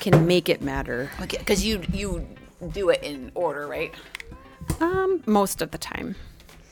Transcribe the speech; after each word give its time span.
can 0.00 0.26
make 0.26 0.48
it 0.48 0.62
matter. 0.62 1.10
Okay, 1.20 1.38
because 1.38 1.64
you 1.64 1.82
you 1.92 2.26
do 2.72 2.90
it 2.90 3.02
in 3.02 3.30
order, 3.34 3.66
right? 3.66 3.94
Um, 4.80 5.22
most 5.26 5.62
of 5.62 5.70
the 5.70 5.78
time, 5.78 6.16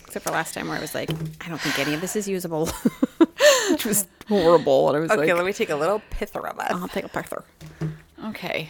except 0.04 0.24
for 0.24 0.32
last 0.32 0.54
time 0.54 0.68
where 0.68 0.76
I 0.76 0.80
was 0.80 0.94
like, 0.94 1.10
I 1.44 1.48
don't 1.48 1.60
think 1.60 1.78
any 1.78 1.94
of 1.94 2.00
this 2.00 2.16
is 2.16 2.28
usable, 2.28 2.66
which 3.70 3.84
was 3.84 4.06
horrible. 4.28 4.88
And 4.88 4.96
I 4.96 5.00
was 5.00 5.10
Okay, 5.10 5.20
like, 5.26 5.36
let 5.36 5.46
me 5.46 5.52
take 5.52 5.70
a 5.70 5.76
little 5.76 6.02
pither 6.10 6.46
of 6.46 6.56
that. 6.58 6.72
I'll 6.72 6.88
take 6.88 7.04
a 7.04 7.08
picture. 7.08 7.44
Okay. 8.26 8.68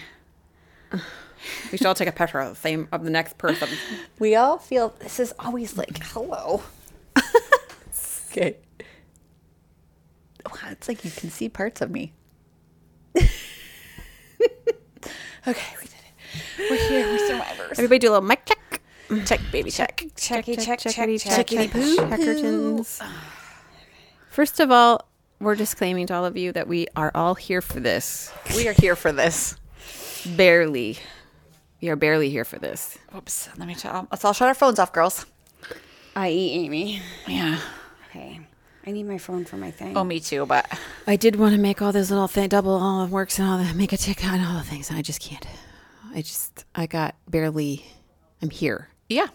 We 1.71 1.79
should 1.79 1.87
all 1.87 1.95
take 1.95 2.09
a 2.09 2.13
picture 2.13 2.41
of 2.41 2.51
the 2.51 2.61
same 2.61 2.89
of 2.91 3.05
the 3.05 3.11
next 3.11 3.39
person. 3.39 3.69
We 4.19 4.35
all 4.35 4.59
feel 4.59 4.95
this 4.99 5.21
is 5.21 5.33
always 5.39 5.77
like 5.77 6.03
hello. 6.03 6.63
okay. 8.31 8.57
Wow, 10.47 10.71
it's 10.71 10.89
like 10.89 11.05
you 11.05 11.11
can 11.11 11.31
see 11.31 11.49
parts 11.49 11.81
of 11.81 11.91
me. 11.91 12.13
Okay, 15.49 15.77
we 15.81 15.87
did 15.87 15.95
it. 15.95 16.71
We're 16.71 16.89
here. 16.89 17.07
We're 17.07 17.27
survivors. 17.27 17.79
Everybody 17.79 17.99
do 17.99 18.11
a 18.11 18.13
little 18.13 18.27
mic 18.27 18.45
check. 18.45 18.81
Check, 19.25 19.41
baby, 19.51 19.71
check. 19.71 20.05
Checky, 20.17 20.63
check, 20.63 20.79
check, 20.81 20.95
checkity, 20.95 21.21
check, 21.23 21.47
checkity, 21.47 21.97
check. 21.97 22.21
Checkertons. 22.21 23.03
First 24.29 24.61
of 24.61 24.71
all, 24.71 25.09
we're 25.41 25.55
disclaiming 25.55 26.07
to 26.09 26.15
all 26.15 26.25
of 26.25 26.37
you 26.37 26.53
that 26.53 26.69
we 26.69 26.89
are 26.95 27.11
all 27.15 27.35
here 27.35 27.63
for 27.63 27.81
this. 27.81 28.33
We 28.55 28.69
are 28.69 28.73
here 28.73 28.97
for 28.97 29.13
this. 29.13 29.57
Barely. 30.37 30.99
We 31.81 31.89
are 31.89 31.97
barely 31.97 32.29
here 32.29 32.45
for 32.45 32.59
this. 32.59 32.99
Whoops. 33.13 33.49
Let 33.57 33.67
me 33.69 33.75
tell. 33.75 34.09
Let's 34.11 34.25
all 34.25 34.33
shut 34.33 34.49
our 34.49 34.55
phones 34.55 34.79
off, 34.79 34.93
girls. 34.93 35.25
I.e. 36.15 36.51
Amy. 36.65 37.01
Yeah. 37.27 37.59
Okay. 38.11 38.41
I 38.89 38.91
need 38.91 39.05
my 39.07 39.19
phone 39.19 39.45
for 39.45 39.59
my 39.59 39.71
thing. 39.71 39.95
Oh, 39.99 40.03
me 40.03 40.19
too. 40.19 40.47
But 40.47 40.67
I 41.07 41.17
did 41.17 41.37
want 41.37 41.55
to 41.55 41.61
make 41.61 41.83
all 41.83 41.93
those 41.93 42.11
little 42.11 42.27
thing, 42.27 42.49
double 42.49 42.73
all 42.73 43.05
the 43.05 43.13
works 43.13 43.39
and 43.39 43.47
all 43.47 43.59
the 43.59 43.75
make 43.75 43.93
a 43.93 43.99
tick 43.99 44.25
on 44.25 44.41
all 44.41 44.55
the 44.57 44.65
things, 44.65 44.89
and 44.89 44.99
I 44.99 45.03
just 45.03 45.21
can't. 45.21 45.47
I 46.15 46.23
just, 46.23 46.65
I 46.75 46.87
got 46.87 47.15
barely. 47.29 47.85
I'm 48.41 48.49
here. 48.49 48.89
yeah, 49.11 49.27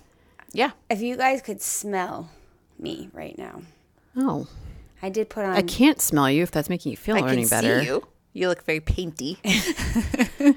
yeah. 0.54 0.72
If 0.90 1.02
you 1.02 1.18
guys 1.18 1.44
could 1.44 1.62
smell 1.62 2.31
me 2.80 3.09
right 3.14 3.38
now, 3.38 3.62
Oh, 4.18 4.48
I 5.04 5.09
did 5.09 5.30
put 5.30 5.46
on. 5.46 5.52
I 5.56 5.62
can't 5.62 6.02
smell 6.02 6.31
you 6.31 6.42
if 6.42 6.50
that's 6.50 6.70
making 6.70 6.90
you 6.90 6.98
feel 6.98 7.16
I 7.18 7.20
can 7.22 7.30
any 7.30 7.46
better. 7.46 7.81
see 7.81 7.86
you. 7.88 8.08
You 8.34 8.48
look 8.48 8.64
very 8.64 8.80
painty. 8.80 9.38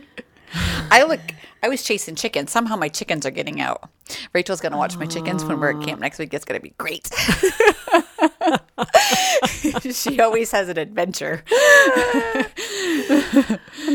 I 0.90 1.04
look. 1.06 1.20
I 1.62 1.68
was 1.68 1.82
chasing 1.82 2.14
chickens. 2.14 2.52
Somehow 2.52 2.76
my 2.76 2.88
chickens 2.88 3.26
are 3.26 3.30
getting 3.30 3.61
out. 3.61 3.89
Rachel's 4.33 4.61
gonna 4.61 4.77
watch 4.77 4.96
my 4.96 5.06
chickens 5.06 5.44
when 5.44 5.58
we're 5.58 5.78
at 5.78 5.86
camp 5.86 6.00
next 6.00 6.18
week. 6.18 6.33
It's 6.33 6.44
gonna 6.44 6.61
be 6.61 6.74
great. 6.78 7.11
she 9.95 10.20
always 10.20 10.50
has 10.52 10.68
an 10.68 10.78
adventure. 10.78 11.42
I'm 11.48 12.45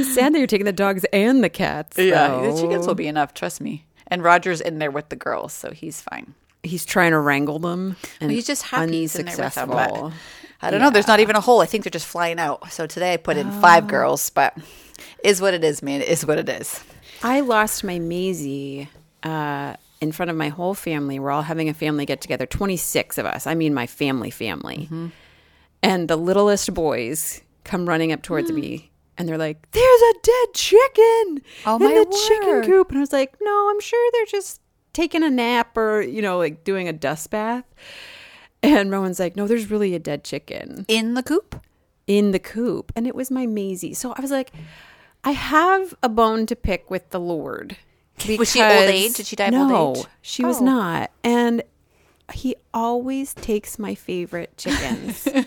sad 0.03 0.33
that 0.33 0.37
you're 0.37 0.47
taking 0.47 0.65
the 0.65 0.73
dogs 0.73 1.05
and 1.13 1.43
the 1.43 1.49
cats. 1.49 1.97
Yeah. 1.97 2.27
The 2.27 2.41
though. 2.41 2.61
chickens 2.61 2.87
will 2.87 2.95
be 2.95 3.07
enough. 3.07 3.33
Trust 3.33 3.61
me. 3.61 3.85
And 4.07 4.23
Roger's 4.23 4.59
in 4.59 4.79
there 4.79 4.91
with 4.91 5.09
the 5.09 5.15
girls, 5.15 5.53
so 5.53 5.71
he's 5.71 6.01
fine. 6.01 6.33
He's 6.63 6.85
trying 6.85 7.11
to 7.11 7.19
wrangle 7.19 7.59
them, 7.59 7.95
and 8.19 8.29
He's 8.29 8.45
just 8.45 8.63
happy 8.63 9.01
he's 9.01 9.13
there 9.13 9.25
with 9.25 9.55
them. 9.55 10.13
I 10.61 10.69
don't 10.69 10.79
know. 10.79 10.91
There's 10.91 11.07
not 11.07 11.19
even 11.19 11.35
a 11.35 11.41
hole. 11.41 11.61
I 11.61 11.65
think 11.65 11.83
they're 11.83 11.91
just 11.91 12.05
flying 12.05 12.39
out. 12.39 12.71
So 12.71 12.85
today 12.85 13.13
I 13.13 13.17
put 13.17 13.37
in 13.37 13.47
ah. 13.47 13.61
five 13.61 13.87
girls, 13.87 14.29
but 14.29 14.55
is 15.23 15.41
what 15.41 15.53
it 15.53 15.63
is, 15.63 15.81
man. 15.81 16.01
It 16.01 16.09
is 16.09 16.25
what 16.25 16.37
it 16.37 16.49
is. 16.49 16.83
I 17.23 17.41
lost 17.41 17.83
my 17.83 17.99
Maisie 17.99 18.89
uh, 19.23 19.75
in 19.99 20.11
front 20.11 20.31
of 20.31 20.37
my 20.37 20.49
whole 20.49 20.73
family. 20.73 21.19
We're 21.19 21.31
all 21.31 21.43
having 21.43 21.69
a 21.69 21.73
family 21.73 22.05
get 22.05 22.21
together. 22.21 22.45
Twenty 22.45 22.77
six 22.77 23.17
of 23.17 23.25
us. 23.25 23.47
I 23.47 23.55
mean, 23.55 23.73
my 23.73 23.87
family, 23.87 24.31
family. 24.31 24.87
Mm-hmm. 24.91 25.07
And 25.83 26.07
the 26.07 26.15
littlest 26.15 26.73
boys 26.73 27.41
come 27.63 27.87
running 27.87 28.11
up 28.11 28.21
towards 28.21 28.51
me, 28.51 28.91
and 29.17 29.27
they're 29.27 29.37
like, 29.37 29.71
"There's 29.71 30.01
a 30.01 30.13
dead 30.21 30.53
chicken 30.53 31.41
Oh, 31.65 31.77
in 31.77 31.83
my 31.83 31.93
the 31.93 32.27
chicken 32.27 32.63
coop." 32.63 32.89
And 32.89 32.97
I 32.97 33.01
was 33.01 33.13
like, 33.13 33.35
"No, 33.41 33.69
I'm 33.69 33.79
sure 33.81 34.11
they're 34.13 34.25
just 34.25 34.61
taking 34.93 35.23
a 35.23 35.29
nap 35.29 35.75
or 35.77 36.01
you 36.01 36.21
know, 36.21 36.37
like 36.37 36.63
doing 36.63 36.87
a 36.87 36.93
dust 36.93 37.29
bath." 37.31 37.65
And 38.63 38.91
Rowan's 38.91 39.19
like, 39.19 39.35
"No, 39.35 39.47
there's 39.47 39.71
really 39.71 39.95
a 39.95 39.99
dead 39.99 40.23
chicken." 40.23 40.85
In 40.87 41.13
the 41.15 41.23
coop? 41.23 41.63
in 42.07 42.31
the 42.31 42.39
coop 42.39 42.91
and 42.95 43.07
it 43.07 43.15
was 43.15 43.31
my 43.31 43.45
Maisie. 43.45 43.93
So 43.93 44.11
I 44.11 44.21
was 44.21 44.31
like, 44.31 44.51
I 45.23 45.31
have 45.31 45.93
a 46.01 46.09
bone 46.09 46.45
to 46.47 46.55
pick 46.55 46.89
with 46.89 47.09
the 47.11 47.19
Lord. 47.19 47.77
Was 48.37 48.51
she 48.51 48.61
old 48.61 48.71
age? 48.89 49.13
Did 49.13 49.25
she 49.27 49.35
die 49.35 49.47
of 49.47 49.53
no, 49.53 49.75
old 49.75 49.97
age? 49.97 50.05
she 50.21 50.43
was 50.43 50.59
Oh. 50.61 50.65
not. 50.65 51.11
And 51.23 51.63
he 52.33 52.55
always 52.73 53.33
takes 53.33 53.77
my 53.79 53.93
favorite 53.95 54.57
chickens. 54.57 55.27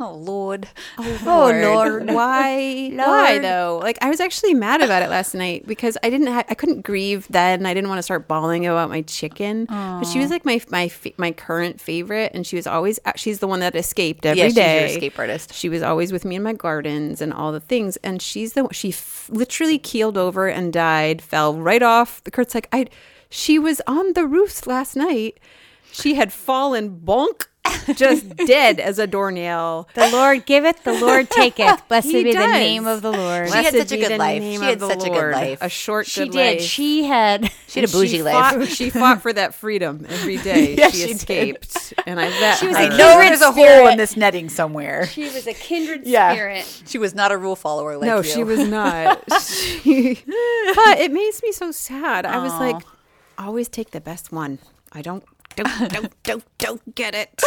Oh 0.00 0.14
Lord. 0.14 0.68
oh, 0.98 1.18
oh 1.26 1.50
Lord, 1.50 2.06
why? 2.06 2.90
Why 2.94 3.32
Lord. 3.32 3.44
though? 3.44 3.80
Like 3.82 3.98
I 4.00 4.08
was 4.08 4.20
actually 4.20 4.54
mad 4.54 4.80
about 4.80 5.02
it 5.02 5.10
last 5.10 5.34
night 5.34 5.66
because 5.66 5.98
I 6.02 6.10
didn't. 6.10 6.28
Ha- 6.28 6.44
I 6.48 6.54
couldn't 6.54 6.82
grieve 6.82 7.26
then. 7.28 7.66
I 7.66 7.74
didn't 7.74 7.88
want 7.88 7.98
to 7.98 8.02
start 8.02 8.28
bawling 8.28 8.66
about 8.66 8.88
my 8.90 9.02
chicken. 9.02 9.66
But 9.66 10.04
she 10.04 10.18
was 10.20 10.30
like 10.30 10.44
my 10.44 10.60
my 10.70 10.90
my 11.16 11.32
current 11.32 11.80
favorite, 11.80 12.32
and 12.34 12.46
she 12.46 12.56
was 12.56 12.66
always. 12.66 13.00
She's 13.16 13.40
the 13.40 13.48
one 13.48 13.60
that 13.60 13.74
escaped 13.74 14.24
every 14.24 14.52
day. 14.52 14.82
Yeah, 14.82 14.86
she's 14.86 14.92
your 14.92 14.96
escape 14.96 15.18
artist. 15.18 15.52
She 15.54 15.68
was 15.68 15.82
always 15.82 16.12
with 16.12 16.24
me 16.24 16.36
in 16.36 16.42
my 16.42 16.52
gardens 16.52 17.20
and 17.20 17.32
all 17.32 17.50
the 17.52 17.60
things. 17.60 17.96
And 17.98 18.22
she's 18.22 18.52
the 18.52 18.68
she 18.70 18.90
f- 18.90 19.28
literally 19.32 19.78
keeled 19.78 20.16
over 20.16 20.48
and 20.48 20.72
died, 20.72 21.20
fell 21.22 21.56
right 21.56 21.82
off. 21.82 22.22
The 22.24 22.30
Kurt's 22.30 22.54
like 22.54 22.68
I. 22.72 22.86
She 23.30 23.58
was 23.58 23.82
on 23.86 24.14
the 24.14 24.26
roofs 24.26 24.66
last 24.66 24.96
night. 24.96 25.38
She 25.92 26.14
had 26.14 26.32
fallen 26.32 27.00
bonk, 27.04 27.46
just 27.96 28.34
dead 28.46 28.78
as 28.80 28.98
a 28.98 29.06
doornail. 29.06 29.88
the 29.94 30.08
Lord 30.10 30.46
giveth, 30.46 30.84
the 30.84 30.92
Lord 30.92 31.28
taketh. 31.30 31.86
Blessed 31.88 32.06
He 32.08 32.24
be 32.24 32.32
the 32.32 32.38
does. 32.38 32.52
name 32.52 32.86
of 32.86 33.02
the 33.02 33.10
Lord. 33.12 33.48
She 33.48 33.54
had 33.54 33.72
Blessed 33.72 33.76
such 33.78 33.92
a 33.92 33.94
be 33.96 34.00
good 34.02 34.12
the 34.12 34.18
life. 34.18 34.40
name 34.42 34.60
She 34.60 34.64
of 34.66 34.70
had 34.70 34.78
the 34.80 34.88
such 34.88 34.98
a 35.00 35.10
good 35.10 35.12
Lord. 35.12 35.32
life. 35.34 35.58
A 35.62 35.68
short, 35.68 36.06
She 36.06 36.20
good 36.24 36.32
did. 36.32 36.58
life. 36.58 36.62
She 36.62 37.04
had. 37.04 37.50
She 37.68 37.80
had 37.80 37.84
a 37.90 37.92
And 37.92 37.92
bougie 37.92 38.08
she 38.16 38.22
life. 38.22 38.54
Fought, 38.54 38.68
she 38.68 38.88
fought 38.90 39.20
for 39.20 39.30
that 39.30 39.54
freedom 39.54 40.06
every 40.08 40.38
day. 40.38 40.74
Yeah, 40.74 40.88
she 40.88 40.96
she 41.00 41.06
did. 41.08 41.16
escaped, 41.16 41.94
and 42.06 42.18
I 42.18 42.28
let 42.40 42.56
She 42.58 42.66
was 42.66 42.76
her. 42.78 42.82
a 42.82 42.86
I 42.86 42.88
know 42.88 42.96
Kindred 42.96 43.28
there's 43.28 43.40
a 43.42 43.52
hole 43.52 43.64
spirit. 43.64 43.90
in 43.92 43.98
this 43.98 44.16
netting 44.16 44.48
somewhere. 44.48 45.06
She 45.06 45.24
was 45.24 45.46
a 45.46 45.52
kindred 45.52 46.06
Yeah. 46.06 46.32
spirit. 46.32 46.82
She 46.86 46.96
was 46.96 47.14
not 47.14 47.30
a 47.30 47.36
rule 47.36 47.56
follower 47.56 47.98
like 47.98 48.06
no, 48.06 48.18
you. 48.18 48.22
she 48.22 48.42
was 48.42 48.60
not. 48.66 49.22
She- 49.42 50.14
but 50.74 50.98
it 50.98 51.12
makes 51.12 51.42
me 51.42 51.52
so 51.52 51.70
sad. 51.72 52.24
I 52.24 52.38
was 52.42 52.52
like, 52.54 52.82
always 53.36 53.68
take 53.68 53.90
the 53.90 54.00
best 54.00 54.32
one. 54.32 54.58
I 54.92 55.02
don't, 55.02 55.22
don't, 55.64 55.92
don't, 55.92 56.22
don't, 56.24 56.44
don't 56.58 56.94
get 56.94 57.14
it. 57.14 57.40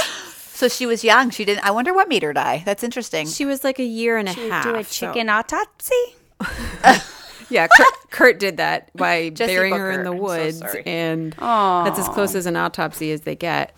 So 0.54 0.68
she 0.68 0.86
was 0.86 1.04
young. 1.04 1.30
She 1.32 1.44
didn't. 1.46 1.66
I 1.66 1.72
wonder 1.72 1.94
what 1.94 2.08
made 2.08 2.24
her 2.24 2.34
die. 2.34 2.62
That's 2.66 2.84
interesting. 2.84 3.28
She 3.28 3.46
was 3.46 3.64
like 3.64 3.80
a 3.80 3.84
year 3.84 4.18
and 4.18 4.30
a 4.30 4.34
She 4.34 4.42
would 4.42 4.52
half. 4.52 4.64
do 4.66 4.76
a 4.76 4.84
so- 4.84 5.08
chicken 5.08 5.30
autopsy. 5.30 5.96
Yeah, 7.50 7.68
Kurt, 7.68 8.10
Kurt 8.12 8.40
did 8.40 8.56
that 8.58 8.96
by 8.96 9.28
Jesse 9.34 9.54
burying 9.54 9.74
her 9.76 9.92
in 9.92 9.98
Booker, 9.98 10.04
the 10.06 10.12
I'm 10.12 10.18
so 10.18 10.24
woods, 10.24 10.58
sorry. 10.60 10.84
and 10.86 11.34
that's 11.34 12.00
as 12.00 12.08
close 12.08 12.34
as 12.34 12.46
an 12.46 12.56
autopsy 12.56 13.12
as 13.12 13.22
they 13.22 13.36
get. 13.36 13.76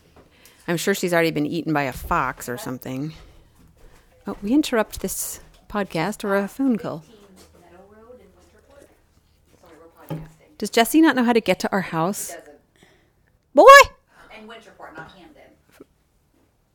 I'm 0.68 0.78
sure 0.78 0.94
she's 0.94 1.12
already 1.12 1.31
been 1.31 1.48
eaten 1.48 1.74
by 1.74 1.81
a 1.81 1.92
fox 1.92 2.48
or 2.48 2.60
something. 2.60 3.13
Oh, 4.28 4.38
we 4.44 4.54
interrupt 4.54 5.00
this 5.02 5.40
podcast 5.69 6.24
or 6.24 6.36
a 6.36 6.48
phone 6.48 6.78
call. 6.78 7.04
Does 10.60 10.69
Jesse 10.69 11.02
not 11.02 11.16
know 11.16 11.24
how 11.24 11.34
to 11.34 11.42
get 11.42 11.60
to 11.62 11.72
our 11.72 11.81
house? 11.81 12.36
Boy, 13.56 13.66
And 13.88 13.93
Winterport, 14.54 14.96
not 14.96 15.12
Hampden. 15.12 15.42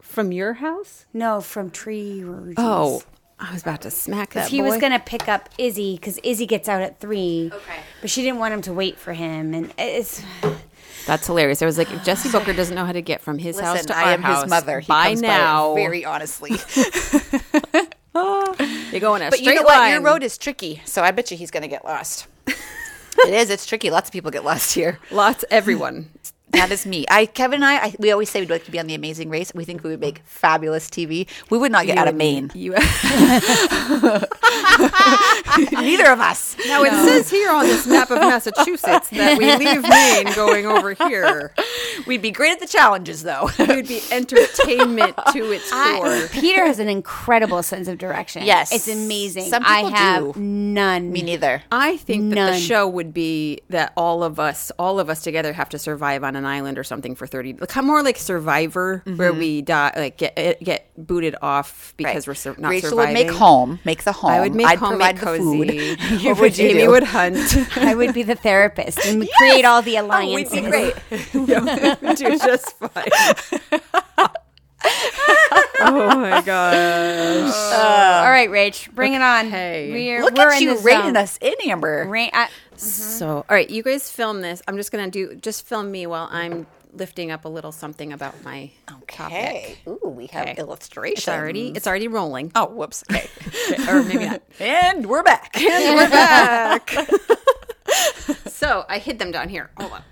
from 0.02 0.32
your 0.32 0.54
house? 0.54 1.06
No, 1.12 1.40
from 1.40 1.70
Tree 1.70 2.24
Origins. 2.24 2.54
Oh, 2.58 3.02
I 3.38 3.52
was 3.52 3.62
about 3.62 3.82
to 3.82 3.90
smack 3.90 4.32
that. 4.32 4.48
he 4.48 4.60
was 4.62 4.78
going 4.78 4.92
to 4.92 4.98
pick 4.98 5.28
up 5.28 5.48
Izzy 5.58 5.94
because 5.94 6.18
Izzy 6.24 6.46
gets 6.46 6.68
out 6.68 6.82
at 6.82 6.98
three. 6.98 7.50
Okay. 7.52 7.78
But 8.00 8.10
she 8.10 8.22
didn't 8.22 8.38
want 8.40 8.52
him 8.54 8.62
to 8.62 8.72
wait 8.72 8.98
for 8.98 9.12
him. 9.12 9.54
And 9.54 9.72
it's. 9.78 10.22
That's 11.06 11.26
hilarious. 11.26 11.62
I 11.62 11.66
was 11.66 11.78
like, 11.78 11.90
if 11.92 12.04
Jesse 12.04 12.30
Booker 12.30 12.52
doesn't 12.52 12.74
know 12.74 12.84
how 12.84 12.92
to 12.92 13.00
get 13.00 13.22
from 13.22 13.38
his 13.38 13.58
house 13.58 13.74
Listen, 13.76 13.88
to 13.88 13.96
I 13.96 14.02
our 14.02 14.08
am 14.10 14.22
house 14.22 14.42
his 14.42 14.50
mother. 14.50 14.80
He 14.80 14.88
by 14.88 15.08
comes 15.10 15.22
now. 15.22 15.74
by 15.74 15.80
very 15.80 16.04
honestly. 16.04 16.50
They 18.90 19.00
go 19.00 19.14
in 19.14 19.22
a 19.22 19.30
But 19.30 19.38
straight 19.38 19.54
you 19.54 19.54
know 19.54 19.62
what? 19.62 19.90
Your 19.90 20.02
road 20.02 20.22
is 20.22 20.36
tricky, 20.36 20.82
so 20.84 21.02
I 21.02 21.12
bet 21.12 21.30
you 21.30 21.36
he's 21.36 21.50
going 21.50 21.62
to 21.62 21.68
get 21.68 21.84
lost. 21.84 22.26
it 22.46 23.32
is. 23.32 23.48
It's 23.50 23.64
tricky. 23.64 23.90
Lots 23.90 24.08
of 24.08 24.12
people 24.12 24.30
get 24.30 24.44
lost 24.44 24.74
here. 24.74 24.98
Lots, 25.10 25.44
everyone. 25.50 26.10
That 26.52 26.70
is 26.72 26.86
me. 26.86 27.04
I, 27.10 27.26
Kevin 27.26 27.56
and 27.56 27.64
I, 27.64 27.76
I, 27.86 27.94
we 27.98 28.10
always 28.10 28.30
say 28.30 28.40
we'd 28.40 28.50
like 28.50 28.64
to 28.64 28.70
be 28.70 28.78
on 28.78 28.86
The 28.86 28.94
Amazing 28.94 29.28
Race. 29.30 29.52
We 29.54 29.64
think 29.64 29.82
we 29.84 29.90
would 29.90 30.00
make 30.00 30.20
fabulous 30.24 30.88
TV. 30.88 31.26
We 31.50 31.58
would 31.58 31.70
not 31.72 31.86
get 31.86 31.98
out 31.98 32.08
of 32.08 32.14
Maine. 32.14 32.50
You, 32.54 32.72
Neither 35.72 36.10
of 36.12 36.20
us. 36.20 36.56
now 36.66 36.82
it 36.84 36.92
says 36.92 37.30
here 37.30 37.50
on 37.50 37.66
this 37.66 37.86
map 37.86 38.10
of 38.10 38.18
Massachusetts 38.20 39.08
that 39.10 39.38
we 39.38 39.54
leave 39.64 39.82
Maine 39.82 40.34
going 40.34 40.66
over 40.66 40.94
here. 40.94 41.52
We'd 42.06 42.22
be 42.22 42.30
great 42.30 42.52
at 42.52 42.60
the 42.60 42.66
challenges, 42.66 43.22
though. 43.22 43.48
We'd 43.58 43.88
be 43.88 44.00
entertainment 44.10 45.16
to 45.32 45.52
its 45.52 45.70
core. 45.70 46.28
Peter 46.30 46.64
has 46.64 46.78
an 46.78 46.88
incredible 46.88 47.62
sense 47.62 47.88
of 47.88 47.98
direction. 47.98 48.44
Yes. 48.44 48.72
It's 48.72 48.88
amazing. 48.88 49.50
Some 49.50 49.64
I 49.66 49.82
people 49.82 49.90
have 49.96 50.34
do. 50.34 50.40
none. 50.40 51.12
me 51.12 51.22
neither. 51.22 51.62
I 51.70 51.96
think 51.98 52.34
that 52.34 52.52
the 52.52 52.58
show 52.58 52.88
would 52.88 53.12
be 53.12 53.60
that 53.68 53.92
all 53.96 54.22
of 54.22 54.38
us, 54.40 54.70
all 54.78 55.00
of 55.00 55.10
us 55.10 55.22
together, 55.22 55.52
have 55.52 55.68
to 55.70 55.78
survive 55.78 56.24
on 56.24 56.36
an 56.38 56.46
island 56.46 56.78
or 56.78 56.84
something 56.84 57.14
for 57.14 57.26
thirty. 57.26 57.52
Like 57.52 57.76
more 57.84 58.02
like 58.02 58.16
Survivor, 58.16 59.02
where 59.04 59.30
mm-hmm. 59.30 59.38
we 59.38 59.62
die, 59.62 59.92
like 59.96 60.16
get 60.16 60.32
eh, 60.36 60.54
get 60.62 60.90
booted 60.96 61.36
off 61.42 61.92
because 61.96 62.26
we're 62.26 62.34
sur- 62.34 62.56
not 62.58 62.70
Rachel 62.70 62.90
surviving. 62.90 63.14
would 63.16 63.26
make 63.26 63.36
home, 63.36 63.78
make 63.84 64.04
the 64.04 64.12
home. 64.12 64.30
I 64.30 64.40
would 64.40 64.54
make 64.54 64.66
I'd 64.66 64.78
home, 64.78 64.90
provide 64.90 65.16
make 65.16 65.20
the 65.20 65.26
cozy. 65.26 65.96
food. 65.96 66.20
You 66.22 66.30
what 66.30 66.40
would 66.40 66.58
you 66.58 66.68
Amy 66.68 66.80
do? 66.82 66.90
would 66.90 67.02
hunt. 67.04 67.76
I 67.76 67.94
would 67.94 68.14
be 68.14 68.22
the 68.22 68.34
therapist 68.34 69.04
and 69.04 69.28
create 69.38 69.64
all 69.64 69.82
the 69.82 69.98
Oh, 69.98 70.34
we'd 70.34 70.46
alliances. 70.46 70.52
be 70.52 70.60
great. 70.62 70.94
do 72.16 72.38
just 72.38 72.78
fine. 72.78 73.08
oh 75.80 76.18
my 76.18 76.40
gosh. 76.44 77.52
Uh, 77.54 78.22
all 78.24 78.30
right, 78.30 78.48
Rach, 78.48 78.90
bring 78.92 79.14
it 79.14 79.22
on. 79.22 79.46
Okay. 79.48 79.90
We're, 79.92 80.22
Look 80.22 80.36
we're 80.36 80.50
at 80.50 80.60
in 80.62 80.68
you 80.68 80.76
the 80.76 80.82
rating 80.82 81.16
us 81.16 81.38
in, 81.40 81.54
Amber. 81.66 82.06
Ra- 82.08 82.28
I- 82.32 82.48
Mm-hmm. 82.78 83.18
So, 83.18 83.36
all 83.38 83.44
right, 83.48 83.68
you 83.68 83.82
guys 83.82 84.10
film 84.10 84.40
this. 84.40 84.62
I'm 84.68 84.76
just 84.76 84.90
gonna 84.92 85.10
do 85.10 85.34
just 85.36 85.66
film 85.66 85.90
me 85.90 86.06
while 86.06 86.28
I'm 86.30 86.66
lifting 86.94 87.30
up 87.30 87.44
a 87.44 87.48
little 87.48 87.70
something 87.72 88.12
about 88.12 88.42
my 88.44 88.70
Okay. 89.02 89.76
topic. 89.76 89.78
Ooh, 90.04 90.08
we 90.08 90.26
have 90.28 90.46
Okay. 90.48 90.60
illustrations. 90.60 91.18
It's 91.18 91.28
already 91.28 91.68
it's 91.74 91.86
already 91.86 92.08
rolling. 92.08 92.50
Oh, 92.54 92.66
whoops. 92.66 93.04
Okay. 93.10 93.28
or 93.88 94.02
maybe 94.02 94.26
not. 94.26 94.42
and 94.60 95.06
we're 95.06 95.22
back. 95.22 95.60
And 95.60 95.96
We're 95.96 96.08
back. 96.10 96.90
so 98.46 98.84
I 98.88 98.98
hid 98.98 99.18
them 99.18 99.32
down 99.32 99.48
here. 99.48 99.70
Hold 99.76 99.92
on. 99.92 100.02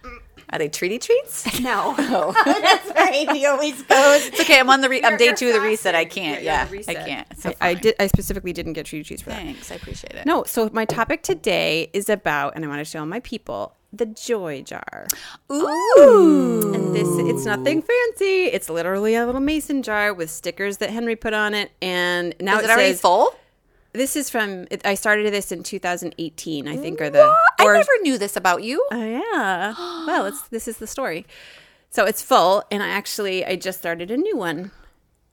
Are 0.53 0.59
they 0.59 0.69
treaty 0.69 0.99
treats? 0.99 1.45
No. 1.67 1.95
Oh. 1.99 2.33
That's 2.45 2.91
right. 2.95 3.29
He 3.33 3.45
always 3.47 3.83
goes. 3.83 4.27
It's 4.27 4.41
okay. 4.41 4.61
I'm 4.61 4.71
on 4.71 4.81
the 4.83 4.89
re- 4.89 5.03
I'm 5.03 5.17
day 5.17 5.33
two 5.33 5.49
of 5.49 5.55
the 5.55 5.61
reset. 5.61 5.95
I 5.95 6.05
can't. 6.05 6.43
Yeah, 6.43 6.69
reset. 6.71 6.97
I 6.97 7.09
can't. 7.09 7.39
So 7.39 7.53
I, 7.61 7.71
I 7.71 7.75
did. 7.75 7.95
I 7.99 8.07
specifically 8.07 8.53
didn't 8.53 8.75
get 8.75 8.87
treaty 8.87 9.03
cheese 9.05 9.23
for 9.23 9.31
that. 9.31 9.43
Thanks. 9.43 9.73
I 9.73 9.75
appreciate 9.77 10.13
it. 10.15 10.27
No. 10.27 10.45
So 10.45 10.71
my 10.73 10.85
topic 10.85 11.23
today 11.23 11.91
is 11.93 12.09
about, 12.09 12.53
and 12.55 12.65
I 12.65 12.69
want 12.69 12.79
to 12.81 12.85
show 12.85 13.05
my 13.05 13.21
people 13.21 13.75
the 13.93 14.07
joy 14.07 14.63
jar. 14.63 15.07
Ooh. 15.51 16.73
And 16.75 16.95
this, 16.95 17.09
it's 17.19 17.45
nothing 17.45 17.83
fancy. 17.83 18.45
It's 18.45 18.69
literally 18.69 19.15
a 19.15 19.25
little 19.27 19.41
mason 19.41 19.83
jar 19.83 20.13
with 20.13 20.31
stickers 20.31 20.77
that 20.79 20.91
Henry 20.91 21.17
put 21.17 21.33
on 21.35 21.55
it. 21.55 21.73
And 21.83 22.35
now 22.41 22.59
Is 22.59 22.65
it, 22.65 22.65
it 22.67 22.71
already 22.73 22.93
says, 22.93 23.01
full? 23.01 23.35
This 23.97 24.17
is 24.17 24.31
from, 24.31 24.67
I 24.85 24.95
started 24.95 25.33
this 25.33 25.51
in 25.53 25.63
2018, 25.63 26.69
I 26.69 26.77
think, 26.77 27.01
or 27.01 27.11
the, 27.11 27.35
I 27.59 27.65
never 27.65 27.91
knew 28.03 28.19
this 28.19 28.37
about 28.37 28.63
you. 28.63 28.87
Oh, 28.93 29.05
yeah. 29.05 29.75
well, 30.07 30.27
it's, 30.27 30.43
this 30.49 30.69
is 30.69 30.79
the 30.79 30.87
story. 30.87 31.27
So 31.91 32.05
it's 32.05 32.23
full, 32.23 32.63
and 32.71 32.83
I 32.83 32.89
actually, 32.89 33.45
I 33.45 33.57
just 33.57 33.79
started 33.79 34.11
a 34.11 34.17
new 34.17 34.37
one. 34.37 34.71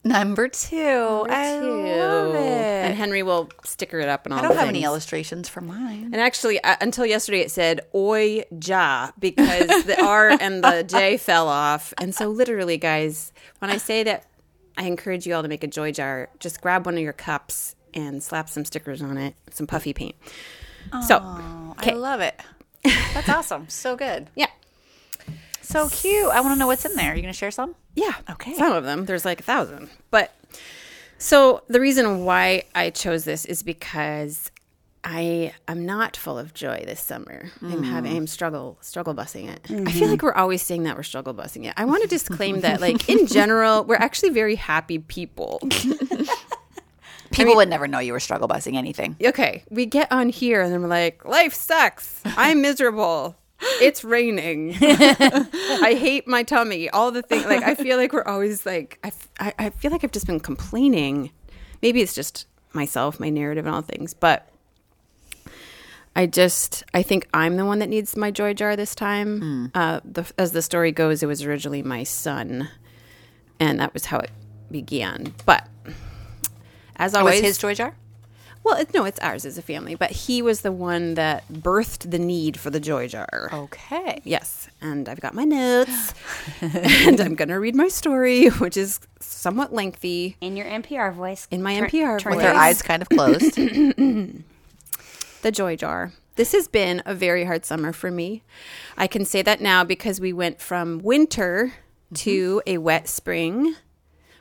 Number 0.05 0.49
two. 0.49 1.25
I 1.29 1.59
love 1.59 2.35
it. 2.35 2.39
And 2.39 2.95
Henry 2.95 3.23
will 3.23 3.49
sticker 3.63 3.99
it 3.99 4.09
up 4.09 4.25
and 4.25 4.33
all 4.33 4.39
I 4.39 4.41
don't 4.41 4.57
have 4.57 4.67
any 4.67 4.83
illustrations 4.83 5.47
for 5.47 5.61
mine. 5.61 6.09
And 6.11 6.17
actually, 6.17 6.61
uh, 6.61 6.75
until 6.81 7.05
yesterday, 7.05 7.39
it 7.39 7.51
said 7.51 7.81
"Oi 7.95 8.43
Ja" 8.61 9.11
because 9.17 9.85
the 9.85 10.01
R 10.03 10.29
and 10.41 10.61
the 10.61 10.83
J 10.83 11.15
fell 11.15 11.47
off. 11.47 11.93
And 11.99 12.13
so, 12.13 12.27
literally, 12.27 12.77
guys, 12.77 13.31
when 13.59 13.71
I 13.71 13.77
say 13.77 14.03
that, 14.03 14.25
I 14.77 14.87
encourage 14.87 15.25
you 15.25 15.35
all 15.35 15.41
to 15.41 15.47
make 15.47 15.63
a 15.63 15.67
joy 15.67 15.93
jar. 15.93 16.29
Just 16.39 16.59
grab 16.59 16.85
one 16.85 16.95
of 16.95 17.01
your 17.01 17.13
cups 17.13 17.77
and 17.93 18.21
slap 18.23 18.49
some 18.49 18.65
stickers 18.65 19.01
on 19.01 19.17
it, 19.17 19.35
some 19.51 19.67
puffy 19.67 19.93
paint. 19.93 20.15
So, 21.07 21.19
Oh, 21.21 21.75
I 21.77 21.91
love 21.91 22.19
it. 22.21 22.39
That's 22.83 23.29
awesome. 23.29 23.69
So 23.69 23.95
good. 23.95 24.29
yeah, 24.35 24.47
So 25.61 25.89
cute. 25.89 26.29
I 26.29 26.41
want 26.41 26.53
to 26.55 26.59
know 26.59 26.67
what's 26.67 26.85
in 26.85 26.95
there. 26.95 27.11
Are 27.11 27.15
you 27.15 27.21
going 27.21 27.33
to 27.33 27.37
share 27.37 27.51
some? 27.51 27.75
yeah, 27.95 28.13
Okay. 28.29 28.53
Some 28.55 28.73
of 28.73 28.83
them, 28.83 29.05
there's 29.05 29.25
like 29.25 29.39
a 29.39 29.43
thousand, 29.43 29.89
but 30.11 30.33
so 31.17 31.63
the 31.67 31.79
reason 31.79 32.25
why 32.25 32.63
I 32.75 32.89
chose 32.89 33.23
this 33.23 33.45
is 33.45 33.63
because. 33.63 34.51
I 35.05 35.53
am 35.67 35.85
not 35.85 36.15
full 36.15 36.39
of 36.39 36.53
joy 36.53 36.85
this 36.87 37.01
summer. 37.01 37.51
I'm 37.61 37.83
mm. 37.83 37.83
having 37.83 38.15
I'm 38.15 38.25
struggle 38.25 38.77
struggle 38.79 39.13
busing 39.13 39.49
it. 39.49 39.59
I 39.65 39.67
feel 39.67 39.83
mm-hmm. 39.83 40.05
like 40.05 40.21
we're 40.21 40.31
always 40.31 40.61
saying 40.61 40.83
that 40.83 40.95
we're 40.95 41.03
struggle 41.03 41.33
busing 41.33 41.65
it. 41.65 41.73
I 41.75 41.83
want 41.83 42.03
to 42.03 42.07
disclaim 42.07 42.61
that 42.61 42.79
like 42.79 43.09
in 43.09 43.27
general, 43.27 43.83
we're 43.83 43.95
actually 43.97 44.29
very 44.29 44.55
happy 44.55 44.99
people. 44.99 45.59
People 47.33 47.55
would 47.55 47.69
never 47.69 47.87
know 47.87 47.99
you 47.99 48.13
were 48.13 48.19
struggle 48.19 48.47
busing 48.47 48.75
anything. 48.75 49.15
Okay, 49.23 49.63
we 49.69 49.85
get 49.85 50.11
on 50.11 50.29
here 50.29 50.61
and 50.61 50.71
then 50.73 50.81
we're 50.81 50.87
like, 50.87 51.25
life 51.25 51.53
sucks. 51.53 52.21
I'm 52.25 52.61
miserable. 52.61 53.35
It's 53.81 54.03
raining. 54.03 54.75
I 54.81 55.95
hate 55.99 56.27
my 56.27 56.43
tummy. 56.43 56.89
All 56.89 57.11
the 57.11 57.21
things. 57.21 57.45
Like 57.45 57.63
I 57.63 57.75
feel 57.75 57.97
like 57.97 58.11
we're 58.13 58.23
always 58.23 58.65
like 58.65 58.99
I, 59.03 59.07
f- 59.07 59.29
I, 59.39 59.53
I 59.57 59.69
feel 59.69 59.91
like 59.91 60.03
I've 60.03 60.11
just 60.11 60.27
been 60.27 60.39
complaining. 60.39 61.31
Maybe 61.81 62.01
it's 62.01 62.13
just 62.13 62.45
myself, 62.73 63.19
my 63.19 63.29
narrative, 63.29 63.65
and 63.65 63.73
all 63.73 63.81
things. 63.81 64.13
But 64.13 64.49
I 66.15 66.25
just 66.25 66.83
I 66.93 67.03
think 67.03 67.27
I'm 67.33 67.55
the 67.55 67.65
one 67.65 67.79
that 67.79 67.89
needs 67.89 68.15
my 68.17 68.31
joy 68.31 68.53
jar 68.53 68.75
this 68.75 68.93
time. 68.95 69.71
Uh, 69.73 70.01
the, 70.03 70.29
as 70.37 70.51
the 70.51 70.61
story 70.61 70.91
goes, 70.91 71.23
it 71.23 71.27
was 71.27 71.43
originally 71.43 71.81
my 71.83 72.03
son, 72.03 72.69
and 73.59 73.79
that 73.79 73.93
was 73.93 74.05
how 74.05 74.19
it 74.19 74.31
began. 74.69 75.33
But 75.45 75.67
as 76.95 77.13
oh, 77.13 77.23
Was 77.23 77.35
always, 77.35 77.41
his 77.41 77.57
joy 77.57 77.73
jar? 77.73 77.95
well, 78.63 78.79
it, 78.79 78.93
no, 78.93 79.03
it's 79.03 79.19
ours 79.19 79.45
as 79.45 79.57
a 79.57 79.61
family, 79.61 79.93
but 79.95 80.11
he 80.11 80.41
was 80.41 80.61
the 80.61 80.71
one 80.71 81.15
that 81.15 81.47
birthed 81.51 82.09
the 82.09 82.19
need 82.19 82.57
for 82.57 82.69
the 82.69 82.79
joy 82.79 83.07
jar. 83.07 83.49
Okay. 83.51 84.21
Yes, 84.23 84.69
and 84.81 85.09
I've 85.09 85.19
got 85.19 85.33
my 85.33 85.43
notes, 85.43 86.13
and 86.61 87.19
I'm 87.19 87.35
going 87.35 87.49
to 87.49 87.59
read 87.59 87.75
my 87.75 87.89
story, 87.89 88.47
which 88.47 88.77
is 88.77 89.01
somewhat 89.19 89.73
lengthy. 89.73 90.37
In 90.39 90.55
your 90.55 90.65
NPR 90.65 91.13
voice. 91.13 91.47
In 91.51 91.61
my 91.61 91.77
Turn- 91.77 91.89
NPR 91.89 92.19
turn 92.19 92.35
With 92.35 92.43
voice. 92.43 92.53
her 92.53 92.57
eyes 92.57 92.81
kind 92.81 93.01
of 93.01 93.09
closed. 93.09 93.59
The 95.43 95.51
joy 95.51 95.75
jar. 95.75 96.13
This 96.37 96.53
has 96.53 96.69
been 96.69 97.03
a 97.05 97.13
very 97.13 97.43
hard 97.43 97.65
summer 97.65 97.91
for 97.91 98.09
me. 98.09 98.43
I 98.97 99.07
can 99.07 99.25
say 99.25 99.41
that 99.41 99.59
now 99.59 99.83
because 99.83 100.21
we 100.21 100.31
went 100.31 100.61
from 100.61 100.99
winter 100.99 101.73
mm-hmm. 101.73 102.15
to 102.15 102.61
a 102.65 102.77
wet 102.77 103.09
spring 103.09 103.75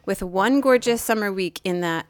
with 0.06 0.22
one 0.22 0.60
gorgeous 0.60 1.02
summer 1.02 1.32
week 1.32 1.60
in 1.64 1.80
that 1.80 2.06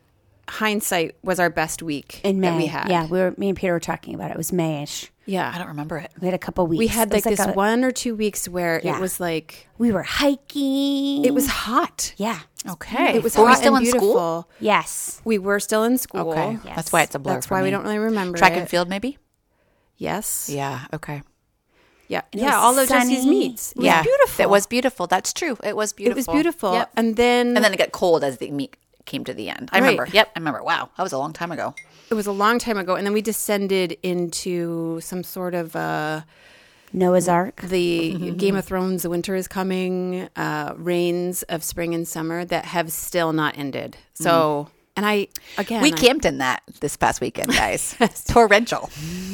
hindsight 0.49 1.16
was 1.22 1.38
our 1.40 1.50
best 1.50 1.82
week 1.82 2.20
in 2.25 2.40
May. 2.40 2.49
that 2.50 2.56
we 2.56 2.66
had. 2.66 2.88
Yeah, 2.88 3.06
we 3.06 3.18
were. 3.18 3.34
Me 3.37 3.49
and 3.49 3.56
Peter 3.56 3.72
were 3.72 3.80
talking 3.80 4.14
about 4.14 4.30
it. 4.30 4.34
It 4.34 4.37
was 4.38 4.50
Mayish. 4.50 5.08
Yeah. 5.25 5.50
I 5.54 5.58
don't 5.58 5.68
remember 5.68 5.99
it. 5.99 6.11
We 6.20 6.26
had 6.26 6.34
a 6.34 6.38
couple 6.38 6.66
weeks. 6.66 6.78
we 6.80 6.88
had 6.88 7.08
It 7.08 7.14
like 7.14 7.25
this 7.25 7.38
a- 7.38 7.52
one 7.52 7.84
or 7.84 7.92
two 7.92 8.16
weeks 8.16 8.49
where 8.49 8.80
Yeah. 8.82 8.96
it 8.96 9.00
was 9.00 9.20
like 9.20 9.68
We 9.78 9.92
were 9.92 10.02
hiking. 10.02 11.25
it 11.25 11.32
was 11.32 11.46
hot. 11.46 12.12
Yeah. 12.16 12.40
Okay. 12.68 13.14
It 13.16 13.22
was 13.22 13.37
Were 13.37 13.44
we 13.44 13.50
hot 13.52 13.58
still 13.58 13.76
and 13.76 13.84
in 13.87 13.90
school? 13.90 14.00
beautiful. 14.00 14.49
Yes. 14.61 15.20
We 15.25 15.38
were 15.38 15.61
still 15.61 15.84
in 15.84 15.96
school. 15.99 16.32
Okay. 16.32 16.58
Yes. 16.64 16.75
That's 16.76 16.92
why 16.92 17.02
it's 17.02 17.14
a 17.14 17.18
blur. 17.20 17.34
That's 17.34 17.46
for 17.46 17.54
why 17.54 17.62
we 17.62 17.70
don't 17.70 17.84
really 17.84 17.99
remember 17.99 18.37
Track 18.37 18.52
it. 18.52 18.58
and 18.58 18.68
field, 18.68 18.88
maybe? 18.88 19.18
Yes. 19.96 20.49
Yeah. 20.52 20.80
Yeah. 20.80 20.87
Okay. 20.96 21.22
Yeah. 22.08 22.22
it 22.32 22.40
Yeah. 22.40 22.56
All 22.56 22.76
of 22.78 22.88
Jesse's 22.88 23.22
sunny. 23.22 23.30
meets. 23.30 23.72
It 23.72 23.78
was 23.78 23.87
yeah. 23.87 24.02
beautiful. 24.02 24.42
It 24.42 24.50
was 24.50 24.66
beautiful. 24.66 25.06
That's 25.06 25.32
true. 25.32 25.56
It 25.62 25.76
was 25.76 25.92
beautiful. 25.92 26.18
It 26.18 26.26
was 26.26 26.34
beautiful. 26.34 26.72
Yep. 26.75 26.90
And 26.96 27.16
then 27.16 27.56
And 27.56 27.64
then 27.64 27.72
it 27.72 27.78
got 27.78 27.92
cold 27.92 28.25
as 28.25 28.38
the 28.38 28.50
meet 28.50 28.76
came 29.04 29.25
to 29.25 29.35
the 29.35 29.49
end. 29.50 29.68
I 29.73 29.80
Right. 29.80 29.90
remember. 29.90 30.09
Yep. 30.12 30.30
I 30.35 30.38
remember. 30.38 30.62
Wow. 30.62 30.90
That 30.97 31.02
was 31.02 31.12
a 31.12 31.18
long 31.18 31.32
time 31.32 31.52
ago. 31.52 31.75
it 32.11 32.14
was 32.14 32.26
a 32.26 32.32
long 32.32 32.59
time 32.59 32.76
ago. 32.78 32.94
And 32.97 33.06
then 33.06 33.12
we 33.14 33.23
descended 33.23 33.97
into 34.02 35.00
some 35.00 35.23
sort 35.25 35.54
of 35.54 35.75
uh, 35.76 36.23
Noah's 36.92 37.28
Ark. 37.28 37.61
the 37.62 38.30
Game 38.37 38.54
of 38.56 38.64
Thrones. 38.71 39.02
The 39.02 39.11
winter 39.11 39.35
is 39.35 39.49
coming. 39.49 40.28
Uh, 40.37 40.75
rains 40.76 41.42
of 41.44 41.64
spring 41.64 41.94
and 41.94 42.06
summer 42.06 42.44
that 42.44 42.66
have 42.66 42.92
still 42.92 43.32
not 43.32 43.56
ended. 43.59 43.97
So. 44.14 44.68
And 44.94 45.06
I 45.06 45.28
again 45.56 45.80
We 45.82 45.90
I- 45.90 45.97
camped 45.97 46.26
in 46.26 46.37
that 46.38 46.62
this 46.80 46.99
past 46.99 47.23
weekend, 47.23 47.49
guys. 47.52 47.97
Torrential. 48.28 48.90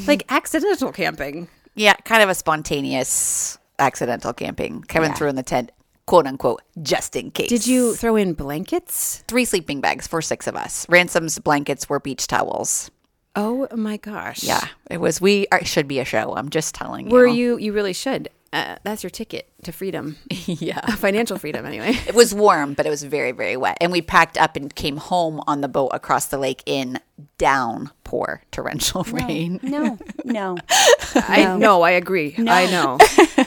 like 0.06 0.22
accidental 0.28 0.92
camping. 0.92 1.48
Yeah, 1.74 1.94
kind 2.04 2.22
of 2.22 2.28
a 2.28 2.34
spontaneous 2.34 3.58
accidental 3.80 4.32
camping. 4.32 4.82
Kevin 4.82 5.14
threw 5.14 5.28
in 5.28 5.34
the 5.34 5.42
tent, 5.42 5.72
quote 6.08 6.26
unquote, 6.26 6.62
just 6.82 7.14
in 7.14 7.30
case. 7.30 7.50
Did 7.50 7.66
you 7.66 7.94
throw 7.94 8.16
in 8.16 8.32
blankets? 8.32 9.22
Three 9.28 9.44
sleeping 9.44 9.80
bags 9.80 10.06
for 10.06 10.22
six 10.22 10.46
of 10.46 10.56
us. 10.56 10.86
Ransom's 10.88 11.38
blankets 11.38 11.88
were 11.88 12.00
beach 12.00 12.26
towels. 12.26 12.90
Oh 13.36 13.68
my 13.76 13.98
gosh. 13.98 14.42
Yeah, 14.42 14.66
it 14.90 15.00
was. 15.00 15.20
We 15.20 15.46
are, 15.52 15.64
should 15.64 15.86
be 15.86 16.00
a 16.00 16.04
show. 16.04 16.34
I'm 16.34 16.48
just 16.48 16.74
telling 16.74 17.06
you. 17.06 17.12
Were 17.12 17.26
you? 17.26 17.58
You 17.58 17.72
really 17.72 17.92
should. 17.92 18.30
Uh, 18.52 18.76
that's 18.82 19.02
your 19.02 19.10
ticket 19.10 19.47
to 19.64 19.72
freedom, 19.72 20.16
yeah. 20.30 20.80
financial 20.96 21.38
freedom, 21.38 21.66
anyway. 21.66 21.98
It 22.06 22.14
was 22.14 22.34
warm, 22.34 22.74
but 22.74 22.86
it 22.86 22.90
was 22.90 23.02
very, 23.02 23.32
very 23.32 23.56
wet. 23.56 23.76
And 23.80 23.90
we 23.90 24.00
packed 24.00 24.38
up 24.38 24.56
and 24.56 24.74
came 24.74 24.96
home 24.96 25.42
on 25.46 25.60
the 25.60 25.68
boat 25.68 25.88
across 25.88 26.26
the 26.26 26.38
lake 26.38 26.62
in 26.64 27.00
downpour 27.38 28.42
torrential 28.52 29.02
rain. 29.04 29.58
No, 29.62 29.98
no, 30.24 30.56
I 31.14 31.56
know. 31.58 31.82
I 31.82 31.90
agree. 31.90 32.34
I 32.38 32.70
know. 32.70 32.98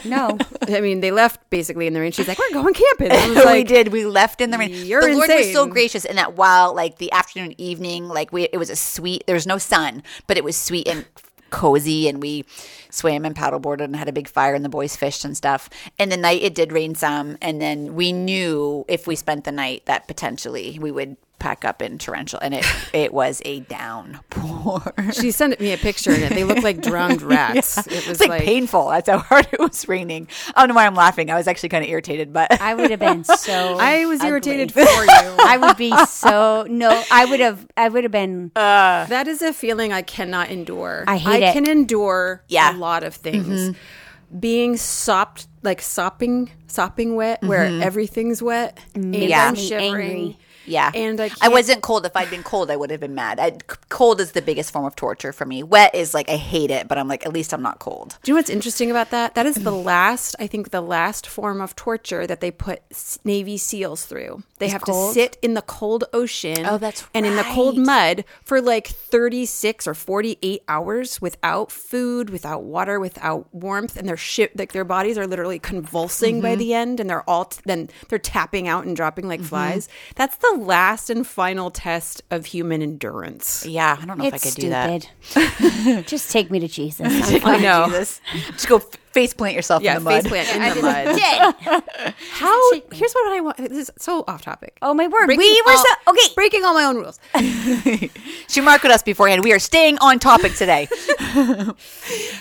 no. 0.04 0.38
I 0.68 0.80
mean, 0.80 1.00
they 1.00 1.10
left 1.10 1.48
basically 1.48 1.86
in 1.86 1.94
the 1.94 2.00
rain. 2.00 2.12
She's 2.12 2.28
like, 2.28 2.38
"We're 2.38 2.52
going 2.52 2.74
camping." 2.74 3.12
I 3.12 3.28
was 3.30 3.46
we 3.46 3.64
did. 3.64 3.88
We 3.88 4.04
left 4.04 4.40
in 4.42 4.50
the 4.50 4.58
rain. 4.58 4.70
You're 4.86 5.00
the 5.00 5.14
Lord 5.14 5.30
was 5.30 5.52
so 5.52 5.66
gracious 5.66 6.04
in 6.04 6.16
that 6.16 6.34
while 6.36 6.74
like 6.74 6.98
the 6.98 7.10
afternoon, 7.12 7.54
evening, 7.58 8.08
like 8.08 8.32
we 8.32 8.44
it 8.52 8.58
was 8.58 8.68
a 8.68 8.76
sweet. 8.76 9.24
There 9.26 9.34
was 9.34 9.46
no 9.46 9.56
sun, 9.56 10.02
but 10.26 10.36
it 10.36 10.44
was 10.44 10.56
sweet 10.56 10.86
and 10.86 11.06
cozy, 11.50 12.08
and 12.08 12.20
we 12.20 12.44
swam 12.92 13.24
and 13.24 13.34
paddleboarded 13.34 13.80
and 13.80 13.96
had 13.96 14.08
a 14.08 14.12
big 14.12 14.28
fire, 14.28 14.54
and 14.54 14.64
the 14.64 14.68
boys 14.68 14.94
fished 14.94 15.24
and 15.24 15.36
stuff. 15.36 15.68
And 15.98 16.12
the 16.12 16.16
night 16.16 16.42
it 16.42 16.54
did 16.54 16.70
rain 16.72 16.94
some, 16.94 17.38
and 17.42 17.60
then 17.60 17.94
we 17.94 18.12
knew 18.12 18.84
if 18.86 19.06
we 19.08 19.16
spent 19.16 19.44
the 19.44 19.52
night 19.52 19.86
that 19.86 20.06
potentially 20.06 20.78
we 20.80 20.90
would 20.92 21.16
pack 21.38 21.64
up 21.64 21.82
in 21.82 21.98
torrential, 21.98 22.38
and 22.40 22.54
it 22.54 22.64
it 22.92 23.12
was 23.12 23.42
a 23.44 23.58
downpour. 23.60 24.94
She 25.12 25.30
sent 25.30 25.58
me 25.60 25.72
a 25.72 25.76
picture 25.76 26.12
and 26.12 26.22
it. 26.22 26.32
They 26.32 26.44
looked 26.44 26.62
like 26.62 26.80
drowned 26.82 27.22
rats. 27.22 27.78
It 27.78 28.06
was 28.06 28.20
It's 28.20 28.28
like, 28.28 28.42
painful. 28.42 28.90
That's 28.90 29.08
how 29.08 29.18
hard 29.18 29.48
it 29.52 29.58
was 29.58 29.88
raining. 29.88 30.28
I 30.54 30.60
don't 30.60 30.68
know 30.68 30.74
why 30.74 30.86
I'm 30.86 30.94
laughing. 30.94 31.30
I 31.30 31.34
was 31.36 31.48
actually 31.48 31.70
kind 31.70 31.84
of 31.84 31.90
irritated, 31.90 32.32
but 32.32 32.60
I 32.60 32.74
would 32.74 32.90
have 32.90 33.00
been 33.00 33.24
so. 33.24 33.76
I 33.80 34.06
was 34.06 34.20
ugly. 34.20 34.30
irritated 34.30 34.72
for 34.72 34.80
you. 34.80 34.86
I 35.08 35.58
would 35.60 35.76
be 35.76 35.92
so 36.06 36.66
no. 36.68 37.02
I 37.10 37.24
would 37.24 37.40
have. 37.40 37.66
I 37.76 37.88
would 37.88 38.04
have 38.04 38.12
been. 38.12 38.52
Uh. 38.54 39.06
That 39.06 39.26
is 39.26 39.42
a 39.42 39.52
feeling 39.52 39.92
I 39.92 40.02
cannot 40.02 40.50
endure. 40.50 41.04
I 41.08 41.16
hate 41.16 41.42
I 41.42 41.48
it. 41.48 41.52
can 41.54 41.68
endure 41.68 42.44
Yeah. 42.48 42.72
A 42.82 42.84
lot 42.84 43.04
of 43.04 43.14
things. 43.14 43.46
Mm-hmm. 43.70 44.38
Being 44.40 44.76
sopped, 44.76 45.46
like 45.62 45.82
sopping, 45.82 46.50
sopping 46.66 47.16
wet, 47.16 47.42
where 47.42 47.68
mm-hmm. 47.68 47.82
everything's 47.82 48.42
wet. 48.42 48.78
Mm-hmm. 48.94 49.14
And 49.14 49.14
Yeah. 49.14 49.48
I'm 49.48 49.54
shivering. 49.54 50.10
angry. 50.10 50.38
Yeah. 50.66 50.90
And 50.94 51.20
I 51.20 51.30
I 51.40 51.48
wasn't 51.48 51.82
cold. 51.82 52.06
If 52.06 52.16
I'd 52.16 52.30
been 52.30 52.42
cold, 52.42 52.70
I 52.70 52.76
would 52.76 52.90
have 52.90 53.00
been 53.00 53.14
mad. 53.14 53.38
I, 53.40 53.52
cold 53.88 54.20
is 54.20 54.32
the 54.32 54.42
biggest 54.42 54.70
form 54.72 54.84
of 54.84 54.94
torture 54.96 55.32
for 55.32 55.44
me. 55.44 55.62
Wet 55.62 55.94
is 55.94 56.14
like 56.14 56.28
I 56.28 56.36
hate 56.36 56.70
it, 56.70 56.88
but 56.88 56.98
I'm 56.98 57.08
like 57.08 57.26
at 57.26 57.32
least 57.32 57.52
I'm 57.52 57.62
not 57.62 57.78
cold. 57.78 58.18
Do 58.22 58.30
you 58.30 58.34
know 58.34 58.38
what's 58.38 58.50
interesting 58.50 58.90
about 58.90 59.10
that? 59.10 59.34
That 59.34 59.46
is 59.46 59.56
the 59.56 59.72
last, 59.72 60.36
I 60.38 60.46
think, 60.46 60.70
the 60.70 60.80
last 60.80 61.26
form 61.26 61.60
of 61.60 61.74
torture 61.76 62.26
that 62.26 62.40
they 62.40 62.50
put 62.50 62.80
Navy 63.24 63.56
SEALs 63.56 64.04
through. 64.06 64.42
They 64.58 64.68
have 64.68 64.82
cold? 64.82 65.14
to 65.14 65.20
sit 65.20 65.38
in 65.42 65.54
the 65.54 65.62
cold 65.62 66.04
ocean. 66.12 66.64
Oh, 66.66 66.78
that's 66.78 67.04
And 67.14 67.26
in 67.26 67.36
the 67.36 67.42
cold 67.44 67.76
mud 67.78 68.24
for 68.44 68.60
like 68.60 68.86
36 68.88 69.86
or 69.86 69.94
48 69.94 70.62
hours 70.68 71.20
without 71.20 71.70
food, 71.72 72.30
without 72.30 72.62
water, 72.62 72.98
without 73.00 73.52
warmth. 73.54 73.96
And 73.96 74.08
their 74.08 74.16
ship, 74.16 74.52
like 74.56 74.72
their 74.72 74.84
bodies 74.84 75.18
are 75.18 75.26
literally 75.26 75.58
convulsing 75.58 76.36
Mm-hmm. 76.36 76.42
by 76.42 76.54
the 76.56 76.74
end. 76.74 77.00
And 77.00 77.08
they're 77.10 77.28
all, 77.28 77.46
t- 77.46 77.60
then 77.64 77.88
they're 78.08 78.18
tapping 78.18 78.68
out 78.68 78.84
and 78.86 78.94
dropping 78.96 79.28
like 79.28 79.40
flies. 79.42 79.88
That's 80.14 80.36
the 80.36 80.51
last 80.54 81.10
and 81.10 81.26
final 81.26 81.70
test 81.70 82.22
of 82.30 82.46
human 82.46 82.82
endurance. 82.82 83.64
Yeah, 83.66 83.96
I 84.00 84.04
don't 84.06 84.18
know 84.18 84.24
if 84.26 84.32
I 84.32 84.36
It's 84.36 84.54
could 84.54 84.60
do 84.60 84.68
that. 84.70 85.08
stupid. 85.20 86.06
Just 86.06 86.30
take 86.30 86.50
me 86.50 86.58
to 86.60 86.68
Jesus. 86.68 87.06
I'm 87.32 87.46
I 87.46 87.58
know. 87.58 87.86
Jesus. 87.88 88.20
Just 88.52 88.68
go 88.68 88.78
face 88.78 89.34
plant 89.34 89.54
yourself 89.54 89.82
Yeah, 89.82 89.96
in 89.98 90.04
the 90.04 90.10
mud. 90.10 90.24
faceplant 90.24 90.54
in 90.56 90.76
the 90.76 90.82
mud. 90.82 92.14
How? 92.32 92.72
Here's 92.92 93.12
what 93.12 93.32
I 93.32 93.40
want. 93.40 93.56
This 93.58 93.72
is 93.88 93.90
so 93.98 94.24
off 94.28 94.42
topic. 94.42 94.76
Oh 94.82 94.94
my 94.94 95.06
word! 95.08 95.26
Breaking 95.26 95.38
we 95.44 95.62
were 95.66 95.72
all- 95.72 95.84
so 95.84 95.94
okay. 96.12 96.34
breaking 96.34 96.64
all 96.64 96.74
my 96.74 96.84
own 96.84 96.96
rules. 96.96 97.18
She 98.48 98.60
marked 98.60 98.84
us 98.84 99.02
beforehand. 99.02 99.42
We 99.44 99.52
are 99.54 99.58
staying 99.58 99.96
on 99.98 100.18
topic 100.18 100.54
today. 100.54 100.86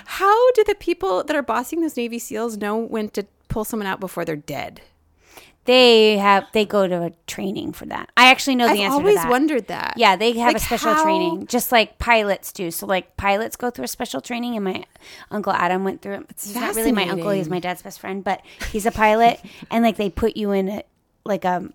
How 0.06 0.52
do 0.52 0.64
the 0.66 0.76
people 0.78 1.24
that 1.24 1.36
are 1.36 1.42
bossing 1.42 1.82
those 1.82 1.96
Navy 1.96 2.20
SEALs 2.20 2.58
know 2.58 2.78
when 2.78 3.10
to 3.12 3.26
pull 3.48 3.64
someone 3.64 3.88
out 3.88 4.00
before 4.02 4.26
they're 4.26 4.36
dead? 4.36 4.82
They 5.66 6.18
have. 6.18 6.48
They 6.54 6.66
go 6.66 6.88
to 6.88 7.04
a 7.04 7.12
training 7.28 7.74
for 7.74 7.86
that. 7.86 8.10
I 8.18 8.32
actually 8.32 8.56
know 8.56 8.66
the 8.66 8.74
I've 8.74 8.80
answer. 8.80 8.94
always 8.96 9.14
to 9.14 9.16
that. 9.16 9.20
I 9.22 9.24
always 9.28 9.32
wondered 9.42 9.68
that. 9.68 9.94
Yeah, 9.96 10.16
they 10.16 10.32
have 10.34 10.48
Like, 10.54 10.56
a 10.58 10.60
special 10.60 10.94
how- 10.96 11.04
training, 11.04 11.46
just 11.48 11.72
like 11.72 12.00
pilots 12.00 12.52
do. 12.52 12.72
So, 12.72 12.88
like 12.88 13.16
pilots 13.16 13.56
go 13.56 13.70
through 13.70 13.86
a 13.86 13.88
special 13.88 14.22
training, 14.22 14.56
and 14.56 14.66
my 14.66 14.84
uncle 15.30 15.54
Adam 15.54 15.84
went 15.84 16.02
through 16.02 16.16
it. 16.16 16.26
He's 16.42 16.56
not 16.56 16.76
really 16.76 16.92
my 16.92 17.08
uncle; 17.08 17.30
he's 17.30 17.50
my 17.50 17.60
dad's 17.60 17.84
best 17.84 18.00
friend, 18.00 18.24
but 18.24 18.42
he's 18.72 18.86
a 18.88 18.92
pilot, 18.92 19.40
and 19.72 19.84
like 19.84 19.98
they 19.98 20.10
put 20.10 20.36
you 20.36 20.52
in 20.52 20.68
a 20.70 20.84
like 21.26 21.46
a. 21.46 21.70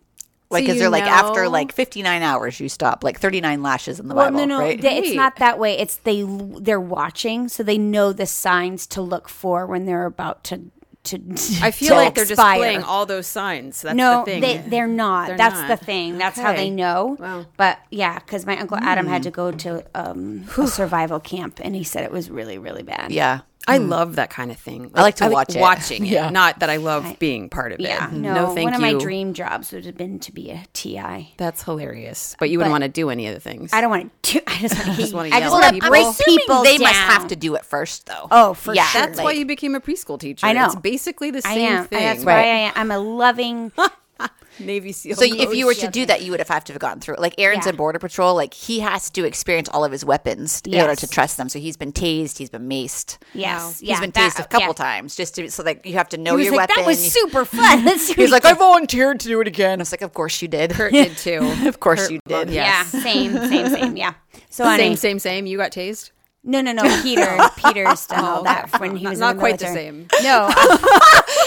Like, 0.48 0.66
So 0.66 0.70
is 0.70 0.74
you 0.76 0.80
there 0.82 0.90
like 0.90 1.02
after 1.02 1.48
like 1.48 1.72
59 1.72 2.22
hours 2.22 2.60
you 2.60 2.68
stop? 2.68 3.02
Like 3.02 3.18
39 3.18 3.62
lashes 3.64 3.98
in 3.98 4.06
the 4.06 4.14
Well, 4.14 4.26
Bible, 4.26 4.38
no, 4.38 4.44
no, 4.44 4.58
right? 4.60 4.80
they- 4.80 4.98
it's 4.98 5.16
not 5.16 5.36
that 5.36 5.58
way. 5.58 5.76
It's 5.76 5.96
they 5.96 6.24
they're 6.24 6.80
watching, 6.80 7.48
so 7.48 7.64
they 7.64 7.78
know 7.78 8.12
the 8.12 8.26
signs 8.26 8.86
to 8.88 9.02
look 9.02 9.28
for 9.28 9.66
when 9.66 9.86
they're 9.86 10.06
about 10.06 10.44
to 10.44 10.70
to. 11.06 11.18
I 11.62 11.70
feel 11.70 11.90
to 11.90 11.94
like 11.94 12.14
they're 12.14 12.24
expire. 12.24 12.56
displaying 12.58 12.82
all 12.82 13.06
those 13.06 13.26
signs. 13.26 13.82
That's 13.82 13.96
no, 13.96 14.20
the 14.24 14.30
thing. 14.32 14.40
they 14.40 14.58
they're 14.58 14.86
not. 14.86 15.28
They're 15.28 15.36
That's 15.36 15.60
not. 15.60 15.68
the 15.68 15.84
thing. 15.84 16.18
That's 16.18 16.38
how 16.38 16.52
they 16.52 16.70
know. 16.70 17.16
Wow. 17.18 17.42
Hmm. 17.42 17.48
But 17.56 17.78
yeah, 17.90 18.18
because 18.18 18.46
my 18.46 18.58
uncle 18.58 18.76
Adam 18.78 19.06
had 19.06 19.22
to 19.24 19.30
go 19.30 19.50
to 19.52 19.84
um, 19.94 20.44
a 20.56 20.66
survival 20.66 21.20
camp, 21.20 21.60
and 21.62 21.74
he 21.74 21.84
said 21.84 22.04
it 22.04 22.12
was 22.12 22.30
really 22.30 22.58
really 22.58 22.82
bad. 22.82 23.10
yeah. 23.12 23.40
I 23.68 23.78
mm. 23.78 23.88
love 23.88 24.16
that 24.16 24.30
kind 24.30 24.50
of 24.50 24.58
thing. 24.58 24.90
I 24.94 25.02
like 25.02 25.16
to 25.16 25.28
watch 25.28 25.56
it. 25.56 25.60
Watching 25.60 26.06
it, 26.06 26.08
Yeah. 26.12 26.30
not 26.30 26.60
that 26.60 26.70
I 26.70 26.76
love 26.76 27.18
being 27.18 27.48
part 27.48 27.72
of 27.72 27.80
Yeah, 27.80 28.08
it. 28.08 28.12
no, 28.12 28.54
thank 28.54 28.66
one 28.70 28.74
of 28.74 28.80
you. 28.80 28.94
my 28.94 29.00
dream 29.02 29.34
jobs 29.34 29.72
would 29.72 29.84
have 29.84 29.96
been 29.96 30.18
to 30.20 30.32
be 30.32 30.50
a 30.50 30.64
TI. 30.72 31.34
That's 31.36 31.62
hilarious. 31.64 32.36
But 32.38 32.50
you 32.50 32.58
wouldn't 32.58 32.70
But- 32.70 32.80
want 32.80 32.84
to 32.84 32.88
do 32.88 33.10
any 33.10 33.26
of 33.26 33.34
the 33.34 33.40
things. 33.40 33.72
I 33.72 33.80
don't 33.80 33.90
want 33.90 34.22
to. 34.24 34.42
I 34.50 34.58
just 34.58 34.74
want 34.76 34.86
to. 34.86 34.96
just 35.02 35.14
wanna 35.14 35.28
I 35.32 35.40
just 35.40 35.52
want 35.52 35.64
to 35.66 35.72
people. 35.72 35.88
break 35.88 36.04
I'm 36.04 36.10
Assuming 36.10 36.38
people. 36.38 36.62
they 36.62 36.78
must 36.78 36.94
have 36.94 37.28
to 37.28 37.36
do 37.36 37.54
it 37.56 37.64
first, 37.64 38.06
though. 38.06 38.28
Oh, 38.30 38.54
for 38.54 38.74
yeah, 38.74 38.84
sure. 38.86 39.00
That's 39.02 39.20
why 39.20 39.32
you 39.32 39.44
became 39.46 39.74
a 39.74 39.80
preschool 39.80 40.18
teacher. 40.18 40.46
I 40.46 40.52
know. 40.52 40.66
It's 40.66 40.76
basically 40.76 41.30
the 41.30 41.38
I 41.38 41.54
same 41.54 41.72
am. 41.72 41.86
thing. 41.86 41.98
That's 41.98 42.24
why 42.24 42.34
I 42.34 42.44
am. 42.44 42.72
I'm 42.76 42.90
a 42.90 42.98
loving. 42.98 43.72
Navy 44.58 44.92
SEAL. 44.92 45.16
So 45.16 45.24
if 45.24 45.54
you 45.54 45.66
were 45.66 45.74
to 45.74 45.82
coach. 45.82 45.92
do 45.92 46.06
that, 46.06 46.22
you 46.22 46.30
would 46.30 46.40
have 46.40 46.48
had 46.48 46.64
to 46.66 46.72
have 46.72 46.80
gone 46.80 46.98
through 46.98 47.14
it. 47.16 47.20
Like 47.20 47.34
Aaron's 47.36 47.66
Yeah. 47.66 47.70
in 47.70 47.76
border 47.76 47.98
patrol, 47.98 48.34
like 48.34 48.54
he 48.54 48.80
has 48.80 49.10
to 49.10 49.24
experience 49.24 49.68
all 49.68 49.84
of 49.84 49.92
his 49.92 50.02
weapons 50.04 50.62
in 50.66 50.80
order 50.80 50.96
to 50.96 51.06
trust 51.06 51.36
them. 51.36 51.50
So 51.50 51.58
he's 51.58 51.76
been 51.76 51.92
tased, 51.92 52.38
he's 52.38 52.48
been 52.48 52.66
maced, 52.68 53.18
Yes, 53.34 53.80
he's 53.80 53.90
yeah, 53.90 54.00
been 54.00 54.12
that- 54.12 54.32
tased 54.32 54.40
a 54.40 54.44
oh, 54.44 54.46
couple 54.46 54.68
yeah. 54.68 54.72
times, 54.72 55.14
just 55.14 55.34
to 55.34 55.50
so 55.50 55.62
like 55.62 55.84
you 55.84 55.92
have 55.94 56.08
to 56.10 56.16
know 56.16 56.32
He 56.32 56.36
was 56.38 56.46
your 56.46 56.56
like, 56.56 56.70
weapon. 56.70 56.84
that 56.84 56.88
was 56.88 57.12
super 57.12 57.44
fun. 57.56 57.84
That's 57.84 58.08
He's 58.14 58.30
like, 58.30 58.46
I 58.46 58.54
volunteered 58.54 59.20
to 59.20 59.28
do 59.28 59.40
it 59.42 59.46
again. 59.46 59.78
I 59.78 59.82
was 59.82 59.92
like, 59.92 60.00
of 60.02 60.14
course 60.14 60.40
you 60.40 60.48
did. 60.48 60.70
Kurt 60.70 60.92
did 60.92 61.16
too. 61.18 61.40
of 61.66 61.78
course 61.80 62.02
Kurt- 62.02 62.12
you 62.12 62.20
did. 62.26 62.48
yeah. 62.50 62.64
yeah, 62.64 62.82
same, 62.84 63.32
same, 63.32 63.68
same. 63.68 63.96
Yeah. 63.96 64.14
So 64.48 64.64
Same, 64.64 64.80
anyway, 64.80 64.96
same, 64.96 65.18
same. 65.18 65.46
You 65.46 65.58
got 65.58 65.70
tased. 65.72 66.12
No, 66.48 66.60
no, 66.60 66.70
no. 66.72 66.82
Peter, 67.02 67.36
Peter's 67.56 68.06
done 68.06 68.24
all 68.24 68.44
that 68.44 68.70
when 68.80 68.96
he 68.96 69.02
Not- 69.02 69.10
was 69.10 69.18
not 69.18 69.30
in 69.32 69.36
the 69.36 69.40
quite 69.40 69.58
the 69.58 69.66
same. 69.66 70.06
No, 70.22 70.48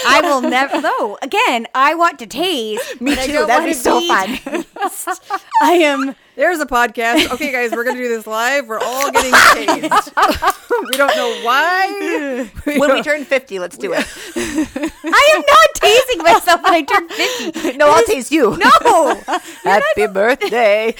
I, 0.06 0.20
will 0.22 0.42
never. 0.42 0.80
No, 0.80 1.18
again, 1.22 1.66
I 1.74 1.94
want 1.94 2.18
to 2.20 2.26
tase. 2.26 2.78
Me 3.00 3.14
but 3.14 3.18
I 3.20 3.26
too. 3.26 3.46
That'd 3.46 3.66
be 3.66 3.72
so 3.74 4.00
fun. 4.00 4.38
I 5.62 5.72
am. 5.72 6.14
There's 6.40 6.58
a 6.58 6.64
podcast. 6.64 7.30
Okay, 7.32 7.52
guys, 7.52 7.70
we're 7.70 7.84
gonna 7.84 7.98
do 7.98 8.08
this 8.08 8.26
live. 8.26 8.66
We're 8.66 8.78
all 8.78 9.12
getting 9.12 9.30
tased. 9.30 10.70
we 10.90 10.96
don't 10.96 11.14
know 11.14 11.38
why. 11.44 12.48
when 12.64 12.94
we 12.94 13.02
turn 13.02 13.26
50, 13.26 13.58
let's 13.58 13.76
do 13.76 13.92
it. 13.92 13.98
I 14.36 15.34
am 15.34 15.42
not 15.46 15.68
tasing 15.74 16.22
myself 16.24 16.62
when 16.62 16.72
I 16.72 16.80
turn 16.80 17.08
fifty. 17.10 17.76
No, 17.76 17.90
I'll 17.90 18.04
tase 18.04 18.30
you. 18.30 18.56
No, 18.56 19.20
Happy 19.64 20.06
birthday. 20.06 20.94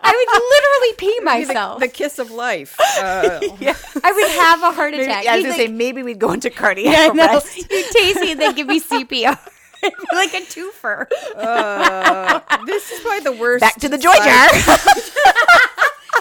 I 0.00 0.26
would 0.26 0.42
literally 0.50 0.94
pee 0.98 1.06
Be 1.06 1.18
the, 1.20 1.24
myself. 1.24 1.78
the 1.78 1.86
kiss 1.86 2.18
of 2.18 2.32
life. 2.32 2.76
Uh, 2.80 3.38
I 3.40 4.12
would 4.12 4.30
have 4.30 4.62
a 4.64 4.72
heart 4.72 4.94
Maybe, 4.94 5.04
attack. 5.04 5.26
I 5.26 5.36
was 5.36 5.44
You'd 5.44 5.50
going 5.50 5.58
to 5.60 5.66
say, 5.66 5.72
maybe 5.72 6.02
we'd 6.02 6.18
go 6.18 6.32
into 6.32 6.50
cardiac 6.50 7.10
I 7.12 7.14
know. 7.14 7.24
arrest. 7.24 7.56
You 7.56 7.84
tase 7.94 8.20
me 8.20 8.32
and 8.32 8.40
then 8.40 8.56
give 8.56 8.66
me 8.66 8.80
CPR. 8.80 9.38
like 10.12 10.34
a 10.34 10.40
twofer. 10.42 11.06
Uh, 11.36 12.40
this 12.66 12.90
is 12.90 13.00
probably 13.00 13.20
the 13.20 13.32
worst. 13.32 13.60
Back 13.60 13.76
to 13.76 13.88
the 13.88 13.98
joy 13.98 14.14
side- 14.14 14.52
jar. 14.64 14.78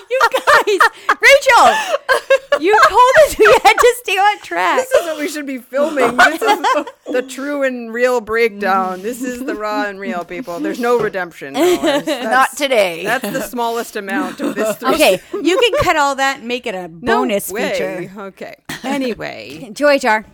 You 0.10 0.20
guys, 0.32 0.80
Rachel, 1.10 2.60
you 2.62 2.74
told 2.88 3.16
us 3.26 3.38
we 3.38 3.46
had 3.64 3.74
to 3.74 3.96
stay 4.04 4.16
on 4.18 4.40
track. 4.40 4.78
This 4.80 4.92
is 4.92 5.06
what 5.06 5.18
we 5.18 5.28
should 5.28 5.46
be 5.46 5.58
filming. 5.58 6.16
This 6.16 6.42
is 6.42 6.58
the, 6.60 6.88
the 7.12 7.22
true 7.24 7.64
and 7.64 7.94
real 7.94 8.22
breakdown. 8.22 9.02
This 9.02 9.22
is 9.22 9.44
the 9.44 9.54
raw 9.56 9.84
and 9.86 10.00
real 10.00 10.24
people. 10.24 10.60
There's 10.62 10.80
no 10.80 10.98
redemption. 11.00 11.54
Not 11.54 12.56
today. 12.56 13.04
That's 13.04 13.30
the 13.30 13.42
smallest 13.42 13.96
amount 13.98 14.40
of 14.40 14.56
this. 14.56 14.78
Three 14.78 14.94
Okay, 14.96 15.20
you 15.34 15.58
can 15.60 15.84
cut 15.84 15.98
all 15.98 16.16
that 16.16 16.40
and 16.40 16.48
make 16.48 16.66
it 16.68 16.76
a 16.76 16.88
No 16.88 17.18
bonus 17.22 17.52
way. 17.52 17.72
feature. 17.72 18.12
Okay. 18.28 18.56
Anyway, 18.84 19.72
Joy 19.74 20.00
jar. 20.00 20.26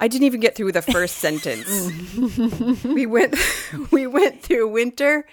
I 0.00 0.08
didn't 0.08 0.24
even 0.24 0.40
get 0.40 0.54
through 0.56 0.72
the 0.72 0.82
first 0.82 1.16
sentence. 1.18 1.92
we 2.84 3.06
went 3.06 3.36
we 3.90 4.06
went 4.06 4.42
through 4.42 4.68
winter 4.68 5.26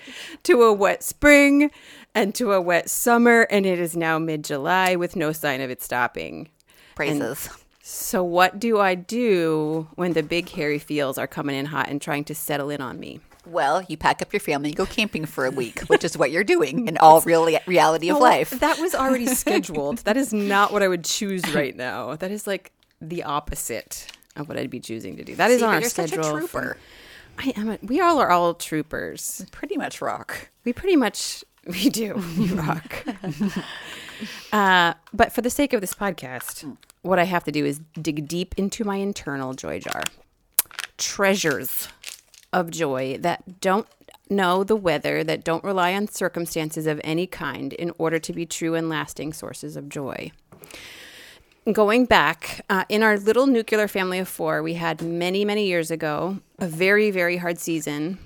to 0.44 0.64
a 0.64 0.74
wet 0.74 1.04
spring 1.04 1.72
and 2.14 2.36
to 2.36 2.52
a 2.52 2.62
wet 2.62 2.90
summer 2.90 3.48
and 3.50 3.66
it 3.66 3.80
is 3.80 3.96
now 3.96 4.20
mid-July 4.20 4.96
with 4.96 5.16
no 5.16 5.32
sign 5.32 5.62
of 5.62 5.70
it 5.70 5.82
stopping. 5.82 6.50
Praises. 6.96 7.50
So 7.82 8.22
what 8.22 8.60
do 8.60 8.80
I 8.80 8.96
do 8.96 9.88
when 9.96 10.12
the 10.12 10.24
big 10.24 10.50
hairy 10.50 10.80
feels 10.80 11.18
are 11.18 11.28
coming 11.28 11.56
in 11.56 11.68
hot 11.68 11.88
and 11.88 12.02
trying 12.02 12.26
to 12.26 12.36
settle 12.36 12.70
in 12.70 12.82
on 12.82 13.00
me? 13.00 13.22
Well, 13.46 13.82
you 13.88 13.96
pack 13.96 14.22
up 14.22 14.34
your 14.34 14.42
family, 14.42 14.72
you 14.72 14.76
go 14.76 14.86
camping 14.86 15.26
for 15.26 15.46
a 15.46 15.52
week, 15.52 15.80
which 15.84 16.04
is 16.04 16.18
what 16.18 16.32
you're 16.32 16.44
doing 16.44 16.90
in 16.90 16.98
all 16.98 17.22
real 17.26 17.48
reality 17.66 18.10
of 18.10 18.18
life. 18.18 18.50
That 18.50 18.78
was 18.80 18.94
already 18.94 19.28
scheduled. 19.28 20.00
that 20.00 20.18
is 20.18 20.34
not 20.34 20.74
what 20.74 20.84
I 20.84 20.90
would 20.90 21.06
choose 21.06 21.48
right 21.54 21.74
now. 21.74 22.18
That 22.18 22.30
is 22.30 22.46
like 22.46 22.74
the 23.00 23.24
opposite 23.24 24.08
of 24.38 24.48
what 24.48 24.58
I'd 24.58 24.70
be 24.70 24.80
choosing 24.80 25.18
to 25.18 25.24
do. 25.24 25.36
That 25.36 25.52
is 25.52 25.60
See, 25.60 25.66
on 25.66 25.72
but 25.72 25.76
our 25.76 25.82
you're 25.82 25.90
such 25.90 26.06
a 26.06 26.08
schedule. 26.14 26.32
trooper. 26.40 26.48
for- 26.48 26.78
I 27.40 27.54
am. 27.56 27.70
A, 27.70 27.80
we 27.84 28.02
all 28.02 28.20
are 28.20 28.32
all 28.32 28.54
troopers. 28.56 29.46
Pretty 29.52 29.78
much 29.78 30.02
rock. 30.02 30.50
We 30.66 30.74
pretty 30.74 30.96
much 30.96 31.44
we 31.68 31.90
do. 31.90 32.16
We 32.38 32.48
rock. 32.54 33.06
uh, 34.52 34.94
but 35.14 35.32
for 35.32 35.42
the 35.42 35.50
sake 35.50 35.74
of 35.74 35.82
this 35.82 35.94
podcast, 35.94 36.76
what 37.04 37.20
I 37.20 37.26
have 37.26 37.44
to 37.44 37.52
do 37.52 37.66
is 37.66 37.80
dig 38.02 38.28
deep 38.28 38.56
into 38.58 38.84
my 38.84 38.96
internal 38.98 39.54
joy 39.54 39.80
jar. 39.80 40.02
Treasures 40.98 41.88
of 42.52 42.72
joy 42.72 43.18
that 43.20 43.62
don't 43.62 43.88
know 44.30 44.64
the 44.64 44.76
weather, 44.76 45.24
that 45.24 45.44
don't 45.44 45.64
rely 45.64 45.94
on 45.94 46.08
circumstances 46.08 46.88
of 46.88 47.00
any 47.04 47.28
kind 47.28 47.74
in 47.74 47.92
order 47.98 48.18
to 48.20 48.34
be 48.34 48.46
true 48.46 48.74
and 48.76 48.90
lasting 48.90 49.32
sources 49.34 49.76
of 49.76 49.90
joy. 49.90 50.32
Going 51.72 52.06
back, 52.06 52.62
uh, 52.70 52.86
in 52.88 53.04
our 53.04 53.18
little 53.18 53.46
nuclear 53.46 53.90
family 53.90 54.20
of 54.20 54.30
four, 54.30 54.64
we 54.64 54.76
had 54.76 55.02
many, 55.02 55.44
many 55.44 55.66
years 55.68 55.92
ago 55.92 56.40
a 56.60 56.68
very, 56.68 57.12
very 57.12 57.38
hard 57.38 57.60
season 57.60 58.20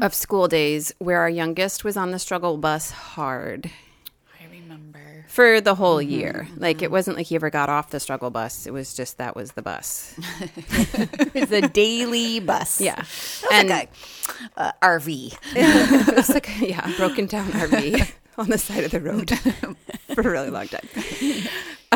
of 0.00 0.14
school 0.14 0.46
days 0.48 0.94
where 0.98 1.20
our 1.20 1.28
youngest 1.28 1.84
was 1.84 1.96
on 1.96 2.10
the 2.12 2.18
struggle 2.18 2.56
bus 2.56 2.90
hard 2.90 3.70
I 4.40 4.46
remember. 4.50 5.26
for 5.28 5.60
the 5.60 5.74
whole 5.74 6.00
year. 6.00 6.48
Like 6.56 6.80
it 6.80 6.90
wasn't 6.90 7.16
like 7.18 7.26
he 7.26 7.34
ever 7.34 7.50
got 7.50 7.68
off 7.68 7.90
the 7.90 8.00
struggle 8.00 8.30
bus. 8.30 8.66
It 8.66 8.72
was 8.72 8.94
just 8.94 9.18
that 9.18 9.34
was 9.34 9.52
the 9.52 9.62
bus. 9.62 10.14
It's 11.34 11.52
a 11.52 11.62
daily 11.68 12.40
bus. 12.40 12.80
Yeah. 12.80 13.04
And 13.52 13.70
and 13.70 13.88
uh, 14.56 14.72
RV. 14.80 15.36
it 15.54 16.16
was 16.16 16.30
like 16.30 16.48
a, 16.62 16.66
yeah, 16.68 16.96
broken 16.96 17.26
down 17.26 17.48
RV 17.50 18.12
on 18.38 18.48
the 18.48 18.58
side 18.58 18.84
of 18.84 18.92
the 18.92 19.00
road 19.00 19.30
for 20.14 20.20
a 20.20 20.30
really 20.30 20.50
long 20.50 20.68
time. 20.68 20.88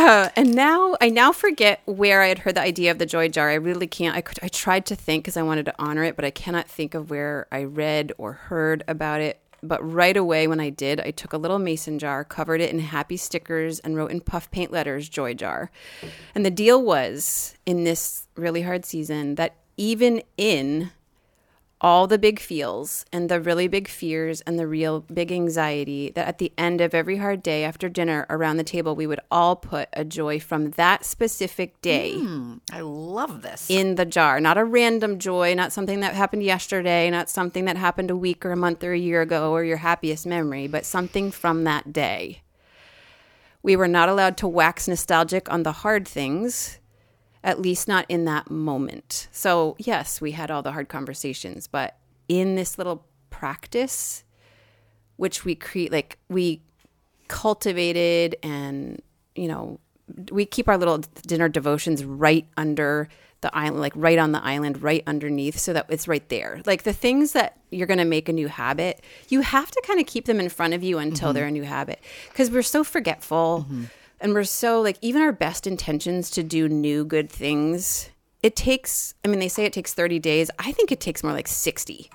Uh, 0.02 0.30
and 0.35 0.52
now 0.52 0.97
I 1.00 1.11
now 1.11 1.30
forget 1.30 1.80
where 1.85 2.23
I 2.23 2.26
had 2.26 2.40
heard 2.40 2.56
the 2.56 2.61
idea 2.61 2.90
of 2.90 2.99
the 2.99 3.06
joy 3.06 3.28
jar. 3.28 3.50
I 3.50 3.54
really 3.54 3.87
can't. 3.87 4.16
I 4.16 4.21
could. 4.21 4.37
I 4.42 4.49
tried 4.49 4.85
to 4.87 4.97
think 4.97 5.23
because 5.23 5.37
I 5.37 5.42
wanted 5.42 5.64
to 5.66 5.75
honor 5.78 6.02
it, 6.02 6.16
but 6.16 6.25
I 6.25 6.30
cannot 6.30 6.68
think 6.68 6.94
of 6.94 7.09
where 7.09 7.47
I 7.52 7.62
read 7.62 8.12
or 8.18 8.32
heard 8.32 8.82
about 8.88 9.21
it. 9.21 9.38
But 9.62 9.80
right 9.80 10.16
away 10.16 10.49
when 10.49 10.59
I 10.59 10.71
did, 10.71 10.99
I 10.99 11.12
took 11.12 11.32
a 11.32 11.38
little 11.38 11.61
mason 11.61 12.00
jar, 12.00 12.25
covered 12.25 12.61
it 12.61 12.73
in 12.73 12.80
happy 12.80 13.16
stickers, 13.16 13.78
and 13.78 13.97
wrote 13.97 14.11
in 14.11 14.21
puff 14.21 14.50
paint 14.50 14.73
letters 14.73 15.09
"Joy 15.09 15.35
Jar." 15.35 15.71
And 16.35 16.44
the 16.44 16.50
deal 16.50 16.82
was 16.82 17.54
in 17.64 17.85
this 17.85 18.26
really 18.35 18.62
hard 18.62 18.85
season 18.85 19.37
that 19.37 19.54
even 19.76 20.21
in 20.37 20.90
all 21.82 22.06
the 22.06 22.18
big 22.18 22.38
feels 22.38 23.04
and 23.12 23.28
the 23.28 23.40
really 23.40 23.66
big 23.66 23.88
fears 23.88 24.40
and 24.42 24.56
the 24.56 24.68
real 24.68 25.00
big 25.00 25.32
anxiety 25.32 26.12
that 26.14 26.28
at 26.28 26.38
the 26.38 26.52
end 26.56 26.80
of 26.80 26.94
every 26.94 27.16
hard 27.16 27.42
day 27.42 27.64
after 27.64 27.88
dinner 27.88 28.24
around 28.30 28.56
the 28.56 28.64
table 28.64 28.94
we 28.94 29.06
would 29.06 29.18
all 29.32 29.56
put 29.56 29.88
a 29.92 30.04
joy 30.04 30.38
from 30.38 30.70
that 30.70 31.04
specific 31.04 31.80
day 31.82 32.14
hmm, 32.14 32.54
I 32.72 32.80
love 32.82 33.42
this. 33.42 33.68
in 33.68 33.96
the 33.96 34.04
jar. 34.04 34.40
Not 34.40 34.58
a 34.58 34.64
random 34.64 35.18
joy 35.18 35.54
not 35.54 35.72
something 35.72 36.00
that 36.00 36.14
happened 36.14 36.44
yesterday 36.44 37.10
not 37.10 37.28
something 37.28 37.64
that 37.64 37.76
happened 37.76 38.10
a 38.10 38.16
week 38.16 38.46
or 38.46 38.52
a 38.52 38.56
month 38.56 38.84
or 38.84 38.92
a 38.92 38.98
year 38.98 39.20
ago 39.20 39.50
or 39.50 39.64
your 39.64 39.78
happiest 39.78 40.24
memory 40.24 40.68
but 40.68 40.86
something 40.86 41.32
from 41.32 41.64
that 41.64 41.92
day. 41.92 42.42
We 43.64 43.76
were 43.76 43.88
not 43.88 44.08
allowed 44.08 44.36
to 44.38 44.48
wax 44.48 44.86
nostalgic 44.86 45.50
on 45.52 45.64
the 45.64 45.72
hard 45.72 46.06
things 46.06 46.78
at 47.44 47.61
least 47.61 47.88
not 47.88 48.06
in 48.08 48.25
that 48.26 48.50
moment. 48.50 49.28
So, 49.32 49.76
yes, 49.78 50.20
we 50.20 50.32
had 50.32 50.50
all 50.50 50.62
the 50.62 50.72
hard 50.72 50.88
conversations, 50.88 51.66
but 51.66 51.96
in 52.28 52.54
this 52.54 52.78
little 52.78 53.04
practice, 53.30 54.25
which 55.16 55.44
we 55.44 55.54
create, 55.54 55.92
like 55.92 56.18
we 56.28 56.62
cultivated 57.28 58.37
and, 58.42 59.02
you 59.34 59.49
know, 59.49 59.80
we 60.30 60.44
keep 60.44 60.68
our 60.68 60.76
little 60.76 60.99
dinner 61.26 61.49
devotions 61.49 62.04
right 62.04 62.46
under 62.56 63.08
the 63.40 63.54
island, 63.56 63.80
like 63.80 63.92
right 63.96 64.18
on 64.18 64.32
the 64.32 64.42
island, 64.42 64.82
right 64.82 65.02
underneath, 65.06 65.58
so 65.58 65.72
that 65.72 65.87
it's 65.88 66.06
right 66.06 66.28
there. 66.28 66.62
Like 66.64 66.84
the 66.84 66.92
things 66.92 67.32
that 67.32 67.58
you're 67.70 67.88
going 67.88 67.99
to 67.99 68.04
make 68.04 68.28
a 68.28 68.32
new 68.32 68.49
habit, 68.49 69.02
you 69.28 69.40
have 69.40 69.70
to 69.70 69.82
kind 69.84 70.00
of 70.00 70.06
keep 70.06 70.26
them 70.26 70.38
in 70.38 70.49
front 70.49 70.75
of 70.75 70.82
you 70.82 70.99
until 70.99 71.28
mm-hmm. 71.28 71.34
they're 71.34 71.46
a 71.46 71.50
new 71.50 71.64
habit 71.64 72.00
because 72.28 72.50
we're 72.50 72.62
so 72.62 72.84
forgetful 72.84 73.67
mm-hmm. 73.69 73.84
And 74.23 74.32
we're 74.32 74.45
so 74.45 74.80
like 74.80 74.97
even 75.02 75.21
our 75.21 75.32
best 75.32 75.67
intentions 75.67 76.30
to 76.30 76.43
do 76.43 76.69
new 76.69 77.04
good 77.04 77.28
things 77.28 78.08
it 78.43 78.56
takes 78.56 79.15
i 79.25 79.28
mean 79.28 79.41
they 79.41 79.49
say 79.49 79.65
it 79.65 79.73
takes 79.73 79.93
30 79.93 80.19
days. 80.19 80.50
I 80.58 80.73
think 80.73 80.91
it 80.91 81.00
takes 81.00 81.23
more 81.23 81.32
like 81.32 81.49
60 81.49 82.11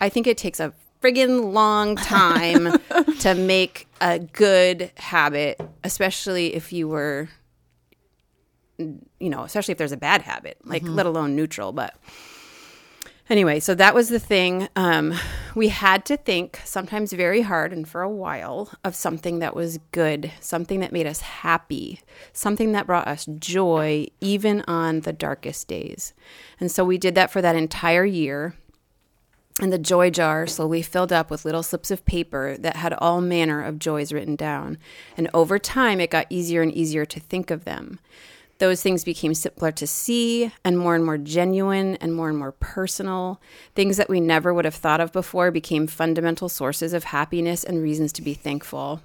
i 0.00 0.08
think 0.08 0.28
it 0.28 0.38
takes 0.38 0.60
a 0.60 0.72
friggin 1.02 1.52
long 1.52 1.96
time 1.96 2.78
to 3.20 3.34
make 3.34 3.88
a 4.00 4.18
good 4.18 4.92
habit 4.96 5.60
especially 5.82 6.54
if 6.54 6.72
you 6.72 6.86
were 6.86 7.28
you 8.78 9.00
know 9.18 9.42
especially 9.42 9.72
if 9.72 9.78
there's 9.78 9.92
a 9.92 9.96
bad 9.96 10.22
habit 10.22 10.58
like 10.64 10.82
mm-hmm. 10.82 10.94
let 10.94 11.06
alone 11.06 11.34
neutral 11.34 11.72
but 11.72 11.96
Anyway, 13.30 13.60
so 13.60 13.74
that 13.74 13.94
was 13.94 14.08
the 14.08 14.18
thing. 14.18 14.68
Um, 14.74 15.14
we 15.54 15.68
had 15.68 16.06
to 16.06 16.16
think, 16.16 16.60
sometimes 16.64 17.12
very 17.12 17.42
hard 17.42 17.74
and 17.74 17.86
for 17.86 18.00
a 18.00 18.08
while, 18.08 18.70
of 18.84 18.94
something 18.94 19.40
that 19.40 19.54
was 19.54 19.78
good, 19.92 20.32
something 20.40 20.80
that 20.80 20.92
made 20.92 21.06
us 21.06 21.20
happy, 21.20 22.00
something 22.32 22.72
that 22.72 22.86
brought 22.86 23.06
us 23.06 23.26
joy, 23.38 24.06
even 24.22 24.62
on 24.62 25.00
the 25.00 25.12
darkest 25.12 25.68
days. 25.68 26.14
And 26.58 26.70
so 26.70 26.84
we 26.84 26.96
did 26.96 27.14
that 27.16 27.30
for 27.30 27.42
that 27.42 27.56
entire 27.56 28.04
year. 28.04 28.54
And 29.60 29.72
the 29.72 29.78
joy 29.78 30.08
jar 30.08 30.46
slowly 30.46 30.80
filled 30.80 31.12
up 31.12 31.30
with 31.30 31.44
little 31.44 31.64
slips 31.64 31.90
of 31.90 32.06
paper 32.06 32.56
that 32.58 32.76
had 32.76 32.94
all 32.94 33.20
manner 33.20 33.62
of 33.62 33.78
joys 33.78 34.12
written 34.12 34.36
down. 34.36 34.78
And 35.18 35.28
over 35.34 35.58
time, 35.58 36.00
it 36.00 36.10
got 36.10 36.26
easier 36.30 36.62
and 36.62 36.72
easier 36.72 37.04
to 37.04 37.20
think 37.20 37.50
of 37.50 37.64
them 37.64 37.98
those 38.58 38.82
things 38.82 39.04
became 39.04 39.34
simpler 39.34 39.70
to 39.72 39.86
see 39.86 40.52
and 40.64 40.78
more 40.78 40.94
and 40.94 41.04
more 41.04 41.18
genuine 41.18 41.96
and 41.96 42.14
more 42.14 42.28
and 42.28 42.36
more 42.36 42.52
personal. 42.52 43.40
Things 43.74 43.96
that 43.96 44.08
we 44.08 44.20
never 44.20 44.52
would 44.52 44.64
have 44.64 44.74
thought 44.74 45.00
of 45.00 45.12
before 45.12 45.50
became 45.50 45.86
fundamental 45.86 46.48
sources 46.48 46.92
of 46.92 47.04
happiness 47.04 47.62
and 47.62 47.82
reasons 47.82 48.12
to 48.14 48.22
be 48.22 48.34
thankful. 48.34 49.00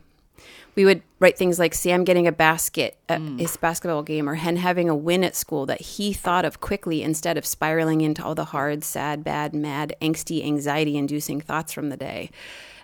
We 0.75 0.85
would 0.85 1.03
write 1.19 1.37
things 1.37 1.59
like 1.59 1.75
Sam 1.75 2.03
getting 2.03 2.25
a 2.25 2.31
basket 2.31 2.97
at 3.07 3.21
his 3.21 3.55
hmm. 3.55 3.61
basketball 3.61 4.01
game 4.01 4.27
or 4.27 4.35
Hen 4.35 4.57
having 4.57 4.89
a 4.89 4.95
win 4.95 5.23
at 5.23 5.35
school 5.35 5.67
that 5.67 5.81
he 5.81 6.13
thought 6.13 6.45
of 6.45 6.61
quickly 6.61 7.03
instead 7.03 7.37
of 7.37 7.45
spiraling 7.45 8.01
into 8.01 8.23
all 8.23 8.33
the 8.33 8.45
hard, 8.45 8.83
sad, 8.83 9.23
bad, 9.23 9.53
mad, 9.53 9.95
angsty, 10.01 10.43
anxiety 10.43 10.97
inducing 10.97 11.39
thoughts 11.39 11.73
from 11.73 11.89
the 11.89 11.97
day. 11.97 12.31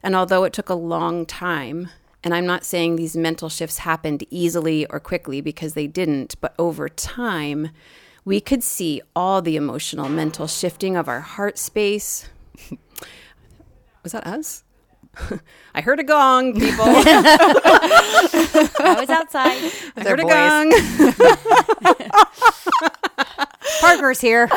And 0.04 0.16
although 0.16 0.44
it 0.44 0.54
took 0.54 0.70
a 0.70 0.76
long 0.76 1.26
time, 1.26 1.90
and 2.24 2.34
I'm 2.34 2.46
not 2.46 2.66
saying 2.66 2.96
these 2.96 3.16
mental 3.16 3.50
shifts 3.50 3.80
happened 3.80 4.24
easily 4.30 4.86
or 4.88 5.00
quickly 5.00 5.42
because 5.42 5.74
they 5.74 5.88
didn't, 5.88 6.36
but 6.42 6.54
over 6.60 6.90
time, 6.90 7.70
we 8.26 8.40
could 8.42 8.64
see 8.64 9.02
all 9.16 9.42
the 9.42 9.56
emotional, 9.56 10.10
mental 10.10 10.48
shifting 10.48 10.96
of 10.96 11.08
our 11.08 11.22
heart 11.22 11.58
space. 11.58 12.30
Was 14.04 14.12
that 14.14 14.26
us? 14.28 14.64
I 15.76 15.82
heard 15.82 16.00
a 16.00 16.04
gong, 16.04 16.54
people. 16.54 16.86
I 16.88 17.26
was 19.00 19.10
outside. 19.10 19.58
I 19.98 20.04
They're 20.04 20.16
heard 20.16 20.20
a 20.20 20.24
boys. 20.24 20.34
gong. 20.34 20.72
Parker's 23.82 24.22
here. 24.22 24.48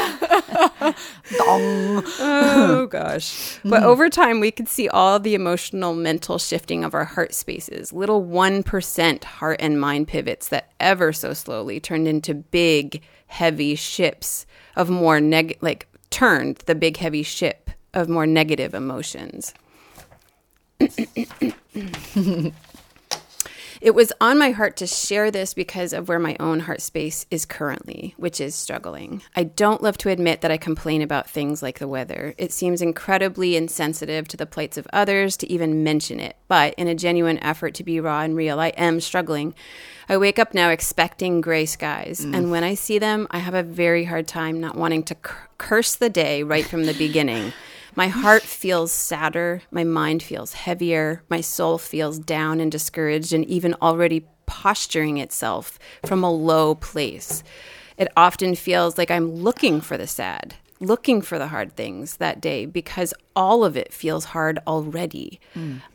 Oh 1.61 2.87
gosh. 2.91 3.59
But 3.65 3.81
hmm. 3.81 3.87
over 3.87 4.09
time, 4.09 4.41
we 4.41 4.51
could 4.51 4.69
see 4.69 4.88
all 4.88 5.19
the 5.19 5.35
emotional, 5.35 5.95
mental 5.95 6.38
shifting 6.38 6.85
of 6.85 6.95
our 6.95 7.05
heart 7.05 7.35
spaces, 7.35 7.93
little 7.93 8.25
1% 8.25 9.25
heart 9.25 9.57
and 9.61 9.81
mind 9.81 10.09
pivots 10.09 10.49
that 10.49 10.73
ever 10.81 11.12
so 11.12 11.33
slowly 11.33 11.81
turned 11.81 12.09
into 12.09 12.35
big, 12.35 13.03
heavy 13.27 13.75
ships 13.75 14.47
of 14.77 14.88
more 14.91 15.21
neg, 15.21 15.59
like 15.61 15.87
turned 16.11 16.57
the 16.67 16.75
big, 16.75 16.97
heavy 16.99 17.23
ship 17.23 17.71
of 17.95 18.09
more 18.09 18.27
negative 18.27 18.75
emotions. 18.75 19.55
It 23.83 23.97
was 23.97 24.12
on 24.21 24.38
my 24.38 24.53
heart 24.53 24.77
to 24.77 24.87
share 24.87 25.33
this 25.33 25.55
because 25.55 25.92
of 25.92 26.07
where 26.07 26.21
my 26.21 26.37
own 26.38 26.61
heart 26.61 26.81
space 26.81 27.27
is 27.33 27.45
currently, 27.45 28.14
which 28.16 28.40
is 28.40 28.55
struggling. 28.55 29.23
I 29.35 29.42
don't 29.42 29.83
love 29.83 29.99
to 29.99 30.09
admit 30.09 30.40
that 30.40 30.53
I 30.53 30.57
complain 30.57 31.03
about 31.03 31.29
things 31.29 31.64
like 31.64 31.81
the 31.81 31.88
weather. 31.88 32.33
It 32.38 32.53
seems 32.53 32.81
incredibly 32.81 33.57
insensitive 33.57 34.29
to 34.29 34.37
the 34.37 34.47
plights 34.47 34.79
of 34.79 34.87
others 34.92 35.37
to 35.38 35.51
even 35.53 35.83
mention 35.83 36.21
it. 36.21 36.37
But 36.47 36.75
in 36.75 36.87
a 36.87 36.95
genuine 36.95 37.42
effort 37.42 37.75
to 37.75 37.83
be 37.83 37.99
raw 37.99 38.21
and 38.21 38.37
real, 38.37 38.61
I 38.61 38.68
am 38.68 39.01
struggling. 39.01 39.53
I 40.09 40.16
wake 40.16 40.38
up 40.38 40.55
now 40.55 40.71
expecting 40.71 41.40
gray 41.40 41.66
skies, 41.66 42.25
mm. 42.25 42.37
and 42.37 42.53
when 42.53 42.62
I 42.62 42.75
see 42.75 43.01
them, 43.01 43.27
I 43.33 43.38
have 43.38 43.55
a 43.55 43.64
very 43.64 44.05
hard 44.05 44.29
time 44.29 44.61
not 44.61 44.77
wanting 44.77 45.03
to 45.05 45.16
cur- 45.16 45.49
curse 45.59 45.97
the 45.97 46.11
day 46.11 46.45
right 46.45 46.64
from 46.64 46.85
the 46.85 46.95
beginning. 46.95 47.53
My 47.94 48.09
heart 48.09 48.42
feels 48.42 48.90
sadder, 48.90 49.61
my 49.70 49.85
mind 49.85 50.22
feels 50.22 50.55
heavier, 50.55 51.22
my 51.28 51.42
soul 51.42 51.76
feels 51.76 52.18
down 52.18 52.59
and 52.59 52.72
discouraged, 52.72 53.35
and 53.35 53.44
even 53.44 53.74
already 53.83 54.24
posturing 54.46 55.18
itself 55.18 55.78
from 56.07 56.24
a 56.24 56.33
low 56.33 56.74
place. 56.74 57.42
It 57.98 58.09
often 58.16 58.55
feels 58.55 58.96
like 58.96 59.11
I'm 59.11 59.35
looking 59.35 59.83
for 59.83 59.98
the 59.98 60.07
sad, 60.07 60.55
looking 60.83 61.23
for 61.23 61.38
the 61.38 61.47
hard 61.47 61.75
things 61.77 62.16
that 62.18 62.40
day 62.40 62.66
because 62.66 63.14
all 63.35 63.64
of 63.64 63.77
it 63.77 63.92
feels 63.92 64.27
hard 64.27 64.59
already. 64.66 65.40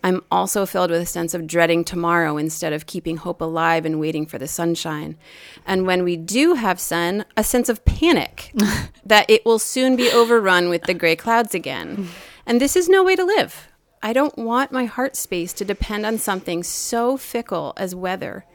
I'm 0.03 0.23
also 0.31 0.65
filled 0.65 0.89
with 0.89 1.01
a 1.01 1.05
sense 1.05 1.33
of 1.33 1.45
dreading 1.45 1.83
tomorrow 1.83 2.37
instead 2.37 2.73
of 2.73 2.85
keeping 2.87 3.17
hope 3.17 3.41
alive 3.41 3.85
and 3.85 3.99
waiting 3.99 4.25
for 4.25 4.37
the 4.37 4.47
sunshine. 4.47 5.17
And 5.65 5.85
when 5.85 6.03
we 6.03 6.15
do 6.15 6.53
have 6.55 6.79
sun, 6.79 7.25
a 7.35 7.43
sense 7.43 7.69
of 7.69 7.83
panic 7.85 8.51
that 9.05 9.29
it 9.29 9.45
will 9.45 9.59
soon 9.59 9.95
be 9.95 10.11
overrun 10.11 10.69
with 10.69 10.83
the 10.83 10.93
gray 10.93 11.15
clouds 11.15 11.53
again. 11.53 12.07
And 12.45 12.61
this 12.61 12.75
is 12.75 12.87
no 12.89 13.03
way 13.03 13.15
to 13.15 13.25
live. 13.25 13.67
I 14.01 14.13
don't 14.13 14.37
want 14.37 14.71
my 14.71 14.85
heart 14.85 15.15
space 15.15 15.51
to 15.53 15.65
depend 15.65 16.05
on 16.05 16.17
something 16.17 16.63
so 16.63 17.17
fickle 17.17 17.73
as 17.77 17.93
weather. 17.93 18.45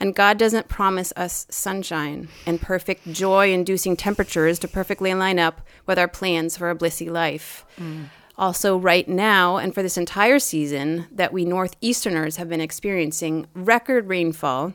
And 0.00 0.14
God 0.14 0.38
doesn't 0.38 0.68
promise 0.68 1.12
us 1.16 1.46
sunshine 1.50 2.28
and 2.46 2.60
perfect 2.60 3.12
joy 3.12 3.52
inducing 3.52 3.96
temperatures 3.96 4.58
to 4.60 4.68
perfectly 4.68 5.12
line 5.14 5.38
up 5.38 5.60
with 5.86 5.98
our 5.98 6.08
plans 6.08 6.56
for 6.56 6.70
a 6.70 6.76
blissy 6.76 7.10
life. 7.10 7.64
Mm. 7.78 8.06
Also, 8.36 8.76
right 8.76 9.08
now, 9.08 9.56
and 9.56 9.74
for 9.74 9.82
this 9.82 9.98
entire 9.98 10.38
season, 10.38 11.06
that 11.10 11.32
we 11.32 11.44
Northeasterners 11.44 12.36
have 12.36 12.48
been 12.48 12.60
experiencing 12.60 13.48
record 13.54 14.06
rainfall 14.06 14.74